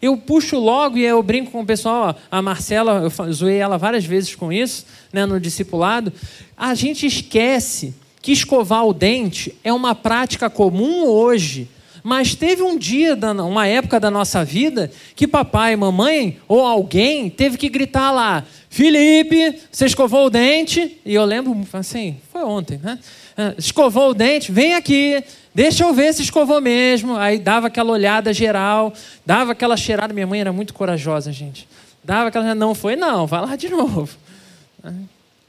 Eu 0.00 0.16
puxo 0.16 0.58
logo 0.58 0.98
e 0.98 1.04
eu 1.04 1.22
brinco 1.22 1.50
com 1.50 1.62
o 1.62 1.66
pessoal, 1.66 2.14
a 2.30 2.42
Marcela, 2.42 3.02
eu 3.02 3.32
zoei 3.32 3.56
ela 3.56 3.78
várias 3.78 4.04
vezes 4.04 4.34
com 4.34 4.52
isso, 4.52 4.84
né, 5.12 5.24
no 5.24 5.40
discipulado. 5.40 6.12
A 6.56 6.74
gente 6.74 7.06
esquece 7.06 7.94
que 8.20 8.32
escovar 8.32 8.86
o 8.86 8.92
dente 8.92 9.54
é 9.64 9.72
uma 9.72 9.94
prática 9.94 10.50
comum 10.50 11.06
hoje, 11.06 11.68
mas 12.02 12.34
teve 12.34 12.62
um 12.62 12.76
dia, 12.76 13.18
uma 13.46 13.66
época 13.66 13.98
da 13.98 14.10
nossa 14.10 14.44
vida, 14.44 14.90
que 15.16 15.26
papai, 15.26 15.74
mamãe 15.74 16.38
ou 16.46 16.60
alguém 16.60 17.30
teve 17.30 17.56
que 17.56 17.70
gritar 17.70 18.10
lá: 18.10 18.44
Felipe, 18.68 19.58
você 19.72 19.86
escovou 19.86 20.26
o 20.26 20.30
dente? 20.30 20.98
E 21.04 21.14
eu 21.14 21.24
lembro, 21.24 21.56
assim, 21.72 22.16
foi 22.30 22.44
ontem, 22.44 22.78
né? 22.82 22.98
Ah, 23.36 23.54
escovou 23.56 24.10
o 24.10 24.14
dente, 24.14 24.52
vem 24.52 24.74
aqui, 24.74 25.24
deixa 25.54 25.84
eu 25.84 25.94
ver 25.94 26.12
se 26.12 26.22
escovou 26.22 26.60
mesmo. 26.60 27.16
Aí 27.16 27.38
dava 27.38 27.68
aquela 27.68 27.92
olhada 27.92 28.32
geral, 28.32 28.92
dava 29.24 29.52
aquela 29.52 29.76
cheirada. 29.76 30.12
Minha 30.12 30.26
mãe 30.26 30.40
era 30.40 30.52
muito 30.52 30.74
corajosa, 30.74 31.32
gente. 31.32 31.68
Dava 32.02 32.28
aquela. 32.28 32.54
Não 32.54 32.74
foi, 32.74 32.96
não, 32.96 33.26
vai 33.26 33.40
lá 33.40 33.56
de 33.56 33.68
novo. 33.68 34.08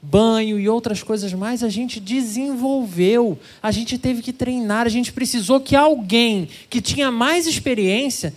Banho 0.00 0.58
e 0.58 0.68
outras 0.68 1.02
coisas 1.02 1.32
mais, 1.32 1.64
a 1.64 1.68
gente 1.68 1.98
desenvolveu, 1.98 3.36
a 3.60 3.72
gente 3.72 3.98
teve 3.98 4.22
que 4.22 4.32
treinar, 4.32 4.86
a 4.86 4.88
gente 4.88 5.12
precisou 5.12 5.58
que 5.58 5.74
alguém 5.74 6.48
que 6.70 6.80
tinha 6.80 7.10
mais 7.10 7.46
experiência 7.46 8.32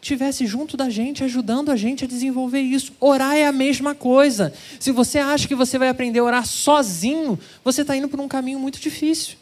tivesse 0.00 0.46
junto 0.46 0.76
da 0.76 0.88
gente, 0.88 1.24
ajudando 1.24 1.70
a 1.70 1.76
gente 1.76 2.04
a 2.04 2.08
desenvolver 2.08 2.60
isso. 2.60 2.92
Orar 3.00 3.36
é 3.36 3.46
a 3.46 3.52
mesma 3.52 3.94
coisa. 3.94 4.52
Se 4.78 4.90
você 4.90 5.18
acha 5.18 5.46
que 5.46 5.54
você 5.54 5.78
vai 5.78 5.88
aprender 5.88 6.20
a 6.20 6.24
orar 6.24 6.46
sozinho, 6.46 7.38
você 7.64 7.82
está 7.82 7.96
indo 7.96 8.08
por 8.08 8.20
um 8.20 8.28
caminho 8.28 8.58
muito 8.58 8.80
difícil. 8.80 9.36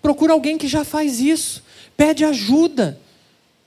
Procura 0.00 0.32
alguém 0.32 0.56
que 0.56 0.68
já 0.68 0.84
faz 0.84 1.20
isso. 1.20 1.62
Pede 1.96 2.24
ajuda. 2.24 2.98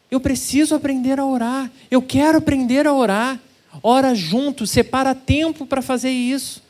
Eu 0.10 0.20
preciso 0.20 0.76
aprender 0.76 1.20
a 1.20 1.26
orar. 1.26 1.72
Eu 1.90 2.02
quero 2.02 2.38
aprender 2.38 2.88
a 2.88 2.94
orar. 2.94 3.40
Ora 3.82 4.14
junto, 4.14 4.68
separa 4.68 5.16
tempo 5.16 5.66
para 5.66 5.82
fazer 5.82 6.12
isso. 6.12 6.62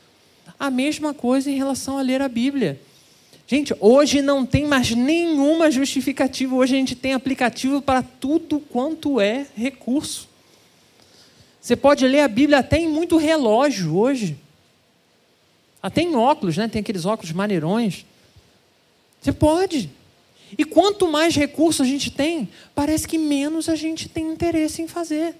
A 0.58 0.70
mesma 0.70 1.12
coisa 1.12 1.50
em 1.50 1.56
relação 1.56 1.98
a 1.98 2.02
ler 2.02 2.22
a 2.22 2.28
Bíblia. 2.28 2.80
Gente, 3.46 3.74
hoje 3.80 4.22
não 4.22 4.46
tem 4.46 4.66
mais 4.66 4.92
nenhuma 4.92 5.70
justificativa. 5.70 6.54
Hoje 6.54 6.74
a 6.74 6.78
gente 6.78 6.94
tem 6.94 7.12
aplicativo 7.12 7.82
para 7.82 8.02
tudo 8.02 8.60
quanto 8.60 9.20
é 9.20 9.46
recurso. 9.56 10.28
Você 11.60 11.76
pode 11.76 12.06
ler 12.06 12.20
a 12.20 12.28
Bíblia 12.28 12.58
até 12.58 12.78
em 12.78 12.88
muito 12.88 13.16
relógio 13.16 13.96
hoje. 13.96 14.36
Até 15.82 16.02
em 16.02 16.14
óculos, 16.14 16.56
né? 16.56 16.68
Tem 16.68 16.80
aqueles 16.80 17.04
óculos 17.04 17.32
maneirões. 17.32 18.06
Você 19.22 19.32
pode. 19.32 19.88
E 20.58 20.64
quanto 20.64 21.10
mais 21.10 21.34
recursos 21.34 21.80
a 21.80 21.88
gente 21.88 22.10
tem, 22.10 22.48
parece 22.74 23.06
que 23.06 23.16
menos 23.16 23.68
a 23.68 23.76
gente 23.76 24.08
tem 24.08 24.32
interesse 24.32 24.82
em 24.82 24.88
fazer. 24.88 25.34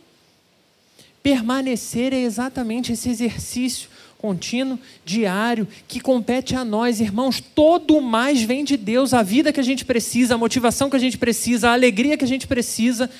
Permanecer 1.22 2.14
é 2.14 2.20
exatamente 2.20 2.92
esse 2.92 3.10
exercício 3.10 3.90
contínuo, 4.18 4.78
diário, 5.04 5.66
que 5.88 6.00
compete 6.00 6.54
a 6.54 6.64
nós, 6.64 7.00
irmãos. 7.00 7.40
Todo 7.40 8.00
mais 8.00 8.40
vem 8.40 8.64
de 8.64 8.76
Deus. 8.76 9.12
A 9.12 9.22
vida 9.22 9.52
que 9.52 9.60
a 9.60 9.64
gente 9.64 9.84
precisa, 9.84 10.34
a 10.34 10.38
motivação 10.38 10.88
que 10.88 10.96
a 10.96 11.00
gente 11.00 11.18
precisa, 11.18 11.68
a 11.68 11.72
alegria 11.72 12.16
que 12.16 12.24
a 12.24 12.28
gente 12.28 12.46
precisa, 12.46 13.10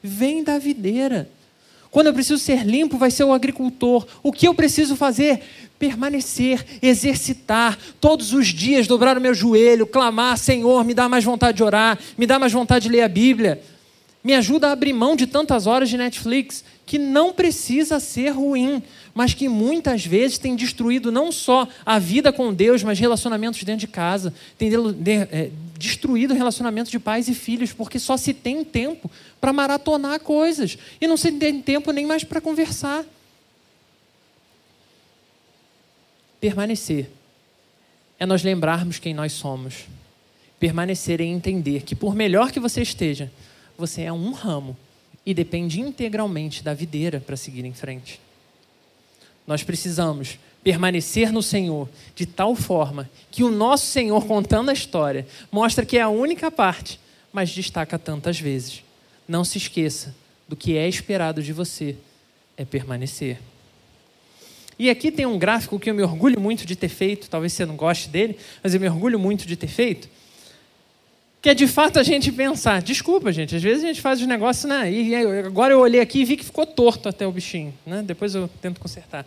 vem 0.00 0.44
da 0.44 0.58
videira. 0.58 1.28
Quando 1.92 2.06
eu 2.06 2.14
preciso 2.14 2.42
ser 2.42 2.64
limpo, 2.64 2.96
vai 2.96 3.10
ser 3.10 3.22
o 3.22 3.34
agricultor. 3.34 4.06
O 4.22 4.32
que 4.32 4.48
eu 4.48 4.54
preciso 4.54 4.96
fazer? 4.96 5.42
Permanecer, 5.78 6.64
exercitar, 6.80 7.78
todos 8.00 8.32
os 8.32 8.46
dias 8.46 8.86
dobrar 8.86 9.18
o 9.18 9.20
meu 9.20 9.34
joelho, 9.34 9.86
clamar: 9.86 10.38
Senhor, 10.38 10.86
me 10.86 10.94
dá 10.94 11.06
mais 11.06 11.22
vontade 11.22 11.58
de 11.58 11.62
orar, 11.62 11.98
me 12.16 12.26
dá 12.26 12.38
mais 12.38 12.50
vontade 12.50 12.84
de 12.84 12.88
ler 12.88 13.02
a 13.02 13.08
Bíblia. 13.08 13.62
Me 14.24 14.32
ajuda 14.34 14.68
a 14.68 14.72
abrir 14.72 14.94
mão 14.94 15.14
de 15.14 15.26
tantas 15.26 15.66
horas 15.66 15.90
de 15.90 15.98
Netflix, 15.98 16.64
que 16.86 16.96
não 16.96 17.30
precisa 17.30 18.00
ser 18.00 18.30
ruim, 18.30 18.82
mas 19.14 19.34
que 19.34 19.46
muitas 19.46 20.06
vezes 20.06 20.38
tem 20.38 20.56
destruído 20.56 21.12
não 21.12 21.30
só 21.30 21.68
a 21.84 21.98
vida 21.98 22.32
com 22.32 22.54
Deus, 22.54 22.82
mas 22.82 22.98
relacionamentos 22.98 23.62
dentro 23.64 23.80
de 23.80 23.88
casa, 23.88 24.32
tem 24.56 24.70
é, 25.30 25.50
destruído 25.82 26.32
relacionamentos 26.32 26.92
de 26.92 27.00
pais 27.00 27.26
e 27.26 27.34
filhos, 27.34 27.72
porque 27.72 27.98
só 27.98 28.16
se 28.16 28.32
tem 28.32 28.64
tempo 28.64 29.10
para 29.40 29.52
maratonar 29.52 30.20
coisas 30.20 30.78
e 31.00 31.08
não 31.08 31.16
se 31.16 31.32
tem 31.32 31.60
tempo 31.60 31.90
nem 31.90 32.06
mais 32.06 32.22
para 32.22 32.40
conversar. 32.40 33.04
Permanecer 36.40 37.10
é 38.16 38.24
nós 38.24 38.44
lembrarmos 38.44 39.00
quem 39.00 39.12
nós 39.12 39.32
somos. 39.32 39.86
Permanecer 40.60 41.20
é 41.20 41.24
entender 41.24 41.82
que, 41.82 41.96
por 41.96 42.14
melhor 42.14 42.52
que 42.52 42.60
você 42.60 42.80
esteja, 42.80 43.28
você 43.76 44.02
é 44.02 44.12
um 44.12 44.30
ramo 44.30 44.76
e 45.26 45.34
depende 45.34 45.80
integralmente 45.80 46.62
da 46.62 46.72
videira 46.72 47.18
para 47.18 47.36
seguir 47.36 47.64
em 47.64 47.74
frente. 47.74 48.20
Nós 49.44 49.64
precisamos 49.64 50.38
permanecer 50.62 51.32
no 51.32 51.42
Senhor 51.42 51.88
de 52.14 52.26
tal 52.26 52.54
forma 52.54 53.10
que 53.30 53.42
o 53.42 53.50
nosso 53.50 53.86
Senhor, 53.86 54.26
contando 54.26 54.70
a 54.70 54.72
história, 54.72 55.26
mostra 55.50 55.84
que 55.84 55.98
é 55.98 56.02
a 56.02 56.08
única 56.08 56.50
parte, 56.50 57.00
mas 57.32 57.50
destaca 57.50 57.98
tantas 57.98 58.38
vezes. 58.38 58.82
Não 59.26 59.44
se 59.44 59.58
esqueça 59.58 60.14
do 60.48 60.56
que 60.56 60.76
é 60.76 60.88
esperado 60.88 61.42
de 61.42 61.52
você 61.52 61.96
é 62.56 62.64
permanecer. 62.64 63.38
E 64.78 64.90
aqui 64.90 65.10
tem 65.10 65.26
um 65.26 65.38
gráfico 65.38 65.78
que 65.78 65.90
eu 65.90 65.94
me 65.94 66.02
orgulho 66.02 66.40
muito 66.40 66.66
de 66.66 66.76
ter 66.76 66.88
feito, 66.88 67.28
talvez 67.28 67.52
você 67.52 67.64
não 67.64 67.76
goste 67.76 68.08
dele, 68.08 68.36
mas 68.62 68.74
eu 68.74 68.80
me 68.80 68.88
orgulho 68.88 69.18
muito 69.18 69.46
de 69.46 69.56
ter 69.56 69.68
feito 69.68 70.08
que 71.42 71.50
é 71.50 71.54
de 71.54 71.66
fato 71.66 71.98
a 71.98 72.04
gente 72.04 72.30
pensar. 72.30 72.80
Desculpa, 72.80 73.32
gente, 73.32 73.56
às 73.56 73.62
vezes 73.62 73.82
a 73.82 73.88
gente 73.88 74.00
faz 74.00 74.20
os 74.20 74.26
negócios, 74.28 74.64
né? 74.64 74.90
E 74.90 75.12
agora 75.44 75.74
eu 75.74 75.80
olhei 75.80 76.00
aqui 76.00 76.20
e 76.20 76.24
vi 76.24 76.36
que 76.36 76.44
ficou 76.44 76.64
torto 76.64 77.08
até 77.08 77.26
o 77.26 77.32
bichinho, 77.32 77.74
né? 77.84 78.00
Depois 78.06 78.36
eu 78.36 78.48
tento 78.60 78.78
consertar. 78.78 79.26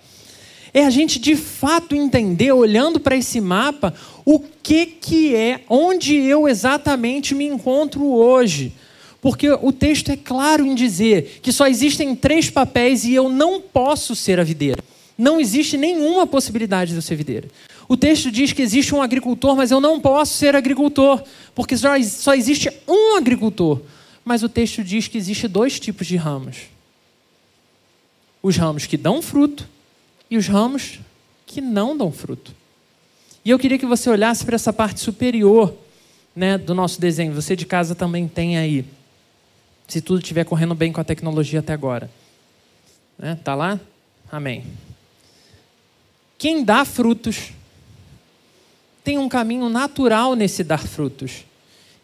É 0.76 0.84
a 0.86 0.89
gente 0.89 1.19
de 1.19 1.38
fato 1.38 1.95
entender, 1.95 2.51
olhando 2.51 2.99
para 2.99 3.15
esse 3.15 3.39
mapa, 3.39 3.93
o 4.26 4.41
que 4.61 4.86
que 4.86 5.34
é, 5.34 5.61
onde 5.69 6.13
eu 6.17 6.49
exatamente 6.49 7.34
me 7.34 7.45
encontro 7.45 8.05
hoje. 8.05 8.73
Porque 9.21 9.49
o 9.49 9.71
texto 9.71 10.09
é 10.09 10.17
claro 10.17 10.65
em 10.65 10.76
dizer 10.76 11.39
que 11.41 11.53
só 11.53 11.65
existem 11.65 12.13
três 12.13 12.49
papéis 12.49 13.05
e 13.05 13.13
eu 13.13 13.30
não 13.30 13.61
posso 13.61 14.17
ser 14.17 14.38
a 14.38 14.43
videira. 14.43 14.84
Não 15.17 15.39
existe 15.39 15.78
nenhuma 15.78 16.28
possibilidade 16.28 16.91
de 16.91 16.97
eu 16.97 17.01
ser 17.01 17.15
videira. 17.15 17.47
O 17.88 17.95
texto 17.95 18.30
diz 18.30 18.51
que 18.51 18.61
existe 18.61 18.93
um 18.93 19.01
agricultor, 19.01 19.55
mas 19.55 19.71
eu 19.71 19.80
não 19.80 19.97
posso 20.01 20.34
ser 20.34 20.57
agricultor, 20.57 21.23
porque 21.55 21.78
só, 21.78 22.36
existe 22.36 22.69
um 22.86 23.15
agricultor. 23.15 23.80
Mas 24.26 24.43
o 24.43 24.49
texto 24.49 24.84
diz 24.84 25.07
que 25.07 25.17
existe 25.17 25.47
dois 25.47 25.80
tipos 25.80 26.05
de 26.05 26.17
ramos: 26.17 26.63
os 28.43 28.57
ramos 28.57 28.86
que 28.86 28.97
dão 28.97 29.21
fruto 29.21 29.73
e 30.30 30.38
os 30.38 30.47
ramos 30.47 30.99
que 31.45 31.61
não 31.61 31.97
dão 31.97 32.11
fruto. 32.11 32.53
E 33.43 33.49
eu 33.49 33.59
queria 33.59 33.78
que 33.78 33.86
você 33.86 34.09
olhasse 34.09 34.43
para 34.43 34.55
essa 34.55 34.73
parte 34.73 34.99
superior 34.99 35.76
né, 36.36 36.57
do 36.57 36.73
nosso 36.73 36.99
desenho. 36.99 37.34
Você 37.34 37.55
de 37.55 37.65
casa 37.65 37.93
também 37.93 38.28
tem 38.28 38.57
aí. 38.57 38.84
Se 39.88 40.01
tudo 40.01 40.19
estiver 40.19 40.43
correndo 40.43 40.73
bem 40.73 40.91
com 40.91 40.99
a 40.99 41.03
tecnologia 41.03 41.59
até 41.59 41.73
agora. 41.73 42.09
Né? 43.17 43.38
Tá 43.43 43.53
lá? 43.53 43.80
Amém. 44.32 44.65
Quem 46.38 46.63
dá 46.63 46.84
frutos 46.84 47.51
tem 49.03 49.19
um 49.19 49.30
caminho 49.30 49.69
natural 49.69 50.36
nesse 50.36 50.63
dar 50.63 50.80
frutos, 50.80 51.45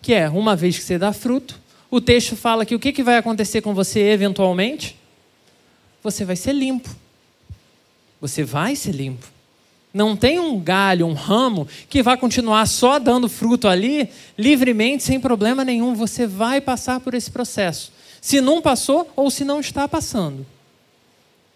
que 0.02 0.14
é, 0.14 0.30
uma 0.30 0.56
vez 0.56 0.78
que 0.78 0.84
você 0.84 1.00
dá 1.00 1.12
fruto, 1.12 1.60
o 1.90 2.00
texto 2.00 2.36
fala 2.36 2.66
que 2.66 2.76
o 2.76 2.80
que, 2.80 2.94
que 2.94 3.02
vai 3.02 3.18
acontecer 3.18 3.62
com 3.62 3.74
você 3.74 4.00
eventualmente? 4.00 4.96
Você 6.04 6.24
vai 6.24 6.36
ser 6.36 6.54
limpo. 6.54 6.96
Você 8.22 8.44
vai 8.44 8.76
ser 8.76 8.92
limpo. 8.92 9.28
Não 9.94 10.16
tem 10.16 10.40
um 10.40 10.58
galho, 10.60 11.06
um 11.06 11.14
ramo 11.14 11.68
que 11.90 12.02
vai 12.02 12.16
continuar 12.16 12.66
só 12.68 12.98
dando 12.98 13.28
fruto 13.28 13.68
ali, 13.68 14.08
livremente, 14.38 15.04
sem 15.04 15.20
problema 15.20 15.66
nenhum. 15.66 15.94
Você 15.96 16.26
vai 16.26 16.62
passar 16.62 17.02
por 17.02 17.14
esse 17.14 17.30
processo. 17.30 17.92
Se 18.22 18.40
não 18.40 18.62
passou 18.62 19.12
ou 19.16 19.30
se 19.30 19.44
não 19.44 19.60
está 19.60 19.88
passando. 19.88 20.46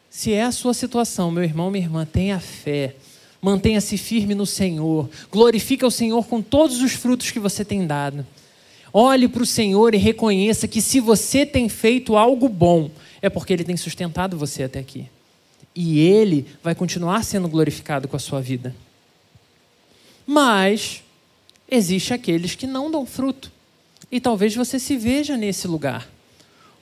Se 0.09 0.33
é 0.33 0.43
a 0.43 0.51
sua 0.51 0.73
situação, 0.73 1.31
meu 1.31 1.43
irmão, 1.43 1.71
minha 1.71 1.85
irmã, 1.85 2.05
tenha 2.05 2.39
fé 2.39 2.95
Mantenha-se 3.45 3.95
firme 3.95 4.33
no 4.33 4.47
Senhor. 4.47 5.07
Glorifica 5.31 5.85
o 5.85 5.91
Senhor 5.91 6.25
com 6.25 6.41
todos 6.41 6.81
os 6.81 6.93
frutos 6.93 7.29
que 7.29 7.37
você 7.37 7.63
tem 7.63 7.85
dado. 7.85 8.25
Olhe 8.91 9.27
para 9.27 9.43
o 9.43 9.45
Senhor 9.45 9.93
e 9.93 9.99
reconheça 9.99 10.67
que 10.67 10.81
se 10.81 10.99
você 10.99 11.45
tem 11.45 11.69
feito 11.69 12.17
algo 12.17 12.49
bom, 12.49 12.89
é 13.21 13.29
porque 13.29 13.53
Ele 13.53 13.63
tem 13.63 13.77
sustentado 13.77 14.35
você 14.35 14.63
até 14.63 14.79
aqui. 14.79 15.05
E 15.75 15.99
Ele 15.99 16.47
vai 16.63 16.73
continuar 16.73 17.23
sendo 17.23 17.49
glorificado 17.49 18.07
com 18.07 18.15
a 18.15 18.19
sua 18.19 18.41
vida. 18.41 18.75
Mas 20.25 21.03
existe 21.69 22.13
aqueles 22.13 22.55
que 22.55 22.65
não 22.65 22.89
dão 22.89 23.05
fruto. 23.05 23.51
E 24.11 24.19
talvez 24.19 24.55
você 24.55 24.79
se 24.79 24.95
veja 24.95 25.35
nesse 25.35 25.67
lugar 25.67 26.07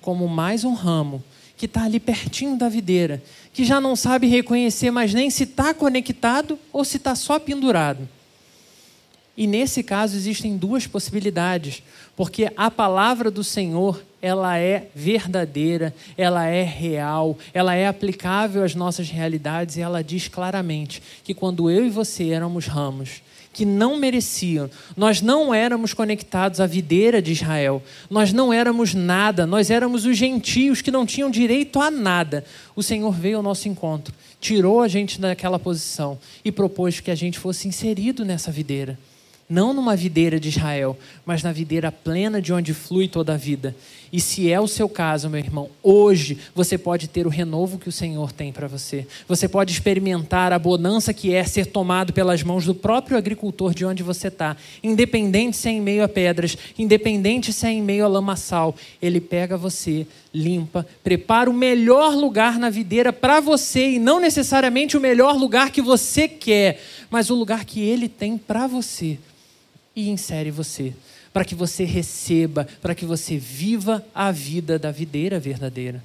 como 0.02 0.28
mais 0.28 0.64
um 0.64 0.74
ramo 0.74 1.24
que 1.56 1.66
está 1.66 1.84
ali 1.84 2.00
pertinho 2.00 2.58
da 2.58 2.68
videira, 2.68 3.24
que 3.54 3.64
já 3.64 3.80
não 3.80 3.96
sabe 3.96 4.28
reconhecer 4.28 4.92
mais 4.92 5.14
nem 5.14 5.30
se 5.30 5.44
está 5.44 5.74
conectado 5.74 6.60
ou 6.72 6.84
se 6.84 6.98
está 6.98 7.16
só 7.16 7.40
pendurado. 7.40 8.08
E 9.36 9.48
nesse 9.48 9.82
caso 9.82 10.16
existem 10.16 10.56
duas 10.56 10.86
possibilidades, 10.86 11.82
porque 12.16 12.52
a 12.56 12.70
palavra 12.70 13.32
do 13.32 13.44
Senhor, 13.44 14.04
ela 14.22 14.60
é 14.60 14.90
verdadeira, 14.94 15.94
ela 16.16 16.46
é 16.46 16.62
real, 16.62 17.36
ela 17.52 17.74
é 17.74 17.88
aplicável 17.88 18.64
às 18.64 18.76
nossas 18.76 19.10
realidades 19.10 19.76
e 19.76 19.82
ela 19.82 20.04
diz 20.04 20.28
claramente 20.28 21.02
que 21.24 21.34
quando 21.34 21.68
eu 21.68 21.84
e 21.84 21.90
você 21.90 22.30
éramos 22.30 22.68
ramos, 22.68 23.24
que 23.52 23.66
não 23.66 23.98
mereciam. 23.98 24.70
Nós 24.96 25.20
não 25.22 25.54
éramos 25.54 25.94
conectados 25.94 26.60
à 26.60 26.66
videira 26.66 27.22
de 27.22 27.32
Israel. 27.32 27.84
Nós 28.10 28.34
não 28.34 28.52
éramos 28.52 28.96
nada. 28.96 29.46
Nós 29.46 29.70
éramos 29.70 30.08
os 30.08 30.18
gentios 30.18 30.82
que 30.82 30.90
não 30.90 31.06
tinham 31.06 31.30
direito 31.30 31.80
a 31.80 31.92
nada. 31.92 32.44
O 32.76 32.82
Senhor 32.82 33.12
veio 33.12 33.38
ao 33.38 33.44
nosso 33.44 33.70
encontro, 33.70 34.12
tirou 34.42 34.82
a 34.82 34.88
gente 34.88 35.22
daquela 35.22 35.60
posição 35.60 36.18
e 36.44 36.52
propôs 36.52 37.00
que 37.00 37.12
a 37.12 37.16
gente 37.16 37.38
fosse 37.38 37.68
inserido 37.68 38.26
nessa 38.26 38.52
videira 38.52 38.98
não 39.50 39.74
numa 39.74 39.96
videira 39.96 40.40
de 40.40 40.50
Israel, 40.50 40.98
mas 41.26 41.44
na 41.44 41.52
videira 41.52 41.92
plena 41.92 42.42
de 42.42 42.54
onde 42.54 42.74
flui 42.74 43.08
toda 43.08 43.34
a 43.34 43.38
vida. 43.38 43.76
E 44.14 44.22
se 44.22 44.52
é 44.52 44.60
o 44.60 44.68
seu 44.68 44.88
caso, 44.88 45.28
meu 45.28 45.40
irmão, 45.40 45.72
hoje 45.82 46.38
você 46.54 46.78
pode 46.78 47.08
ter 47.08 47.26
o 47.26 47.32
renovo 47.32 47.80
que 47.80 47.90
o 47.90 47.92
Senhor 47.92 48.32
tem 48.32 48.52
para 48.52 48.68
você. 48.68 49.08
Você 49.28 49.48
pode 49.48 49.74
experimentar 49.74 50.54
a 50.54 50.60
bonança 50.60 51.12
que 51.14 51.34
é 51.34 51.44
ser 51.44 51.66
tomado 51.66 52.14
pelas 52.14 52.44
mãos 52.44 52.64
do 52.64 52.76
próprio 52.76 53.18
agricultor 53.18 53.74
de 53.74 53.84
onde 53.84 54.04
você 54.04 54.28
está, 54.28 54.56
independente 54.84 55.58
se 55.58 55.68
é 55.68 55.72
em 55.72 55.82
meio 55.82 56.04
a 56.04 56.08
pedras, 56.08 56.56
independente 56.78 57.52
se 57.52 57.66
é 57.66 57.72
em 57.72 57.82
meio 57.82 58.06
a 58.06 58.08
lamaçal. 58.08 58.76
Ele 59.02 59.20
pega 59.20 59.58
você, 59.58 60.06
limpa, 60.32 60.86
prepara 61.04 61.50
o 61.50 61.54
melhor 61.54 62.14
lugar 62.14 62.60
na 62.60 62.70
videira 62.70 63.12
para 63.12 63.40
você 63.40 63.94
e 63.94 64.00
não 64.00 64.20
necessariamente 64.20 64.96
o 64.96 65.02
melhor 65.02 65.36
lugar 65.36 65.72
que 65.72 65.82
você 65.82 66.28
quer, 66.28 66.80
mas 67.10 67.32
o 67.32 67.36
lugar 67.36 67.66
que 67.66 67.82
ele 67.82 68.08
tem 68.08 68.38
para 68.38 68.68
você 68.68 69.18
e 69.96 70.10
insere 70.10 70.52
você, 70.52 70.94
para 71.32 71.46
que 71.46 71.56
você 71.56 71.84
receba, 71.84 72.68
para 72.82 72.96
que 72.96 73.06
você 73.06 73.38
viva 73.38 74.06
a 74.14 74.32
vida 74.32 74.80
da 74.80 74.92
videira 74.92 75.40
verdadeira. 75.40 76.04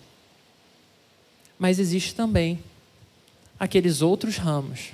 Mas 1.59 1.78
existe 1.78 2.14
também 2.14 2.59
aqueles 3.59 4.03
outros 4.03 4.36
ramos 4.36 4.93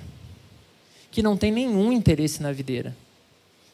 que 1.11 1.21
não 1.21 1.37
têm 1.37 1.51
nenhum 1.51 1.91
interesse 1.91 2.41
na 2.41 2.51
videira. 2.51 2.95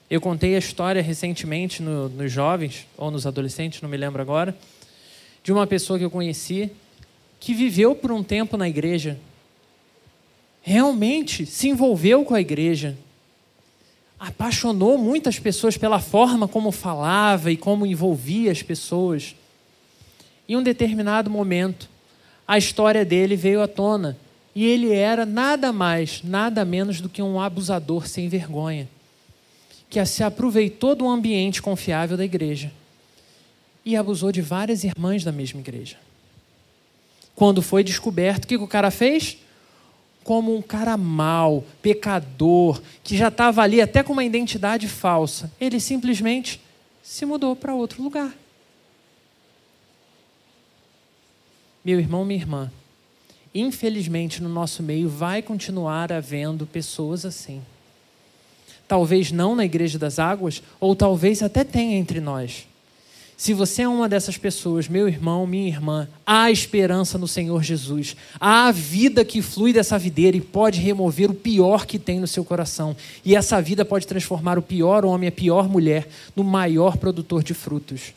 Eu 0.10 0.20
contei 0.20 0.56
a 0.56 0.60
história 0.60 1.02
recentemente 1.02 1.82
no, 1.82 2.10
nos 2.10 2.32
jovens, 2.32 2.86
ou 2.98 3.10
nos 3.10 3.26
adolescentes, 3.26 3.82
não 3.82 3.90
me 3.90 3.98
lembro 3.98 4.22
agora, 4.22 4.56
de 5.44 5.52
uma 5.52 5.66
pessoa 5.66 5.98
que 5.98 6.06
eu 6.06 6.12
conheci 6.12 6.70
que 7.40 7.54
viveu 7.54 7.96
por 7.96 8.12
um 8.12 8.22
tempo 8.22 8.56
na 8.56 8.70
igreja, 8.70 9.18
realmente 10.62 11.46
se 11.46 11.70
envolveu 11.70 12.24
com 12.24 12.36
a 12.36 12.42
igreja, 12.42 12.96
apaixonou 14.22 15.00
muitas 15.00 15.40
pessoas 15.40 15.78
pela 15.78 16.00
forma 16.00 16.48
como 16.48 16.72
falava 16.72 17.52
e 17.52 17.58
como 17.58 17.88
envolvia 17.88 18.52
as 18.52 18.62
pessoas. 18.62 19.36
Em 20.48 20.56
um 20.56 20.62
determinado 20.62 21.28
momento, 21.28 21.90
a 22.48 22.56
história 22.56 23.04
dele 23.04 23.36
veio 23.36 23.64
à 23.64 23.68
tona 23.68 24.16
e 24.54 24.64
ele 24.64 24.94
era 24.94 25.26
nada 25.26 25.74
mais, 25.74 26.22
nada 26.24 26.64
menos 26.64 27.02
do 27.02 27.10
que 27.10 27.20
um 27.20 27.42
abusador 27.42 28.08
sem 28.08 28.30
vergonha, 28.30 28.88
que 29.90 30.06
se 30.06 30.24
aproveitou 30.24 30.94
do 30.94 31.08
ambiente 31.08 31.60
confiável 31.60 32.16
da 32.16 32.24
igreja 32.24 32.72
e 33.84 33.96
abusou 33.96 34.32
de 34.32 34.42
várias 34.42 34.84
irmãs 34.84 35.24
da 35.24 35.32
mesma 35.32 35.62
igreja. 35.62 35.98
Quando 37.34 37.64
foi 37.64 37.84
descoberto, 37.84 38.44
o 38.44 38.48
que 38.48 38.56
o 38.56 38.68
cara 38.68 38.92
fez? 38.92 39.40
Como 40.24 40.56
um 40.56 40.62
cara 40.62 40.96
mau, 40.98 41.64
pecador, 41.82 42.82
que 43.04 43.18
já 43.18 43.30
estava 43.30 43.62
ali 43.62 43.82
até 43.82 44.04
com 44.04 44.14
uma 44.14 44.24
identidade 44.24 44.88
falsa. 44.88 45.52
Ele 45.60 45.80
simplesmente 45.80 46.62
se 47.02 47.26
mudou 47.26 47.56
para 47.56 47.74
outro 47.74 48.04
lugar. 48.04 48.34
Meu 51.84 52.00
irmão, 52.00 52.24
minha 52.24 52.40
irmã, 52.40 52.72
infelizmente 53.54 54.42
no 54.42 54.50
nosso 54.50 54.84
meio 54.84 55.10
vai 55.10 55.42
continuar 55.42 56.12
havendo 56.12 56.68
pessoas 56.68 57.26
assim. 57.26 57.62
Talvez 58.88 59.32
não 59.32 59.56
na 59.56 59.66
Igreja 59.66 59.98
das 59.98 60.20
Águas, 60.20 60.62
ou 60.80 60.96
talvez 60.96 61.42
até 61.42 61.64
tenha 61.64 61.98
entre 61.98 62.20
nós. 62.20 62.68
Se 63.42 63.56
você 63.56 63.82
é 63.82 63.88
uma 63.88 64.08
dessas 64.08 64.38
pessoas, 64.38 64.88
meu 64.88 65.08
irmão, 65.08 65.48
minha 65.48 65.68
irmã, 65.68 66.08
há 66.24 66.52
esperança 66.52 67.18
no 67.18 67.28
Senhor 67.28 67.64
Jesus. 67.64 68.16
Há 68.40 68.72
vida 68.72 69.26
que 69.26 69.42
flui 69.42 69.74
dessa 69.74 69.98
videira 69.98 70.38
e 70.38 70.42
pode 70.42 70.80
remover 70.80 71.32
o 71.32 71.34
pior 71.34 71.88
que 71.88 71.98
tem 71.98 72.20
no 72.20 72.28
seu 72.28 72.46
coração. 72.46 72.96
E 73.26 73.36
essa 73.36 73.60
vida 73.60 73.84
pode 73.84 74.06
transformar 74.06 74.60
o 74.60 74.62
pior 74.62 75.04
homem, 75.04 75.28
a 75.28 75.32
pior 75.32 75.68
mulher, 75.68 76.08
no 76.36 76.44
maior 76.44 76.98
produtor 76.98 77.42
de 77.42 77.56
frutos. 77.56 78.14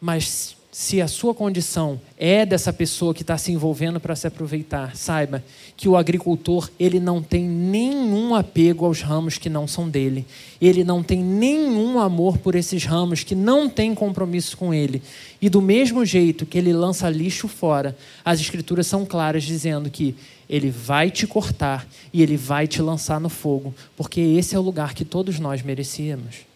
Mas 0.00 0.56
se 0.78 1.02
a 1.02 1.08
sua 1.08 1.34
condição 1.34 2.00
é 2.16 2.46
dessa 2.46 2.72
pessoa 2.72 3.12
que 3.12 3.22
está 3.22 3.36
se 3.36 3.50
envolvendo 3.50 3.98
para 3.98 4.14
se 4.14 4.28
aproveitar, 4.28 4.94
saiba 4.94 5.42
que 5.76 5.88
o 5.88 5.96
agricultor 5.96 6.70
ele 6.78 7.00
não 7.00 7.20
tem 7.20 7.42
nenhum 7.42 8.32
apego 8.32 8.86
aos 8.86 9.02
ramos 9.02 9.38
que 9.38 9.50
não 9.50 9.66
são 9.66 9.88
dele. 9.88 10.24
Ele 10.60 10.84
não 10.84 11.02
tem 11.02 11.20
nenhum 11.20 11.98
amor 11.98 12.38
por 12.38 12.54
esses 12.54 12.84
ramos 12.84 13.24
que 13.24 13.34
não 13.34 13.68
têm 13.68 13.92
compromisso 13.92 14.56
com 14.56 14.72
ele. 14.72 15.02
E 15.42 15.48
do 15.48 15.60
mesmo 15.60 16.04
jeito 16.04 16.46
que 16.46 16.56
ele 16.56 16.72
lança 16.72 17.10
lixo 17.10 17.48
fora, 17.48 17.96
as 18.24 18.38
escrituras 18.38 18.86
são 18.86 19.04
claras 19.04 19.42
dizendo 19.42 19.90
que 19.90 20.14
ele 20.48 20.70
vai 20.70 21.10
te 21.10 21.26
cortar 21.26 21.88
e 22.12 22.22
ele 22.22 22.36
vai 22.36 22.68
te 22.68 22.80
lançar 22.80 23.18
no 23.18 23.28
fogo, 23.28 23.74
porque 23.96 24.20
esse 24.20 24.54
é 24.54 24.58
o 24.58 24.62
lugar 24.62 24.94
que 24.94 25.04
todos 25.04 25.40
nós 25.40 25.60
merecíamos 25.60 26.47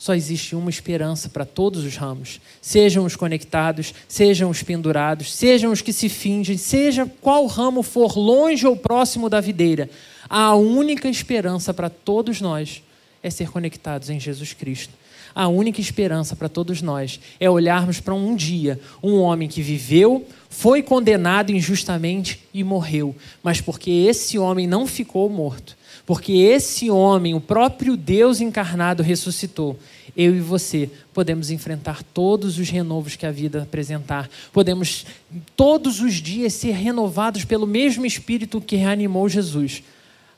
só 0.00 0.14
existe 0.14 0.56
uma 0.56 0.70
esperança 0.70 1.28
para 1.28 1.44
todos 1.44 1.84
os 1.84 1.94
ramos. 1.94 2.40
Sejam 2.62 3.04
os 3.04 3.16
conectados, 3.16 3.92
sejam 4.08 4.48
os 4.48 4.62
pendurados, 4.62 5.30
sejam 5.30 5.70
os 5.70 5.82
que 5.82 5.92
se 5.92 6.08
fingem, 6.08 6.56
seja 6.56 7.04
qual 7.20 7.44
ramo 7.44 7.82
for 7.82 8.16
longe 8.16 8.66
ou 8.66 8.74
próximo 8.74 9.28
da 9.28 9.42
videira. 9.42 9.90
A 10.26 10.54
única 10.54 11.06
esperança 11.06 11.74
para 11.74 11.90
todos 11.90 12.40
nós 12.40 12.82
é 13.22 13.28
ser 13.28 13.50
conectados 13.50 14.08
em 14.08 14.18
Jesus 14.18 14.54
Cristo. 14.54 14.94
A 15.34 15.48
única 15.48 15.80
esperança 15.80 16.34
para 16.34 16.48
todos 16.48 16.82
nós 16.82 17.20
é 17.38 17.48
olharmos 17.48 18.00
para 18.00 18.14
um 18.14 18.34
dia, 18.34 18.80
um 19.02 19.16
homem 19.16 19.48
que 19.48 19.62
viveu, 19.62 20.26
foi 20.48 20.82
condenado 20.82 21.52
injustamente 21.52 22.40
e 22.52 22.64
morreu, 22.64 23.14
mas 23.42 23.60
porque 23.60 23.90
esse 23.90 24.38
homem 24.38 24.66
não 24.66 24.86
ficou 24.86 25.30
morto, 25.30 25.76
porque 26.04 26.32
esse 26.32 26.90
homem, 26.90 27.34
o 27.34 27.40
próprio 27.40 27.96
Deus 27.96 28.40
encarnado, 28.40 29.02
ressuscitou. 29.02 29.78
Eu 30.16 30.34
e 30.34 30.40
você 30.40 30.90
podemos 31.14 31.50
enfrentar 31.50 32.02
todos 32.02 32.58
os 32.58 32.68
renovos 32.68 33.14
que 33.14 33.24
a 33.24 33.30
vida 33.30 33.62
apresentar. 33.62 34.28
Podemos 34.52 35.06
todos 35.54 36.00
os 36.00 36.14
dias 36.14 36.52
ser 36.52 36.72
renovados 36.72 37.44
pelo 37.44 37.66
mesmo 37.66 38.04
Espírito 38.04 38.60
que 38.60 38.74
reanimou 38.74 39.28
Jesus, 39.28 39.84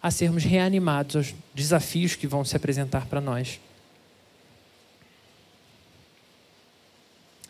a 0.03 0.11
sermos 0.11 0.45
reanimados 0.45 1.16
aos 1.16 1.34
desafios 1.55 2.14
que 2.14 2.26
vão 2.26 2.45
se 2.45 2.55
apresentar 2.55 3.07
para 3.07 3.20
nós. 3.20 3.59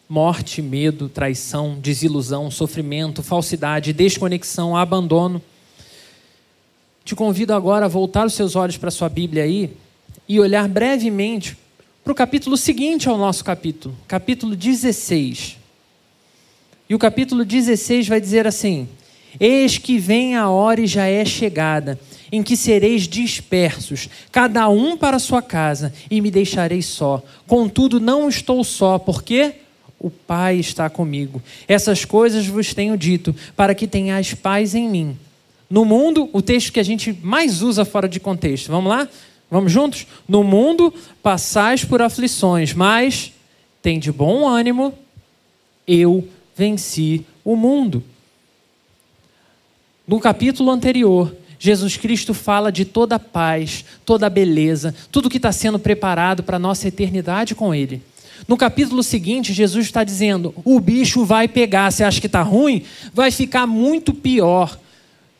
Morte, 0.09 0.61
medo, 0.61 1.09
traição, 1.09 1.79
desilusão, 1.81 2.51
sofrimento, 2.51 3.23
falsidade, 3.23 3.93
desconexão, 3.93 4.77
abandono 4.77 5.43
te 7.05 7.15
convido 7.15 7.53
agora 7.53 7.87
a 7.87 7.89
voltar 7.89 8.27
os 8.27 8.35
seus 8.35 8.55
olhos 8.55 8.77
para 8.77 8.89
a 8.89 8.93
sua 8.93 9.09
Bíblia 9.09 9.43
aí 9.43 9.71
e 10.29 10.39
olhar 10.39 10.69
brevemente 10.69 11.57
para 12.05 12.13
o 12.13 12.17
capítulo 12.17 12.57
seguinte 12.57 13.09
ao 13.09 13.19
nosso 13.19 13.45
capítulo, 13.45 13.97
capítulo 14.07 14.55
16. 14.55 15.57
E 16.89 16.95
o 16.95 16.99
capítulo 16.99 17.45
16 17.45 18.09
vai 18.09 18.21
dizer 18.21 18.47
assim: 18.47 18.89
Eis 19.41 19.79
que 19.79 19.99
vem 19.99 20.37
a 20.37 20.49
hora 20.49 20.81
e 20.81 20.87
já 20.87 21.07
é 21.07 21.25
chegada, 21.25 21.99
em 22.31 22.43
que 22.43 22.57
sereis 22.57 23.09
dispersos, 23.09 24.09
cada 24.31 24.69
um 24.69 24.97
para 24.97 25.19
sua 25.19 25.43
casa, 25.43 25.93
e 26.11 26.21
me 26.21 26.31
deixarei 26.31 26.83
só. 26.83 27.23
Contudo, 27.47 27.99
não 28.01 28.29
estou 28.29 28.63
só, 28.63 28.99
porque 28.99 29.55
o 30.03 30.11
Pai 30.11 30.57
está 30.57 30.91
comigo. 30.91 31.41
Essas 31.69 32.05
coisas 32.05 32.47
vos 32.47 32.75
tenho 32.75 32.99
dito, 32.99 33.35
para 33.57 33.75
que 33.75 33.87
tenhais 33.87 34.35
paz 34.35 34.75
em 34.75 34.89
mim. 34.89 35.17
No 35.71 35.85
mundo, 35.85 36.29
o 36.33 36.43
texto 36.43 36.73
que 36.73 36.81
a 36.81 36.83
gente 36.83 37.17
mais 37.23 37.63
usa 37.63 37.85
fora 37.85 38.09
de 38.09 38.21
contexto. 38.21 38.71
Vamos 38.71 38.91
lá? 38.91 39.09
Vamos 39.51 39.71
juntos? 39.71 40.07
No 40.29 40.43
mundo 40.43 40.93
passais 41.23 41.85
por 41.85 42.03
aflições, 42.03 42.75
mas 42.75 43.33
tem 43.81 43.99
de 43.99 44.11
bom 44.11 44.47
ânimo, 44.49 44.93
eu 45.87 46.29
venci 46.57 47.25
o 47.45 47.55
mundo. 47.55 48.03
No 50.07 50.19
capítulo 50.19 50.71
anterior, 50.71 51.35
Jesus 51.59 51.97
Cristo 51.97 52.35
fala 52.35 52.73
de 52.73 52.85
toda 52.85 53.15
a 53.15 53.21
paz, 53.21 53.85
toda 54.05 54.27
a 54.27 54.31
beleza, 54.31 54.95
tudo 55.13 55.31
que 55.31 55.37
está 55.37 55.53
sendo 55.53 55.79
preparado 55.79 56.43
para 56.43 56.57
a 56.57 56.61
nossa 56.61 56.89
eternidade 56.89 57.55
com 57.55 57.73
Ele. 57.73 58.03
No 58.53 58.59
capítulo 58.59 59.03
seguinte, 59.03 59.51
Jesus 59.51 59.87
está 59.87 60.05
dizendo: 60.05 60.55
o 60.63 60.79
bicho 60.79 61.25
vai 61.25 61.49
pegar. 61.49 61.91
Você 61.91 62.05
acha 62.05 62.21
que 62.21 62.27
está 62.27 62.43
ruim? 62.43 62.85
Vai 63.15 63.31
ficar 63.31 63.67
muito 63.67 64.13
pior. 64.13 64.79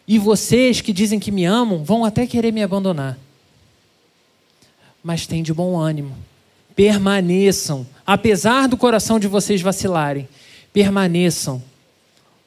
E 0.09 0.19
vocês 0.19 0.81
que 0.81 0.95
dizem 0.95 1.21
que 1.21 1.31
me 1.31 1.45
amam 1.45 1.85
vão 1.85 2.07
até 2.07 2.27
querer 2.27 2.53
me 2.53 2.63
abandonar. 2.63 3.19
Mas 5.05 5.27
tem 5.27 5.43
de 5.43 5.53
bom 5.53 5.79
ânimo. 5.79 6.17
Permaneçam, 6.75 7.87
apesar 8.07 8.67
do 8.67 8.79
coração 8.79 9.21
de 9.21 9.29
vocês 9.29 9.61
vacilarem. 9.61 10.27
Permaneçam, 10.73 11.63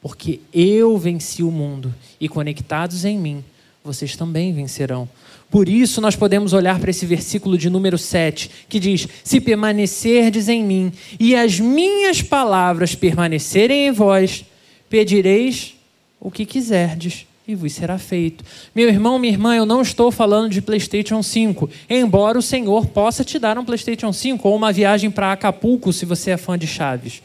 porque 0.02 0.40
eu 0.52 0.98
venci 0.98 1.44
o 1.44 1.52
mundo 1.52 1.94
e 2.20 2.28
conectados 2.28 3.06
em 3.06 3.20
mim, 3.20 3.46
vocês 3.84 4.16
também 4.16 4.52
vencerão. 4.52 5.08
Por 5.50 5.70
isso, 5.70 6.02
nós 6.02 6.16
podemos 6.16 6.54
olhar 6.54 6.80
para 6.80 6.90
esse 6.90 7.06
versículo 7.06 7.58
de 7.58 7.70
número 7.70 7.98
7, 7.98 8.50
que 8.68 8.80
diz: 8.80 9.08
Se 9.24 9.40
permanecerdes 9.40 10.50
em 10.50 10.64
mim 10.64 10.92
e 11.20 11.36
as 11.36 11.60
minhas 11.60 12.22
palavras 12.22 12.96
permanecerem 12.96 13.88
em 13.88 13.92
vós, 13.92 14.44
pedireis 14.90 15.76
o 16.20 16.32
que 16.32 16.46
quiserdes 16.46 17.26
e 17.48 17.54
vos 17.54 17.74
será 17.74 17.98
feito. 17.98 18.44
Meu 18.74 18.90
irmão, 18.90 19.20
minha 19.20 19.34
irmã, 19.34 19.56
eu 19.56 19.66
não 19.66 19.82
estou 19.82 20.12
falando 20.12 20.50
de 20.50 20.62
PlayStation 20.62 21.22
5, 21.22 21.70
embora 21.90 22.40
o 22.40 22.42
Senhor 22.42 22.88
possa 22.88 23.24
te 23.24 23.38
dar 23.38 23.58
um 23.58 23.66
PlayStation 23.66 24.12
5 24.12 24.48
ou 24.48 24.56
uma 24.56 24.74
viagem 24.74 25.12
para 25.12 25.32
Acapulco, 25.32 25.94
se 25.94 26.06
você 26.06 26.32
é 26.32 26.38
fã 26.38 26.58
de 26.58 26.66
Chaves. 26.66 27.22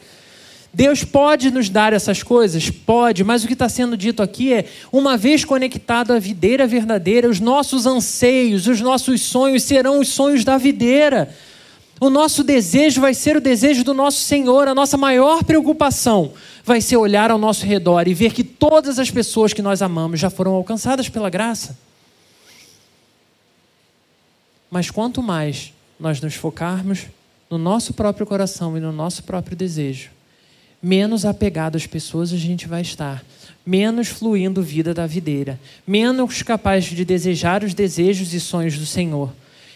Deus 0.73 1.03
pode 1.03 1.51
nos 1.51 1.69
dar 1.69 1.91
essas 1.91 2.23
coisas? 2.23 2.69
Pode, 2.69 3.23
mas 3.23 3.43
o 3.43 3.47
que 3.47 3.53
está 3.53 3.67
sendo 3.67 3.97
dito 3.97 4.23
aqui 4.23 4.53
é: 4.53 4.65
uma 4.91 5.17
vez 5.17 5.43
conectado 5.43 6.11
à 6.11 6.19
videira 6.19 6.65
verdadeira, 6.65 7.29
os 7.29 7.39
nossos 7.39 7.85
anseios, 7.85 8.67
os 8.67 8.79
nossos 8.79 9.21
sonhos 9.21 9.63
serão 9.63 9.99
os 9.99 10.07
sonhos 10.07 10.45
da 10.45 10.57
videira. 10.57 11.35
O 11.99 12.09
nosso 12.09 12.43
desejo 12.43 12.99
vai 12.99 13.13
ser 13.13 13.37
o 13.37 13.41
desejo 13.41 13.83
do 13.83 13.93
nosso 13.93 14.21
Senhor, 14.21 14.67
a 14.67 14.73
nossa 14.73 14.97
maior 14.97 15.43
preocupação 15.43 16.33
vai 16.63 16.81
ser 16.81 16.97
olhar 16.97 17.31
ao 17.31 17.37
nosso 17.37 17.65
redor 17.65 18.07
e 18.07 18.13
ver 18.13 18.33
que 18.33 18.43
todas 18.43 18.99
as 18.99 19.11
pessoas 19.11 19.53
que 19.53 19.61
nós 19.61 19.81
amamos 19.81 20.19
já 20.19 20.29
foram 20.29 20.53
alcançadas 20.53 21.09
pela 21.09 21.29
graça. 21.29 21.77
Mas 24.69 24.89
quanto 24.89 25.21
mais 25.21 25.73
nós 25.99 26.21
nos 26.21 26.35
focarmos 26.35 27.07
no 27.49 27.57
nosso 27.57 27.93
próprio 27.93 28.25
coração 28.25 28.77
e 28.77 28.79
no 28.79 28.91
nosso 28.91 29.23
próprio 29.23 29.55
desejo, 29.55 30.09
menos 30.81 31.25
apegado 31.25 31.75
às 31.75 31.85
pessoas 31.85 32.33
a 32.33 32.37
gente 32.37 32.67
vai 32.67 32.81
estar, 32.81 33.23
menos 33.65 34.07
fluindo 34.07 34.63
vida 34.63 34.93
da 34.93 35.05
videira, 35.05 35.59
menos 35.85 36.41
capaz 36.41 36.85
de 36.85 37.05
desejar 37.05 37.63
os 37.63 37.73
desejos 37.73 38.33
e 38.33 38.39
sonhos 38.39 38.77
do 38.77 38.85
Senhor. 38.85 39.31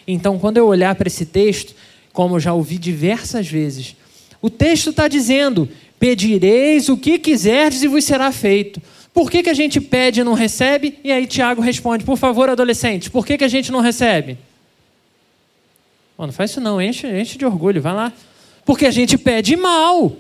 Então, 0.07 0.39
quando 0.39 0.57
eu 0.57 0.67
olhar 0.67 0.95
para 0.95 1.07
esse 1.07 1.25
texto, 1.25 1.75
como 2.11 2.39
já 2.39 2.53
ouvi 2.53 2.77
diversas 2.77 3.47
vezes, 3.47 3.95
o 4.41 4.49
texto 4.49 4.89
está 4.89 5.07
dizendo: 5.07 5.69
pedireis 5.99 6.89
o 6.89 6.97
que 6.97 7.19
quiserdes 7.19 7.83
e 7.83 7.87
vos 7.87 8.03
será 8.03 8.31
feito. 8.31 8.81
Por 9.13 9.31
que, 9.31 9.43
que 9.43 9.49
a 9.49 9.53
gente 9.53 9.79
pede 9.79 10.21
e 10.21 10.23
não 10.23 10.33
recebe? 10.33 10.99
E 11.03 11.11
aí 11.11 11.25
Tiago 11.25 11.61
responde: 11.61 12.03
por 12.03 12.17
favor, 12.17 12.49
adolescentes, 12.49 13.07
por 13.07 13.25
que, 13.25 13.37
que 13.37 13.43
a 13.43 13.47
gente 13.49 13.71
não 13.71 13.79
recebe? 13.79 14.37
Não 16.17 16.31
faz 16.31 16.51
isso 16.51 16.61
não, 16.61 16.81
enche, 16.81 17.07
enche 17.07 17.37
de 17.37 17.45
orgulho, 17.45 17.81
vai 17.81 17.93
lá. 17.93 18.13
Porque 18.63 18.85
a 18.85 18.91
gente 18.91 19.17
pede 19.17 19.55
mal. 19.55 20.15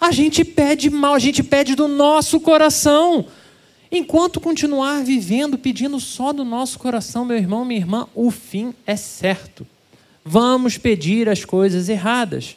A 0.00 0.12
gente 0.12 0.44
pede 0.44 0.90
mal, 0.90 1.14
a 1.14 1.18
gente 1.18 1.42
pede 1.42 1.74
do 1.74 1.88
nosso 1.88 2.40
coração. 2.40 3.26
Enquanto 3.90 4.40
continuar 4.40 5.04
vivendo 5.04 5.56
pedindo 5.56 5.98
só 6.00 6.32
do 6.32 6.44
nosso 6.44 6.78
coração, 6.78 7.24
meu 7.24 7.36
irmão, 7.36 7.64
minha 7.64 7.80
irmã, 7.80 8.06
o 8.14 8.30
fim 8.30 8.74
é 8.86 8.96
certo. 8.96 9.66
Vamos 10.24 10.76
pedir 10.76 11.28
as 11.28 11.44
coisas 11.44 11.88
erradas. 11.88 12.56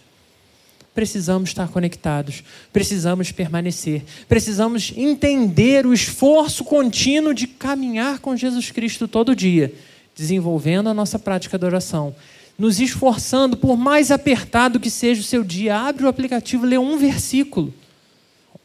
Precisamos 0.94 1.52
estar 1.52 1.70
conectados, 1.70 2.44
precisamos 2.74 3.32
permanecer, 3.32 4.04
precisamos 4.28 4.92
entender 4.98 5.86
o 5.86 5.94
esforço 5.94 6.64
contínuo 6.64 7.34
de 7.34 7.48
caminhar 7.48 8.20
com 8.20 8.36
Jesus 8.36 8.72
Cristo 8.72 9.08
todo 9.08 9.36
dia, 9.36 9.72
desenvolvendo 10.16 10.90
a 10.90 10.94
nossa 10.94 11.18
prática 11.18 11.58
de 11.58 11.66
oração, 11.66 12.14
nos 12.60 12.82
esforçando, 12.82 13.56
por 13.56 13.78
mais 13.78 14.12
apertado 14.12 14.82
que 14.82 14.90
seja 14.90 15.22
o 15.22 15.24
seu 15.24 15.46
dia, 15.46 15.78
abre 15.78 16.04
o 16.04 16.10
aplicativo, 16.10 16.66
lê 16.66 16.78
um 16.78 16.98
versículo. 16.98 17.74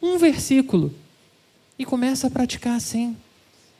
Um 0.01 0.17
versículo. 0.17 0.93
E 1.79 1.85
começa 1.85 2.27
a 2.27 2.29
praticar 2.29 2.75
assim. 2.75 3.15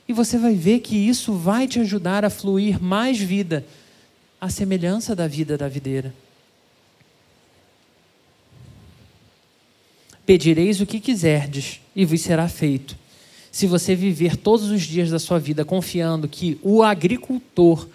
E 0.08 0.14
você 0.14 0.38
vai 0.38 0.54
ver 0.54 0.80
que 0.80 0.96
isso 0.96 1.34
vai 1.34 1.68
te 1.68 1.82
ajudar 1.82 2.24
a 2.24 2.30
fluir 2.30 2.82
mais 2.82 3.20
vida, 3.20 3.66
à 4.40 4.50
semelhança 4.50 5.14
da 5.14 5.28
vida 5.28 5.58
da 5.58 5.68
videira. 5.68 6.14
Pedireis 10.26 10.80
o 10.80 10.86
que 10.86 11.02
quiserdes, 11.02 11.82
e 11.94 12.06
vos 12.06 12.22
será 12.22 12.48
feito. 12.48 12.98
Se 13.52 13.68
você 13.68 13.96
viver 13.96 14.38
todos 14.38 14.70
os 14.70 14.84
dias 14.84 15.10
da 15.10 15.20
sua 15.20 15.40
vida 15.40 15.66
confiando 15.66 16.28
que 16.28 16.58
o 16.64 16.84
agricultor 16.84 17.88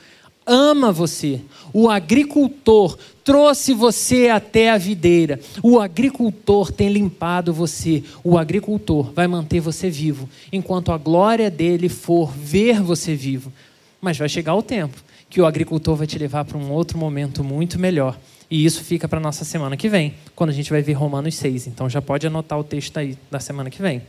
ama 0.50 0.90
você. 0.90 1.40
O 1.72 1.88
agricultor 1.88 2.98
trouxe 3.24 3.72
você 3.72 4.28
até 4.28 4.70
a 4.70 4.76
videira. 4.76 5.38
O 5.62 5.78
agricultor 5.78 6.72
tem 6.72 6.88
limpado 6.88 7.54
você. 7.54 8.02
O 8.24 8.36
agricultor 8.36 9.12
vai 9.12 9.28
manter 9.28 9.60
você 9.60 9.88
vivo, 9.88 10.28
enquanto 10.52 10.90
a 10.90 10.98
glória 10.98 11.48
dele 11.48 11.88
for 11.88 12.32
ver 12.36 12.82
você 12.82 13.14
vivo. 13.14 13.52
Mas 14.00 14.18
vai 14.18 14.28
chegar 14.28 14.54
o 14.56 14.62
tempo 14.62 15.02
que 15.28 15.40
o 15.40 15.46
agricultor 15.46 15.94
vai 15.94 16.08
te 16.08 16.18
levar 16.18 16.44
para 16.44 16.58
um 16.58 16.72
outro 16.72 16.98
momento 16.98 17.44
muito 17.44 17.78
melhor. 17.78 18.18
E 18.50 18.64
isso 18.64 18.82
fica 18.82 19.06
para 19.06 19.20
nossa 19.20 19.44
semana 19.44 19.76
que 19.76 19.88
vem, 19.88 20.14
quando 20.34 20.50
a 20.50 20.52
gente 20.52 20.70
vai 20.70 20.82
ver 20.82 20.94
Romanos 20.94 21.36
6. 21.36 21.68
Então 21.68 21.88
já 21.88 22.02
pode 22.02 22.26
anotar 22.26 22.58
o 22.58 22.64
texto 22.64 22.96
aí 22.98 23.16
da 23.30 23.38
semana 23.38 23.70
que 23.70 23.80
vem. 23.80 24.02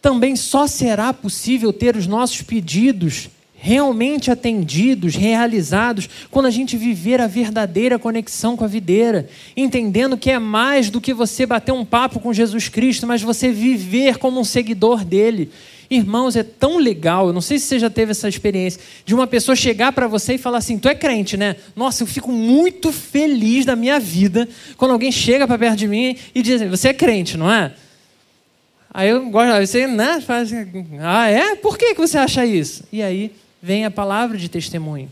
Também 0.00 0.36
só 0.36 0.68
será 0.68 1.12
possível 1.12 1.72
ter 1.72 1.96
os 1.96 2.06
nossos 2.06 2.42
pedidos 2.42 3.28
realmente 3.60 4.30
atendidos, 4.30 5.16
realizados, 5.16 6.08
quando 6.30 6.46
a 6.46 6.50
gente 6.50 6.76
viver 6.76 7.20
a 7.20 7.26
verdadeira 7.26 7.98
conexão 7.98 8.56
com 8.56 8.64
a 8.64 8.68
videira, 8.68 9.28
entendendo 9.56 10.16
que 10.16 10.30
é 10.30 10.38
mais 10.38 10.88
do 10.88 11.00
que 11.00 11.12
você 11.12 11.44
bater 11.44 11.72
um 11.72 11.84
papo 11.84 12.20
com 12.20 12.32
Jesus 12.32 12.68
Cristo, 12.68 13.06
mas 13.06 13.20
você 13.20 13.50
viver 13.50 14.18
como 14.18 14.38
um 14.38 14.44
seguidor 14.44 15.04
dele. 15.04 15.50
Irmãos, 15.90 16.36
é 16.36 16.42
tão 16.42 16.78
legal, 16.78 17.26
eu 17.26 17.32
não 17.32 17.40
sei 17.40 17.58
se 17.58 17.66
você 17.66 17.78
já 17.78 17.90
teve 17.90 18.12
essa 18.12 18.28
experiência, 18.28 18.80
de 19.04 19.14
uma 19.14 19.26
pessoa 19.26 19.56
chegar 19.56 19.90
para 19.90 20.06
você 20.06 20.34
e 20.34 20.38
falar 20.38 20.58
assim: 20.58 20.78
Tu 20.78 20.88
é 20.88 20.94
crente, 20.94 21.36
né? 21.36 21.56
Nossa, 21.74 22.02
eu 22.02 22.06
fico 22.06 22.30
muito 22.30 22.92
feliz 22.92 23.64
da 23.64 23.74
minha 23.74 23.98
vida 23.98 24.46
quando 24.76 24.92
alguém 24.92 25.10
chega 25.10 25.46
para 25.46 25.58
perto 25.58 25.78
de 25.78 25.88
mim 25.88 26.16
e 26.34 26.42
diz 26.42 26.60
assim: 26.60 26.70
Você 26.70 26.88
é 26.88 26.94
crente, 26.94 27.36
não 27.36 27.50
é? 27.50 27.72
Aí 28.92 29.08
eu 29.08 29.28
gosto, 29.30 29.66
você, 29.66 29.86
né? 29.86 30.20
Faz, 30.20 30.50
ah, 31.00 31.28
é? 31.28 31.56
Por 31.56 31.76
que 31.76 31.94
você 31.94 32.18
acha 32.18 32.44
isso? 32.44 32.84
E 32.92 33.02
aí 33.02 33.32
vem 33.62 33.84
a 33.84 33.90
palavra 33.90 34.36
de 34.38 34.48
testemunho. 34.48 35.10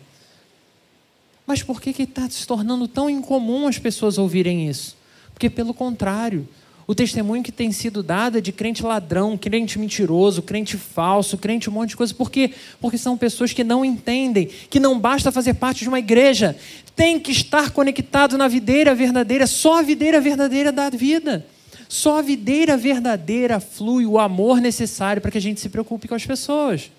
Mas 1.47 1.63
por 1.63 1.81
que 1.81 2.03
está 2.03 2.29
se 2.29 2.47
tornando 2.47 2.89
tão 2.89 3.09
incomum 3.09 3.69
as 3.69 3.79
pessoas 3.79 4.19
ouvirem 4.19 4.69
isso? 4.69 4.97
Porque, 5.33 5.49
pelo 5.49 5.73
contrário, 5.73 6.49
o 6.87 6.95
testemunho 6.95 7.43
que 7.43 7.53
tem 7.53 7.71
sido 7.71 8.03
dado 8.03 8.39
é 8.39 8.41
de 8.41 8.53
crente 8.53 8.83
ladrão, 8.83 9.37
crente 9.37 9.79
mentiroso, 9.79 10.43
crente 10.43 10.77
falso, 10.77 11.39
crente 11.39 11.71
um 11.71 11.73
monte 11.73 11.91
de 11.91 11.97
coisa. 11.97 12.15
Por 12.15 12.31
quê? 12.31 12.53
Porque 12.81 12.99
são 12.99 13.17
pessoas 13.17 13.53
que 13.53 13.63
não 13.63 13.85
entendem 13.85 14.49
que 14.69 14.81
não 14.81 14.99
basta 14.99 15.31
fazer 15.31 15.55
parte 15.55 15.81
de 15.81 15.89
uma 15.89 15.99
igreja, 15.99 16.57
tem 16.95 17.21
que 17.21 17.31
estar 17.31 17.71
conectado 17.71 18.39
na 18.39 18.49
videira 18.49 18.95
verdadeira, 18.95 19.47
só 19.47 19.79
a 19.79 19.83
videira 19.83 20.21
verdadeira 20.21 20.73
da 20.73 20.91
vida. 20.91 21.47
Só 21.89 22.19
a 22.19 22.23
videira 22.23 22.77
verdadeira 22.77 23.61
flui 23.61 24.07
o 24.07 24.19
amor 24.19 24.61
necessário 24.61 25.23
para 25.23 25.31
que 25.31 25.39
a 25.39 25.41
gente 25.41 25.61
se 25.61 25.69
preocupe 25.69 26.09
com 26.09 26.17
as 26.17 26.27
pessoas 26.27 26.91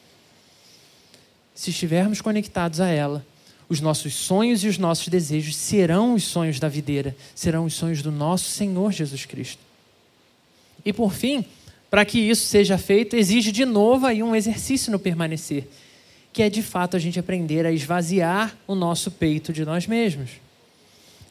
se 1.58 1.72
estivermos 1.72 2.22
conectados 2.22 2.80
a 2.80 2.88
ela, 2.88 3.26
os 3.68 3.82
nossos 3.82 4.14
sonhos 4.14 4.64
e 4.64 4.68
os 4.68 4.78
nossos 4.78 5.08
desejos 5.08 5.56
serão 5.56 6.14
os 6.14 6.24
sonhos 6.24 6.60
da 6.60 6.70
videira, 6.70 7.18
serão 7.34 7.66
os 7.66 7.74
sonhos 7.74 8.04
do 8.04 8.12
nosso 8.12 8.52
Senhor 8.52 8.92
Jesus 8.92 9.26
Cristo. 9.26 9.58
E 10.86 10.94
por 10.94 11.12
fim, 11.12 11.44
para 11.90 12.06
que 12.06 12.20
isso 12.20 12.46
seja 12.46 12.78
feito, 12.78 13.16
exige 13.16 13.52
de 13.52 13.66
novo 13.66 14.06
aí 14.06 14.22
um 14.22 14.36
exercício 14.36 14.92
no 14.92 15.00
permanecer, 15.00 15.68
que 16.32 16.44
é 16.44 16.50
de 16.50 16.62
fato 16.62 16.96
a 16.96 17.00
gente 17.00 17.20
aprender 17.20 17.66
a 17.66 17.72
esvaziar 17.72 18.56
o 18.68 18.76
nosso 18.76 19.10
peito 19.10 19.52
de 19.52 19.66
nós 19.66 19.88
mesmos. 19.88 20.30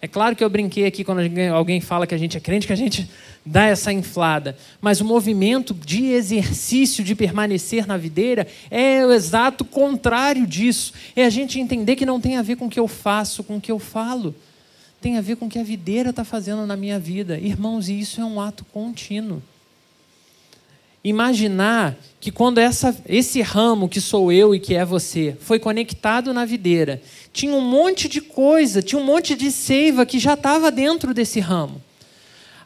É 0.01 0.07
claro 0.07 0.37
que 0.37 0.45
eu 0.45 0.51
brinquei 0.51 0.85
aqui 0.85 1.03
quando 1.03 1.21
alguém 1.55 1.81
fala 1.81 2.07
que 2.07 2.15
a 2.15 2.19
gente 2.19 2.37
é 2.37 2.41
crente, 2.41 2.67
que 2.67 2.73
a 2.73 2.77
gente 2.77 3.09
dá 3.45 3.65
essa 3.65 3.93
inflada. 3.93 4.57
Mas 4.81 5.01
o 5.01 5.05
movimento 5.05 5.73
de 5.73 6.07
exercício 6.07 7.03
de 7.03 7.15
permanecer 7.15 7.87
na 7.87 7.97
videira 7.97 8.47
é 8.71 9.05
o 9.07 9.13
exato 9.13 9.65
contrário 9.65 10.47
disso. 10.47 10.93
É 11.15 11.25
a 11.25 11.31
gente 11.31 11.59
entender 11.59 11.97
que 11.97 12.05
não 12.05 12.21
tem 12.21 12.37
a 12.37 12.43
ver 12.43 12.57
com 12.57 12.67
o 12.67 12.71
que 12.71 12.79
eu 12.79 12.87
faço, 12.87 13.43
com 13.43 13.57
o 13.57 13.61
que 13.61 13.73
eu 13.73 13.79
falo. 13.79 14.35
Tem 15.01 15.17
a 15.17 15.21
ver 15.21 15.37
com 15.37 15.47
o 15.47 15.49
que 15.49 15.59
a 15.59 15.65
videira 15.65 16.11
está 16.11 16.25
fazendo 16.25 16.67
na 16.67 16.77
minha 16.77 16.99
vida. 16.99 17.39
Irmãos, 17.39 17.89
e 17.89 17.99
isso 17.99 18.21
é 18.21 18.25
um 18.25 18.41
ato 18.41 18.65
contínuo 18.67 19.43
imaginar 21.09 21.97
que 22.21 22.33
quando 22.33 22.59
essa, 22.59 22.97
esse 23.09 23.41
ramo 23.41 23.89
que 23.89 24.01
sou 24.01 24.33
eu 24.33 24.55
e 24.55 24.59
que 24.59 24.75
é 24.75 24.85
você 24.85 25.37
foi 25.41 25.59
conectado 25.59 26.33
na 26.35 26.45
videira, 26.45 27.01
tinha 27.33 27.55
um 27.55 27.61
monte 27.61 28.09
de 28.09 28.21
coisa, 28.21 28.83
tinha 28.83 29.01
um 29.01 29.05
monte 29.05 29.37
de 29.37 29.53
seiva 29.53 30.05
que 30.05 30.19
já 30.19 30.35
estava 30.35 30.71
dentro 30.71 31.15
desse 31.15 31.39
ramo. 31.39 31.81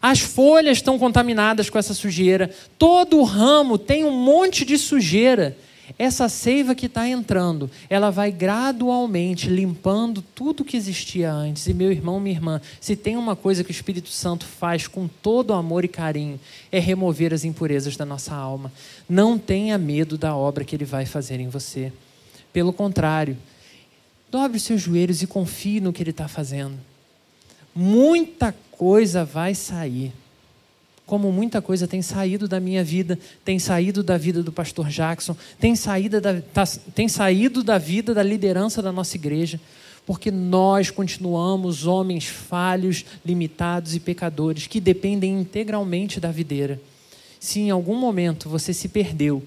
As 0.01 0.20
folhas 0.20 0.78
estão 0.78 0.99
contaminadas 0.99 1.68
com 1.68 1.78
essa 1.78 1.93
sujeira, 1.93 2.51
todo 2.78 3.18
o 3.18 3.24
ramo 3.24 3.76
tem 3.76 4.05
um 4.05 4.11
monte 4.11 4.64
de 4.64 4.78
sujeira. 4.78 5.55
Essa 5.99 6.28
seiva 6.28 6.74
que 6.74 6.86
está 6.86 7.09
entrando, 7.09 7.70
ela 7.88 8.11
vai 8.11 8.30
gradualmente 8.30 9.49
limpando 9.49 10.22
tudo 10.22 10.64
que 10.64 10.76
existia 10.76 11.32
antes. 11.32 11.66
E 11.66 11.74
meu 11.74 11.91
irmão, 11.91 12.20
minha 12.20 12.34
irmã, 12.34 12.61
se 12.80 12.97
tem 12.97 13.16
uma 13.16 13.34
coisa 13.36 13.64
que 13.64 13.70
o 13.70 13.72
Espírito 13.72 14.09
Santo 14.09 14.45
faz 14.45 14.86
com 14.86 15.09
todo 15.09 15.53
amor 15.53 15.84
e 15.84 15.88
carinho, 15.88 16.38
é 16.70 16.78
remover 16.78 17.34
as 17.34 17.45
impurezas 17.45 17.97
da 17.97 18.05
nossa 18.05 18.34
alma. 18.34 18.72
Não 19.09 19.38
tenha 19.38 19.76
medo 19.78 20.16
da 20.16 20.34
obra 20.34 20.64
que 20.64 20.74
ele 20.74 20.84
vai 20.84 21.07
fazer 21.07 21.41
em 21.41 21.49
você. 21.49 21.93
Pelo 22.53 22.72
contrário, 22.72 23.36
dobre 24.30 24.57
os 24.57 24.62
seus 24.62 24.80
joelhos 24.80 25.22
e 25.22 25.26
confie 25.26 25.80
no 25.80 25.93
que 25.93 26.03
ele 26.03 26.11
está 26.11 26.28
fazendo. 26.28 26.78
Muita 27.74 28.55
coisa 28.72 29.24
vai 29.24 29.55
sair 29.55 30.12
como 31.11 31.32
muita 31.32 31.61
coisa 31.61 31.88
tem 31.88 32.00
saído 32.02 32.46
da 32.46 32.61
minha 32.61 32.84
vida, 32.84 33.18
tem 33.44 33.58
saído 33.58 34.00
da 34.00 34.16
vida 34.16 34.44
do 34.44 34.52
pastor 34.52 34.88
Jackson, 34.88 35.36
tem 35.58 35.74
saído 35.74 36.20
da, 36.20 36.40
tá, 36.40 36.64
tem 36.94 37.08
saído 37.08 37.64
da 37.64 37.78
vida 37.78 38.14
da 38.14 38.22
liderança 38.22 38.80
da 38.80 38.92
nossa 38.92 39.16
igreja, 39.16 39.61
porque 40.06 40.30
nós 40.30 40.88
continuamos 40.88 41.84
homens 41.84 42.26
falhos, 42.26 43.04
limitados 43.26 43.96
e 43.96 43.98
pecadores 43.98 44.68
que 44.68 44.80
dependem 44.80 45.40
integralmente 45.40 46.20
da 46.20 46.30
videira. 46.30 46.80
Se 47.40 47.58
em 47.58 47.70
algum 47.70 47.96
momento 47.96 48.48
você 48.48 48.72
se 48.72 48.88
perdeu 48.88 49.42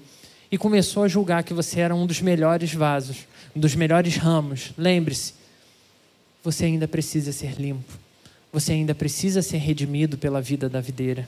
e 0.52 0.58
começou 0.58 1.02
a 1.02 1.08
julgar 1.08 1.44
que 1.44 1.54
você 1.54 1.80
era 1.80 1.94
um 1.94 2.06
dos 2.06 2.20
melhores 2.20 2.74
vasos, 2.74 3.26
um 3.56 3.60
dos 3.60 3.74
melhores 3.74 4.16
ramos, 4.16 4.74
lembre-se, 4.76 5.32
você 6.42 6.66
ainda 6.66 6.86
precisa 6.86 7.32
ser 7.32 7.58
limpo. 7.58 7.98
Você 8.52 8.72
ainda 8.72 8.94
precisa 8.94 9.40
ser 9.40 9.56
redimido 9.56 10.18
pela 10.18 10.42
vida 10.42 10.68
da 10.68 10.82
videira. 10.82 11.26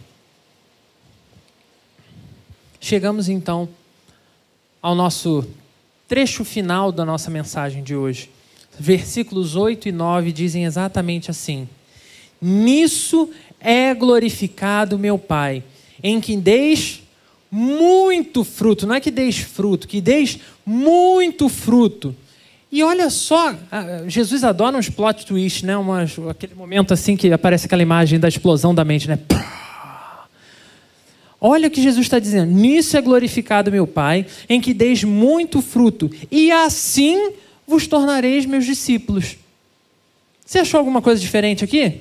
Chegamos 2.89 3.29
então 3.29 3.69
ao 4.81 4.95
nosso 4.95 5.45
trecho 6.07 6.45
final 6.45 6.93
da 6.93 7.05
nossa 7.05 7.29
mensagem 7.29 7.83
de 7.83 7.97
hoje. 7.97 8.31
Versículos 8.79 9.57
8 9.57 9.89
e 9.89 9.93
9 9.93 10.31
dizem 10.31 10.65
exatamente 10.65 11.29
assim: 11.29 11.69
Nisso 12.41 13.29
é 13.59 13.93
glorificado 13.93 15.01
meu 15.01 15.19
Pai, 15.19 15.65
em 16.01 16.21
que 16.21 16.37
deis 16.37 17.03
muito 17.51 18.45
fruto, 18.45 18.87
não 18.87 18.95
é 18.95 19.01
que 19.01 19.11
deis 19.11 19.39
fruto, 19.39 19.89
que 19.89 20.01
deis 20.01 20.39
muito 20.65 21.49
fruto. 21.49 22.15
E 22.71 22.85
olha 22.85 23.11
só, 23.11 23.53
Jesus 24.07 24.45
adora 24.45 24.77
uns 24.77 24.89
plot 24.89 25.27
twists, 25.27 25.65
né? 25.65 25.77
Umas, 25.77 26.17
aquele 26.31 26.55
momento 26.55 26.95
assim 26.95 27.17
que 27.17 27.33
aparece 27.33 27.67
aquela 27.67 27.83
imagem 27.83 28.21
da 28.21 28.29
explosão 28.29 28.73
da 28.73 28.85
mente, 28.85 29.09
né? 29.09 29.19
Olha 31.41 31.69
o 31.69 31.71
que 31.71 31.83
Jesus 31.83 32.07
está 32.07 32.19
dizendo: 32.19 32.51
nisso 32.51 32.97
é 32.97 33.01
glorificado 33.01 33.71
meu 33.71 33.87
Pai, 33.87 34.27
em 34.49 34.61
que 34.61 34.73
deis 34.73 35.05
muito 35.05 35.61
fruto, 35.61 36.11
e 36.31 36.51
assim 36.51 37.33
vos 37.67 37.87
tornareis 37.87 38.47
meus 38.47 38.65
discípulos. 38.65 39.37
Você 40.45 40.61
achou 40.61 40.79
alguma 40.79 41.03
coisa 41.03 41.21
diferente 41.21 41.65
aqui? 41.65 42.01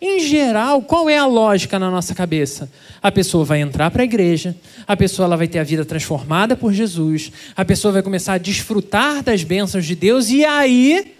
Em 0.00 0.18
geral, 0.20 0.82
qual 0.82 1.08
é 1.08 1.16
a 1.16 1.26
lógica 1.26 1.78
na 1.78 1.90
nossa 1.90 2.14
cabeça? 2.14 2.70
A 3.02 3.12
pessoa 3.12 3.44
vai 3.44 3.60
entrar 3.60 3.90
para 3.90 4.02
a 4.02 4.04
igreja, 4.04 4.56
a 4.86 4.96
pessoa 4.96 5.26
ela 5.26 5.36
vai 5.36 5.46
ter 5.46 5.58
a 5.58 5.64
vida 5.64 5.84
transformada 5.84 6.56
por 6.56 6.72
Jesus, 6.72 7.30
a 7.54 7.64
pessoa 7.64 7.92
vai 7.92 8.02
começar 8.02 8.34
a 8.34 8.38
desfrutar 8.38 9.22
das 9.22 9.44
bênçãos 9.44 9.86
de 9.86 9.94
Deus 9.94 10.30
e 10.30 10.44
aí 10.44 11.12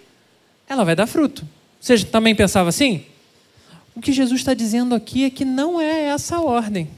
ela 0.67 0.83
vai 0.83 0.95
dar 0.95 1.07
fruto. 1.07 1.47
Você 1.79 1.97
também 1.99 2.35
pensava 2.35 2.69
assim? 2.69 3.03
O 3.95 4.01
que 4.01 4.11
Jesus 4.11 4.41
está 4.41 4.53
dizendo 4.53 4.93
aqui 4.93 5.23
é 5.23 5.29
que 5.29 5.45
não 5.45 5.79
é 5.79 6.05
essa 6.07 6.35
a 6.35 6.41
ordem 6.41 6.89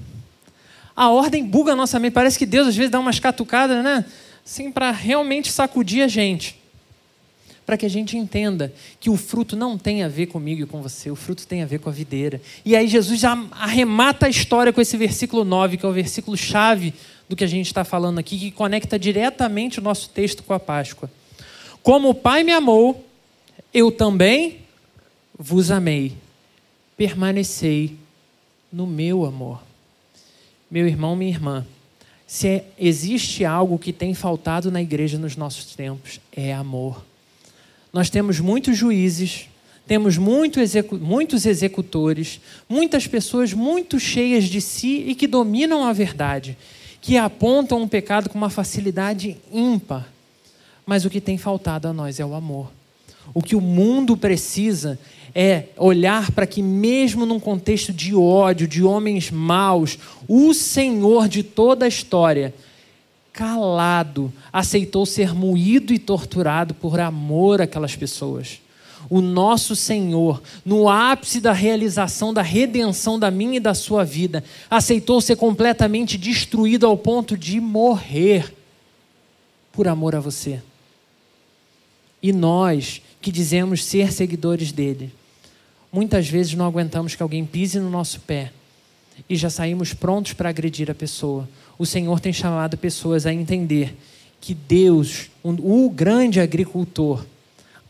a 0.98 1.12
ordem 1.12 1.46
buga 1.46 1.74
a 1.74 1.76
nossa 1.76 2.00
mente. 2.00 2.14
Parece 2.14 2.40
que 2.40 2.46
Deus 2.46 2.68
às 2.68 2.76
vezes 2.76 2.90
dá 2.90 3.00
umas 3.00 3.20
catucadas, 3.20 3.84
né? 3.84 4.04
Assim, 4.44 4.72
para 4.72 4.90
realmente 4.90 5.52
sacudir 5.52 6.02
a 6.02 6.08
gente. 6.08 6.60
Para 7.68 7.78
que 7.78 7.86
a 7.86 7.90
gente 7.90 8.18
entenda 8.18 8.74
que 9.00 9.08
o 9.08 9.16
fruto 9.16 9.56
não 9.56 9.78
tem 9.78 10.02
a 10.02 10.08
ver 10.08 10.26
comigo 10.26 10.64
e 10.64 10.66
com 10.66 10.82
você, 10.82 11.12
o 11.12 11.16
fruto 11.16 11.46
tem 11.46 11.62
a 11.62 11.68
ver 11.68 11.80
com 11.80 11.90
a 11.90 11.92
videira. 11.92 12.42
E 12.66 12.76
aí 12.76 12.88
Jesus 12.88 13.24
arremata 13.24 14.26
a 14.26 14.30
história 14.30 14.74
com 14.74 14.82
esse 14.82 14.98
versículo 14.98 15.46
9, 15.46 15.78
que 15.78 15.86
é 15.86 15.90
o 15.90 15.94
versículo 15.94 16.36
chave 16.36 16.92
do 17.30 17.36
que 17.36 17.44
a 17.44 17.48
gente 17.48 17.68
está 17.68 17.84
falando 17.84 18.18
aqui, 18.18 18.40
que 18.40 18.50
conecta 18.50 18.98
diretamente 18.98 19.80
o 19.80 19.84
nosso 19.84 20.10
texto 20.10 20.42
com 20.42 20.54
a 20.54 20.60
Páscoa. 20.60 21.12
Como 21.84 22.10
o 22.10 22.16
Pai 22.16 22.44
me 22.44 22.54
amou, 22.54 23.06
eu 23.72 23.92
também 23.92 24.62
vos 25.38 25.70
amei. 25.70 26.18
Permanecei 26.96 27.96
no 28.72 28.88
meu 28.88 29.26
amor. 29.26 29.67
Meu 30.70 30.86
irmão, 30.86 31.16
minha 31.16 31.32
irmã, 31.32 31.66
se 32.26 32.62
existe 32.78 33.46
algo 33.46 33.80
que 33.80 33.94
tem 33.94 34.14
faltado 34.14 34.70
na 34.70 34.82
igreja 34.82 35.18
nos 35.18 35.38
nossos 35.38 35.74
tempos, 35.76 36.20
é 36.32 36.54
amor. 36.54 37.06
Nós 37.94 38.10
temos 38.10 38.42
muitos 38.42 38.78
juízes, 38.78 39.48
temos 39.88 40.18
muito 40.18 40.60
execu 40.60 40.98
muitos 40.98 41.46
executores, 41.46 42.42
muitas 42.68 43.08
pessoas 43.08 43.54
muito 43.54 43.98
cheias 43.98 44.44
de 44.44 44.60
si 44.60 45.06
e 45.08 45.16
que 45.16 45.26
dominam 45.26 45.86
a 45.86 45.94
verdade, 45.94 46.58
que 47.00 47.16
apontam 47.16 47.82
o 47.82 47.88
pecado 47.88 48.30
com 48.30 48.38
uma 48.38 48.50
facilidade 48.50 49.38
ímpar. 49.52 50.06
Mas 50.86 51.06
o 51.06 51.10
que 51.10 51.22
tem 51.22 51.38
faltado 51.38 51.88
a 51.88 51.94
nós 51.94 52.20
é 52.20 52.26
o 52.26 52.34
amor. 52.34 52.77
O 53.34 53.42
que 53.42 53.56
o 53.56 53.62
mundo 53.62 54.16
precisa 54.18 55.00
é 55.34 55.66
olhar 55.78 56.32
para 56.32 56.48
que, 56.48 56.62
mesmo 56.64 57.26
num 57.26 57.40
contexto 57.40 57.94
de 57.94 58.16
ódio, 58.16 58.68
de 58.68 58.84
homens 58.84 59.30
maus, 59.30 60.00
o 60.28 60.54
Senhor 60.54 61.28
de 61.28 61.44
toda 61.44 61.86
a 61.86 61.88
história, 61.88 62.54
calado, 63.32 64.34
aceitou 64.52 65.06
ser 65.06 65.36
moído 65.36 65.94
e 65.94 66.00
torturado 66.00 66.74
por 66.74 67.00
amor 67.00 67.62
àquelas 67.62 67.96
pessoas. 67.96 68.60
O 69.10 69.22
nosso 69.22 69.76
Senhor, 69.76 70.42
no 70.66 70.90
ápice 70.90 71.40
da 71.40 71.54
realização 71.54 72.34
da 72.34 72.42
redenção 72.42 73.20
da 73.20 73.30
minha 73.30 73.58
e 73.58 73.60
da 73.60 73.74
sua 73.74 74.04
vida, 74.04 74.44
aceitou 74.70 75.22
ser 75.22 75.36
completamente 75.36 76.18
destruído 76.18 76.88
ao 76.88 76.98
ponto 76.98 77.38
de 77.38 77.62
morrer 77.62 78.54
por 79.72 79.88
amor 79.88 80.16
a 80.16 80.20
você. 80.20 80.62
E 82.22 82.34
nós, 82.34 83.02
que 83.22 83.32
dizemos 83.32 83.84
ser 83.84 84.12
seguidores 84.12 84.72
dele, 84.72 85.12
muitas 85.92 86.28
vezes 86.28 86.54
não 86.54 86.66
aguentamos 86.66 87.16
que 87.16 87.24
alguém 87.24 87.46
pise 87.46 87.80
no 87.80 87.90
nosso 87.90 88.22
pé 88.22 88.52
e 89.30 89.36
já 89.36 89.50
saímos 89.50 89.94
prontos 89.94 90.34
para 90.34 90.50
agredir 90.50 90.92
a 90.92 90.96
pessoa. 90.96 91.48
O 91.78 91.86
Senhor 91.86 92.20
tem 92.20 92.34
chamado 92.34 92.78
pessoas 92.78 93.26
a 93.26 93.34
entender 93.34 93.96
que 94.40 94.54
Deus, 94.54 95.30
o 95.44 95.90
grande 95.90 96.40
agricultor, 96.40 97.26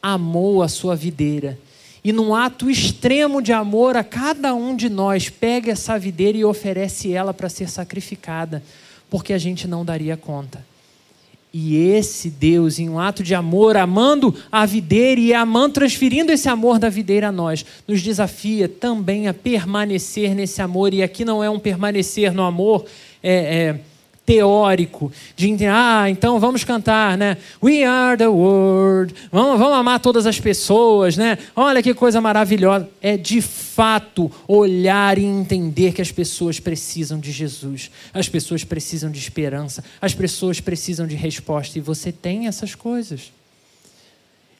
amou 0.01 0.63
a 0.63 0.67
sua 0.67 0.95
videira. 0.95 1.57
E 2.03 2.13
num 2.13 2.33
ato 2.33 2.69
extremo 2.69 3.41
de 3.41 3.51
amor 3.51 3.97
a 3.97 4.03
cada 4.03 4.53
um 4.53 4.75
de 4.75 4.89
nós, 4.89 5.29
pega 5.29 5.71
essa 5.71 5.99
videira 5.99 6.37
e 6.37 6.45
oferece 6.45 7.11
ela 7.11 7.33
para 7.33 7.49
ser 7.49 7.69
sacrificada, 7.69 8.63
porque 9.09 9.33
a 9.33 9.37
gente 9.37 9.67
não 9.67 9.83
daria 9.83 10.15
conta. 10.15 10.65
E 11.53 11.77
esse 11.77 12.29
Deus, 12.29 12.77
em 12.77 12.89
um 12.89 12.99
ato 12.99 13.23
de 13.23 13.33
amor, 13.33 13.77
amando 13.77 14.35
a 14.51 14.65
videira 14.65 15.19
e 15.19 15.33
amando, 15.33 15.75
transferindo 15.75 16.31
esse 16.31 16.49
amor 16.49 16.77
da 16.77 16.89
videira 16.89 17.29
a 17.29 17.31
nós, 17.31 17.65
nos 17.87 18.01
desafia 18.01 18.67
também 18.67 19.27
a 19.27 19.33
permanecer 19.33 20.35
nesse 20.35 20.61
amor. 20.61 20.93
E 20.93 21.01
aqui 21.01 21.23
não 21.23 21.43
é 21.43 21.49
um 21.49 21.57
permanecer 21.57 22.33
no 22.33 22.43
amor 22.43 22.85
é, 23.23 23.33
é, 23.33 23.79
teórico, 24.27 25.09
de 25.37 25.47
entender, 25.47 25.71
ah, 25.71 26.09
então 26.09 26.37
vamos 26.37 26.65
cantar, 26.65 27.17
né? 27.17 27.37
We 27.63 27.85
are 27.85 28.17
the 28.17 28.27
world, 28.27 29.15
vamos, 29.31 29.57
vamos 29.57 29.77
amar 29.77 30.01
todas 30.01 30.25
as 30.25 30.37
pessoas, 30.37 31.15
né? 31.15 31.37
Olha 31.55 31.81
que 31.81 31.93
coisa 31.93 32.19
maravilhosa. 32.19 32.89
É 33.01 33.15
de 33.15 33.41
fato 33.41 34.29
olhar 34.45 35.17
e 35.17 35.23
entender 35.23 35.93
que 35.93 36.01
as 36.01 36.11
pessoas 36.11 36.59
precisam 36.59 37.21
de 37.21 37.31
Jesus, 37.31 37.89
as 38.13 38.27
pessoas 38.27 38.65
precisam 38.65 39.09
de 39.09 39.17
esperança, 39.17 39.81
as 40.01 40.13
pessoas 40.13 40.59
precisam 40.59 41.07
de 41.07 41.15
resposta, 41.15 41.77
e 41.77 41.81
você 41.81 42.11
tem 42.11 42.47
essas 42.47 42.75
coisas. 42.75 43.31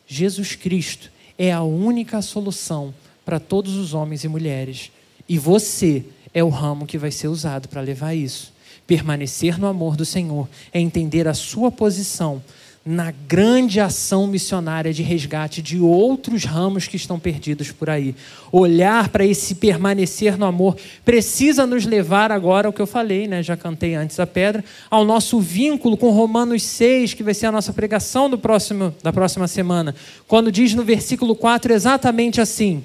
Jesus 0.08 0.56
Cristo, 0.56 1.12
é 1.38 1.52
a 1.52 1.62
única 1.62 2.22
solução 2.22 2.94
para 3.26 3.38
todos 3.38 3.76
os 3.76 3.94
homens 3.94 4.24
e 4.24 4.30
mulheres. 4.30 4.92
E 5.28 5.38
você 5.38 6.06
é 6.34 6.42
o 6.42 6.48
ramo 6.48 6.88
que 6.88 6.98
vai 6.98 7.12
ser 7.12 7.28
usado 7.28 7.68
para 7.68 7.82
levar 7.82 8.14
isso. 8.14 8.56
Permanecer 8.88 9.60
no 9.60 9.68
amor 9.68 9.98
do 9.98 10.06
Senhor 10.06 10.48
é 10.72 10.80
entender 10.80 11.28
a 11.28 11.34
sua 11.34 11.70
posição 11.70 12.42
na 12.88 13.12
grande 13.28 13.82
ação 13.82 14.26
missionária 14.26 14.94
de 14.94 15.04
resgate 15.04 15.62
de 15.62 15.78
outros 15.78 16.46
ramos 16.46 16.88
que 16.88 16.96
estão 16.96 17.20
perdidos 17.20 17.70
por 17.70 17.90
aí. 17.90 18.16
Olhar 18.50 19.10
para 19.10 19.26
esse 19.26 19.56
permanecer 19.56 20.38
no 20.38 20.46
amor 20.46 20.78
precisa 21.04 21.68
nos 21.68 21.86
levar 21.86 22.32
agora 22.32 22.66
ao 22.66 22.72
que 22.72 22.82
eu 22.82 22.88
falei, 22.88 23.28
né? 23.28 23.44
Já 23.44 23.58
cantei 23.58 23.94
antes 23.94 24.18
a 24.22 24.26
pedra, 24.26 24.64
ao 24.90 25.04
nosso 25.04 25.38
vínculo 25.42 25.98
com 25.98 26.12
Romanos 26.12 26.64
6, 26.64 27.14
que 27.14 27.24
vai 27.24 27.34
ser 27.34 27.48
a 27.48 27.52
nossa 27.52 27.74
pregação 27.74 28.30
do 28.30 28.38
próximo, 28.38 28.96
da 29.04 29.12
próxima 29.12 29.50
semana, 29.50 29.94
quando 30.26 30.50
diz 30.50 30.74
no 30.74 30.84
versículo 30.86 31.36
4 31.36 31.74
exatamente 31.74 32.40
assim: 32.40 32.82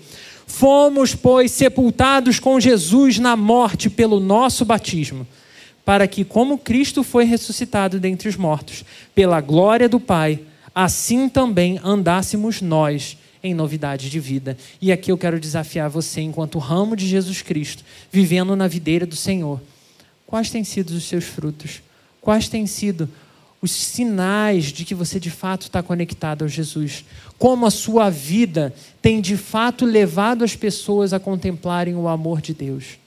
Fomos, 0.49 1.15
pois, 1.15 1.53
sepultados 1.53 2.41
com 2.41 2.59
Jesus 2.59 3.21
na 3.21 3.37
morte 3.37 3.89
pelo 3.89 4.19
nosso 4.19 4.65
batismo 4.65 5.25
para 5.85 6.07
que, 6.07 6.25
como 6.25 6.59
Cristo 6.59 7.03
foi 7.03 7.25
ressuscitado 7.25 7.99
dentre 7.99 8.29
os 8.29 8.37
mortos, 8.37 8.85
pela 9.15 9.41
glória 9.41 9.89
do 9.89 9.99
Pai, 9.99 10.41
assim 10.75 11.29
também 11.29 11.81
andássemos 11.83 12.61
nós 12.61 13.17
em 13.43 13.55
novidade 13.55 14.09
de 14.09 14.21
vida. 14.21 14.57
E 14.81 14.93
aqui 14.93 15.11
eu 15.11 15.19
quero 15.19 15.41
desafiar 15.41 15.91
você, 15.91 16.21
enquanto 16.21 16.59
ramo 16.59 16.95
de 16.95 17.07
Jesus 17.07 17.43
Cristo, 17.43 17.85
vivendo 18.11 18.55
na 18.55 18.69
videira 18.69 19.05
do 19.05 19.17
Senhor. 19.17 19.61
Quais 20.27 20.51
têm 20.51 20.65
sido 20.65 20.91
os 20.91 21.05
seus 21.05 21.25
frutos? 21.25 21.83
Quais 22.21 22.49
têm 22.49 22.67
sido 22.67 23.09
os 23.61 23.73
sinais 23.73 24.67
de 24.67 24.85
que 24.85 24.95
você 24.95 25.19
de 25.19 25.31
fato 25.31 25.63
está 25.63 25.83
conectado 25.83 26.45
a 26.45 26.49
Jesus? 26.49 27.05
Como 27.39 27.67
a 27.67 27.71
sua 27.71 28.09
vida 28.09 28.73
tem 29.01 29.21
de 29.21 29.37
fato 29.37 29.85
levado 29.85 30.45
as 30.45 30.55
pessoas 30.55 31.13
a 31.13 31.19
contemplarem 31.19 31.97
o 31.97 32.07
amor 32.09 32.41
de 32.41 32.55
Deus? 32.55 33.02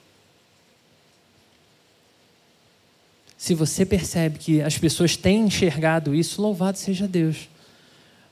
Se 3.36 3.54
você 3.54 3.84
percebe 3.84 4.38
que 4.38 4.62
as 4.62 4.78
pessoas 4.78 5.16
têm 5.16 5.46
enxergado 5.46 6.14
isso, 6.14 6.40
louvado 6.40 6.78
seja 6.78 7.06
Deus. 7.06 7.48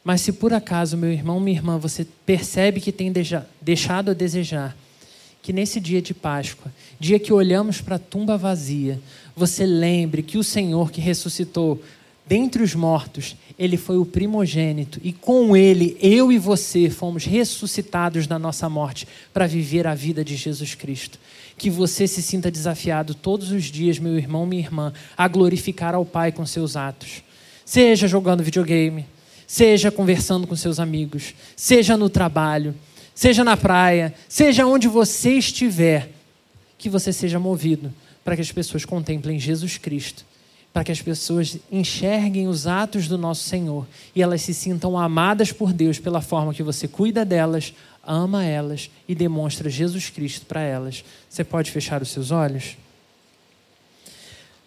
Mas 0.02 0.20
se 0.20 0.32
por 0.32 0.52
acaso, 0.52 0.96
meu 0.96 1.10
irmão, 1.10 1.40
minha 1.40 1.56
irmã, 1.56 1.78
você 1.78 2.06
percebe 2.26 2.80
que 2.80 2.92
tem 2.92 3.12
deixado 3.60 4.10
a 4.10 4.14
desejar, 4.14 4.76
que 5.42 5.52
nesse 5.52 5.80
dia 5.80 6.00
de 6.00 6.12
Páscoa, 6.12 6.72
dia 6.98 7.18
que 7.18 7.32
olhamos 7.32 7.80
para 7.80 7.96
a 7.96 7.98
tumba 7.98 8.36
vazia, 8.36 9.00
você 9.34 9.64
lembre 9.66 10.22
que 10.22 10.38
o 10.38 10.44
Senhor 10.44 10.90
que 10.90 11.00
ressuscitou 11.00 11.82
dentre 12.26 12.62
os 12.62 12.74
mortos, 12.74 13.36
ele 13.58 13.76
foi 13.76 13.98
o 13.98 14.06
primogênito 14.06 15.00
e 15.02 15.12
com 15.12 15.56
ele 15.56 15.96
eu 16.00 16.32
e 16.32 16.38
você 16.38 16.90
fomos 16.90 17.24
ressuscitados 17.24 18.26
da 18.26 18.38
nossa 18.38 18.68
morte 18.68 19.06
para 19.32 19.46
viver 19.46 19.86
a 19.86 19.94
vida 19.94 20.24
de 20.24 20.36
Jesus 20.36 20.74
Cristo 20.74 21.18
que 21.56 21.70
você 21.70 22.06
se 22.06 22.22
sinta 22.22 22.50
desafiado 22.50 23.14
todos 23.14 23.50
os 23.50 23.64
dias, 23.64 23.98
meu 23.98 24.16
irmão, 24.16 24.46
minha 24.46 24.62
irmã, 24.62 24.92
a 25.16 25.28
glorificar 25.28 25.94
ao 25.94 26.04
Pai 26.04 26.32
com 26.32 26.44
seus 26.44 26.76
atos. 26.76 27.22
Seja 27.64 28.08
jogando 28.08 28.42
videogame, 28.42 29.06
seja 29.46 29.90
conversando 29.90 30.46
com 30.46 30.56
seus 30.56 30.80
amigos, 30.80 31.34
seja 31.56 31.96
no 31.96 32.08
trabalho, 32.10 32.74
seja 33.14 33.44
na 33.44 33.56
praia, 33.56 34.14
seja 34.28 34.66
onde 34.66 34.88
você 34.88 35.32
estiver, 35.32 36.10
que 36.76 36.88
você 36.88 37.12
seja 37.12 37.38
movido 37.38 37.92
para 38.24 38.34
que 38.34 38.42
as 38.42 38.52
pessoas 38.52 38.84
contemplem 38.84 39.38
Jesus 39.38 39.78
Cristo, 39.78 40.24
para 40.74 40.82
que 40.82 40.90
as 40.90 41.00
pessoas 41.00 41.56
enxerguem 41.70 42.48
os 42.48 42.66
atos 42.66 43.06
do 43.06 43.16
nosso 43.16 43.44
Senhor 43.44 43.86
e 44.12 44.20
elas 44.20 44.42
se 44.42 44.52
sintam 44.52 44.98
amadas 44.98 45.52
por 45.52 45.72
Deus 45.72 46.00
pela 46.00 46.20
forma 46.20 46.52
que 46.52 46.64
você 46.64 46.88
cuida 46.88 47.24
delas, 47.24 47.72
ama 48.04 48.44
elas 48.44 48.90
e 49.08 49.14
demonstra 49.14 49.70
Jesus 49.70 50.10
Cristo 50.10 50.46
para 50.46 50.62
elas. 50.62 51.04
Você 51.30 51.44
pode 51.44 51.70
fechar 51.70 52.02
os 52.02 52.08
seus 52.08 52.32
olhos? 52.32 52.76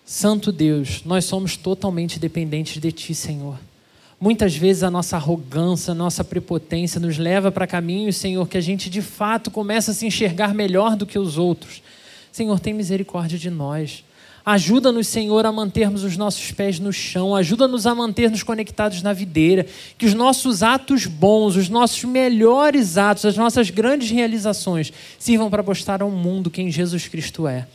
Santo 0.05 0.49
Deus, 0.49 1.03
nós 1.03 1.26
somos 1.26 1.58
totalmente 1.58 2.18
dependentes 2.18 2.82
de 2.82 2.89
Ti, 2.93 3.14
Senhor. 3.14 3.60
Muitas 4.18 4.55
vezes 4.55 4.84
a 4.84 4.89
nossa 4.89 5.18
arrogância, 5.18 5.91
a 5.91 5.95
nossa 5.95 6.24
prepotência 6.24 7.01
nos 7.01 7.18
leva 7.18 7.51
para 7.51 7.68
caminhos, 7.68 8.16
Senhor, 8.16 8.47
que 8.47 8.58
a 8.58 8.62
gente 8.62 8.89
de 8.89 9.01
fato 9.01 9.51
começa 9.51 9.91
a 9.91 9.93
se 9.93 10.08
enxergar 10.08 10.53
melhor 10.53 10.95
do 10.95 11.05
que 11.05 11.20
os 11.20 11.38
outros. 11.38 11.84
Senhor, 12.32 12.58
tem 12.62 12.74
misericórdia 12.74 13.38
de 13.38 13.49
nós. 13.49 14.05
Ajuda-nos, 14.50 15.08
Senhor, 15.08 15.45
a 15.45 15.52
mantermos 15.52 16.06
os 16.06 16.16
nossos 16.16 16.54
pés 16.54 16.80
no 16.80 16.93
chão, 16.93 17.36
ajuda-nos 17.36 17.86
a 17.86 17.93
manter-nos 17.93 18.43
conectados 18.43 19.02
na 19.02 19.12
videira, 19.12 19.66
que 19.98 20.06
os 20.06 20.14
nossos 20.14 20.64
atos 20.64 21.06
bons, 21.06 21.58
os 21.58 21.68
nossos 21.68 22.06
melhores 22.06 22.98
atos, 22.98 23.26
as 23.26 23.36
nossas 23.36 23.70
grandes 23.70 24.10
realizações 24.10 24.93
sirvam 25.20 25.50
para 25.50 25.62
mostrar 25.62 26.02
ao 26.02 26.10
mundo 26.10 26.50
quem 26.50 26.72
Jesus 26.72 27.10
Cristo 27.10 27.45
é. 27.45 27.68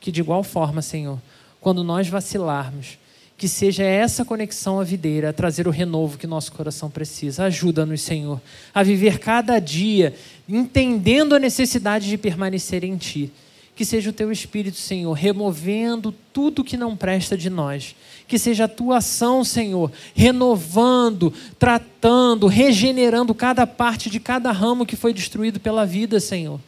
Que 0.00 0.10
de 0.10 0.18
igual 0.18 0.42
forma, 0.42 0.82
Senhor, 0.82 1.20
quando 1.60 1.84
nós 1.84 2.08
vacilarmos, 2.08 2.98
que 3.38 3.46
seja 3.46 3.84
essa 3.84 4.24
conexão 4.24 4.80
à 4.80 4.82
videira 4.82 5.28
a 5.28 5.32
trazer 5.32 5.68
o 5.68 5.70
renovo 5.70 6.18
que 6.18 6.26
nosso 6.26 6.50
coração 6.50 6.90
precisa. 6.90 7.44
Ajuda-nos, 7.44 8.00
Senhor, 8.00 8.40
a 8.74 8.82
viver 8.82 9.20
cada 9.20 9.60
dia 9.60 10.16
entendendo 10.48 11.32
a 11.32 11.38
necessidade 11.38 12.08
de 12.08 12.18
permanecer 12.18 12.82
em 12.82 12.96
Ti 12.96 13.30
que 13.74 13.84
seja 13.84 14.10
o 14.10 14.12
teu 14.12 14.30
Espírito, 14.30 14.76
Senhor, 14.76 15.12
removendo 15.12 16.12
tudo 16.32 16.64
que 16.64 16.76
não 16.76 16.96
presta 16.96 17.36
de 17.36 17.48
nós. 17.48 17.96
Que 18.28 18.38
seja 18.38 18.64
a 18.64 18.68
tua 18.68 18.98
ação, 18.98 19.42
Senhor, 19.44 19.90
renovando, 20.14 21.32
tratando, 21.58 22.46
regenerando 22.46 23.34
cada 23.34 23.66
parte 23.66 24.10
de 24.10 24.20
cada 24.20 24.52
ramo 24.52 24.86
que 24.86 24.96
foi 24.96 25.14
destruído 25.14 25.58
pela 25.58 25.86
vida, 25.86 26.20
Senhor. 26.20 26.60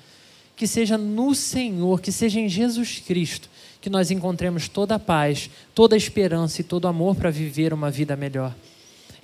Que 0.56 0.66
seja 0.66 0.96
no 0.96 1.34
Senhor, 1.34 2.00
que 2.00 2.10
seja 2.10 2.40
em 2.40 2.48
Jesus 2.48 3.02
Cristo, 3.06 3.50
que 3.80 3.90
nós 3.90 4.10
encontremos 4.10 4.68
toda 4.68 4.94
a 4.94 4.98
paz, 4.98 5.50
toda 5.74 5.94
a 5.94 5.98
esperança 5.98 6.60
e 6.60 6.64
todo 6.64 6.84
o 6.84 6.88
amor 6.88 7.16
para 7.16 7.30
viver 7.30 7.72
uma 7.74 7.90
vida 7.90 8.16
melhor 8.16 8.54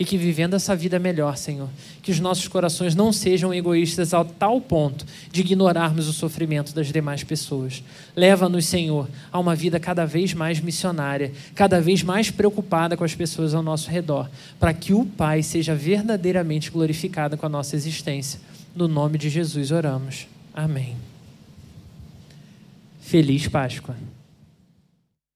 e 0.01 0.05
que 0.07 0.17
vivendo 0.17 0.55
essa 0.55 0.75
vida 0.75 0.99
melhor, 0.99 1.37
Senhor, 1.37 1.69
que 2.03 2.11
os 2.11 2.19
nossos 2.19 2.49
corações 2.49 2.95
não 2.95 3.13
sejam 3.13 3.53
egoístas 3.53 4.15
ao 4.15 4.25
tal 4.25 4.59
ponto 4.59 5.05
de 5.31 5.43
ignorarmos 5.43 6.09
o 6.09 6.13
sofrimento 6.15 6.75
das 6.75 6.91
demais 6.91 7.23
pessoas. 7.23 7.85
Leva-nos, 8.17 8.65
Senhor, 8.65 9.07
a 9.31 9.39
uma 9.39 9.55
vida 9.55 9.79
cada 9.79 10.07
vez 10.07 10.33
mais 10.33 10.59
missionária, 10.59 11.31
cada 11.55 11.83
vez 11.83 12.03
mais 12.03 12.31
preocupada 12.31 12.97
com 12.97 13.05
as 13.05 13.15
pessoas 13.15 13.53
ao 13.53 13.63
nosso 13.63 13.91
redor, 13.91 14.31
para 14.59 14.73
que 14.73 14.95
o 14.95 15.05
Pai 15.05 15.43
seja 15.43 15.75
verdadeiramente 15.75 16.71
glorificado 16.71 17.37
com 17.37 17.45
a 17.45 17.51
nossa 17.51 17.77
existência. 17.77 18.41
No 18.75 18.89
nome 18.89 19.19
de 19.19 19.29
Jesus 19.29 19.71
oramos. 19.71 20.27
Amém. 20.55 20.97
Feliz 23.03 23.47
Páscoa. 23.49 23.95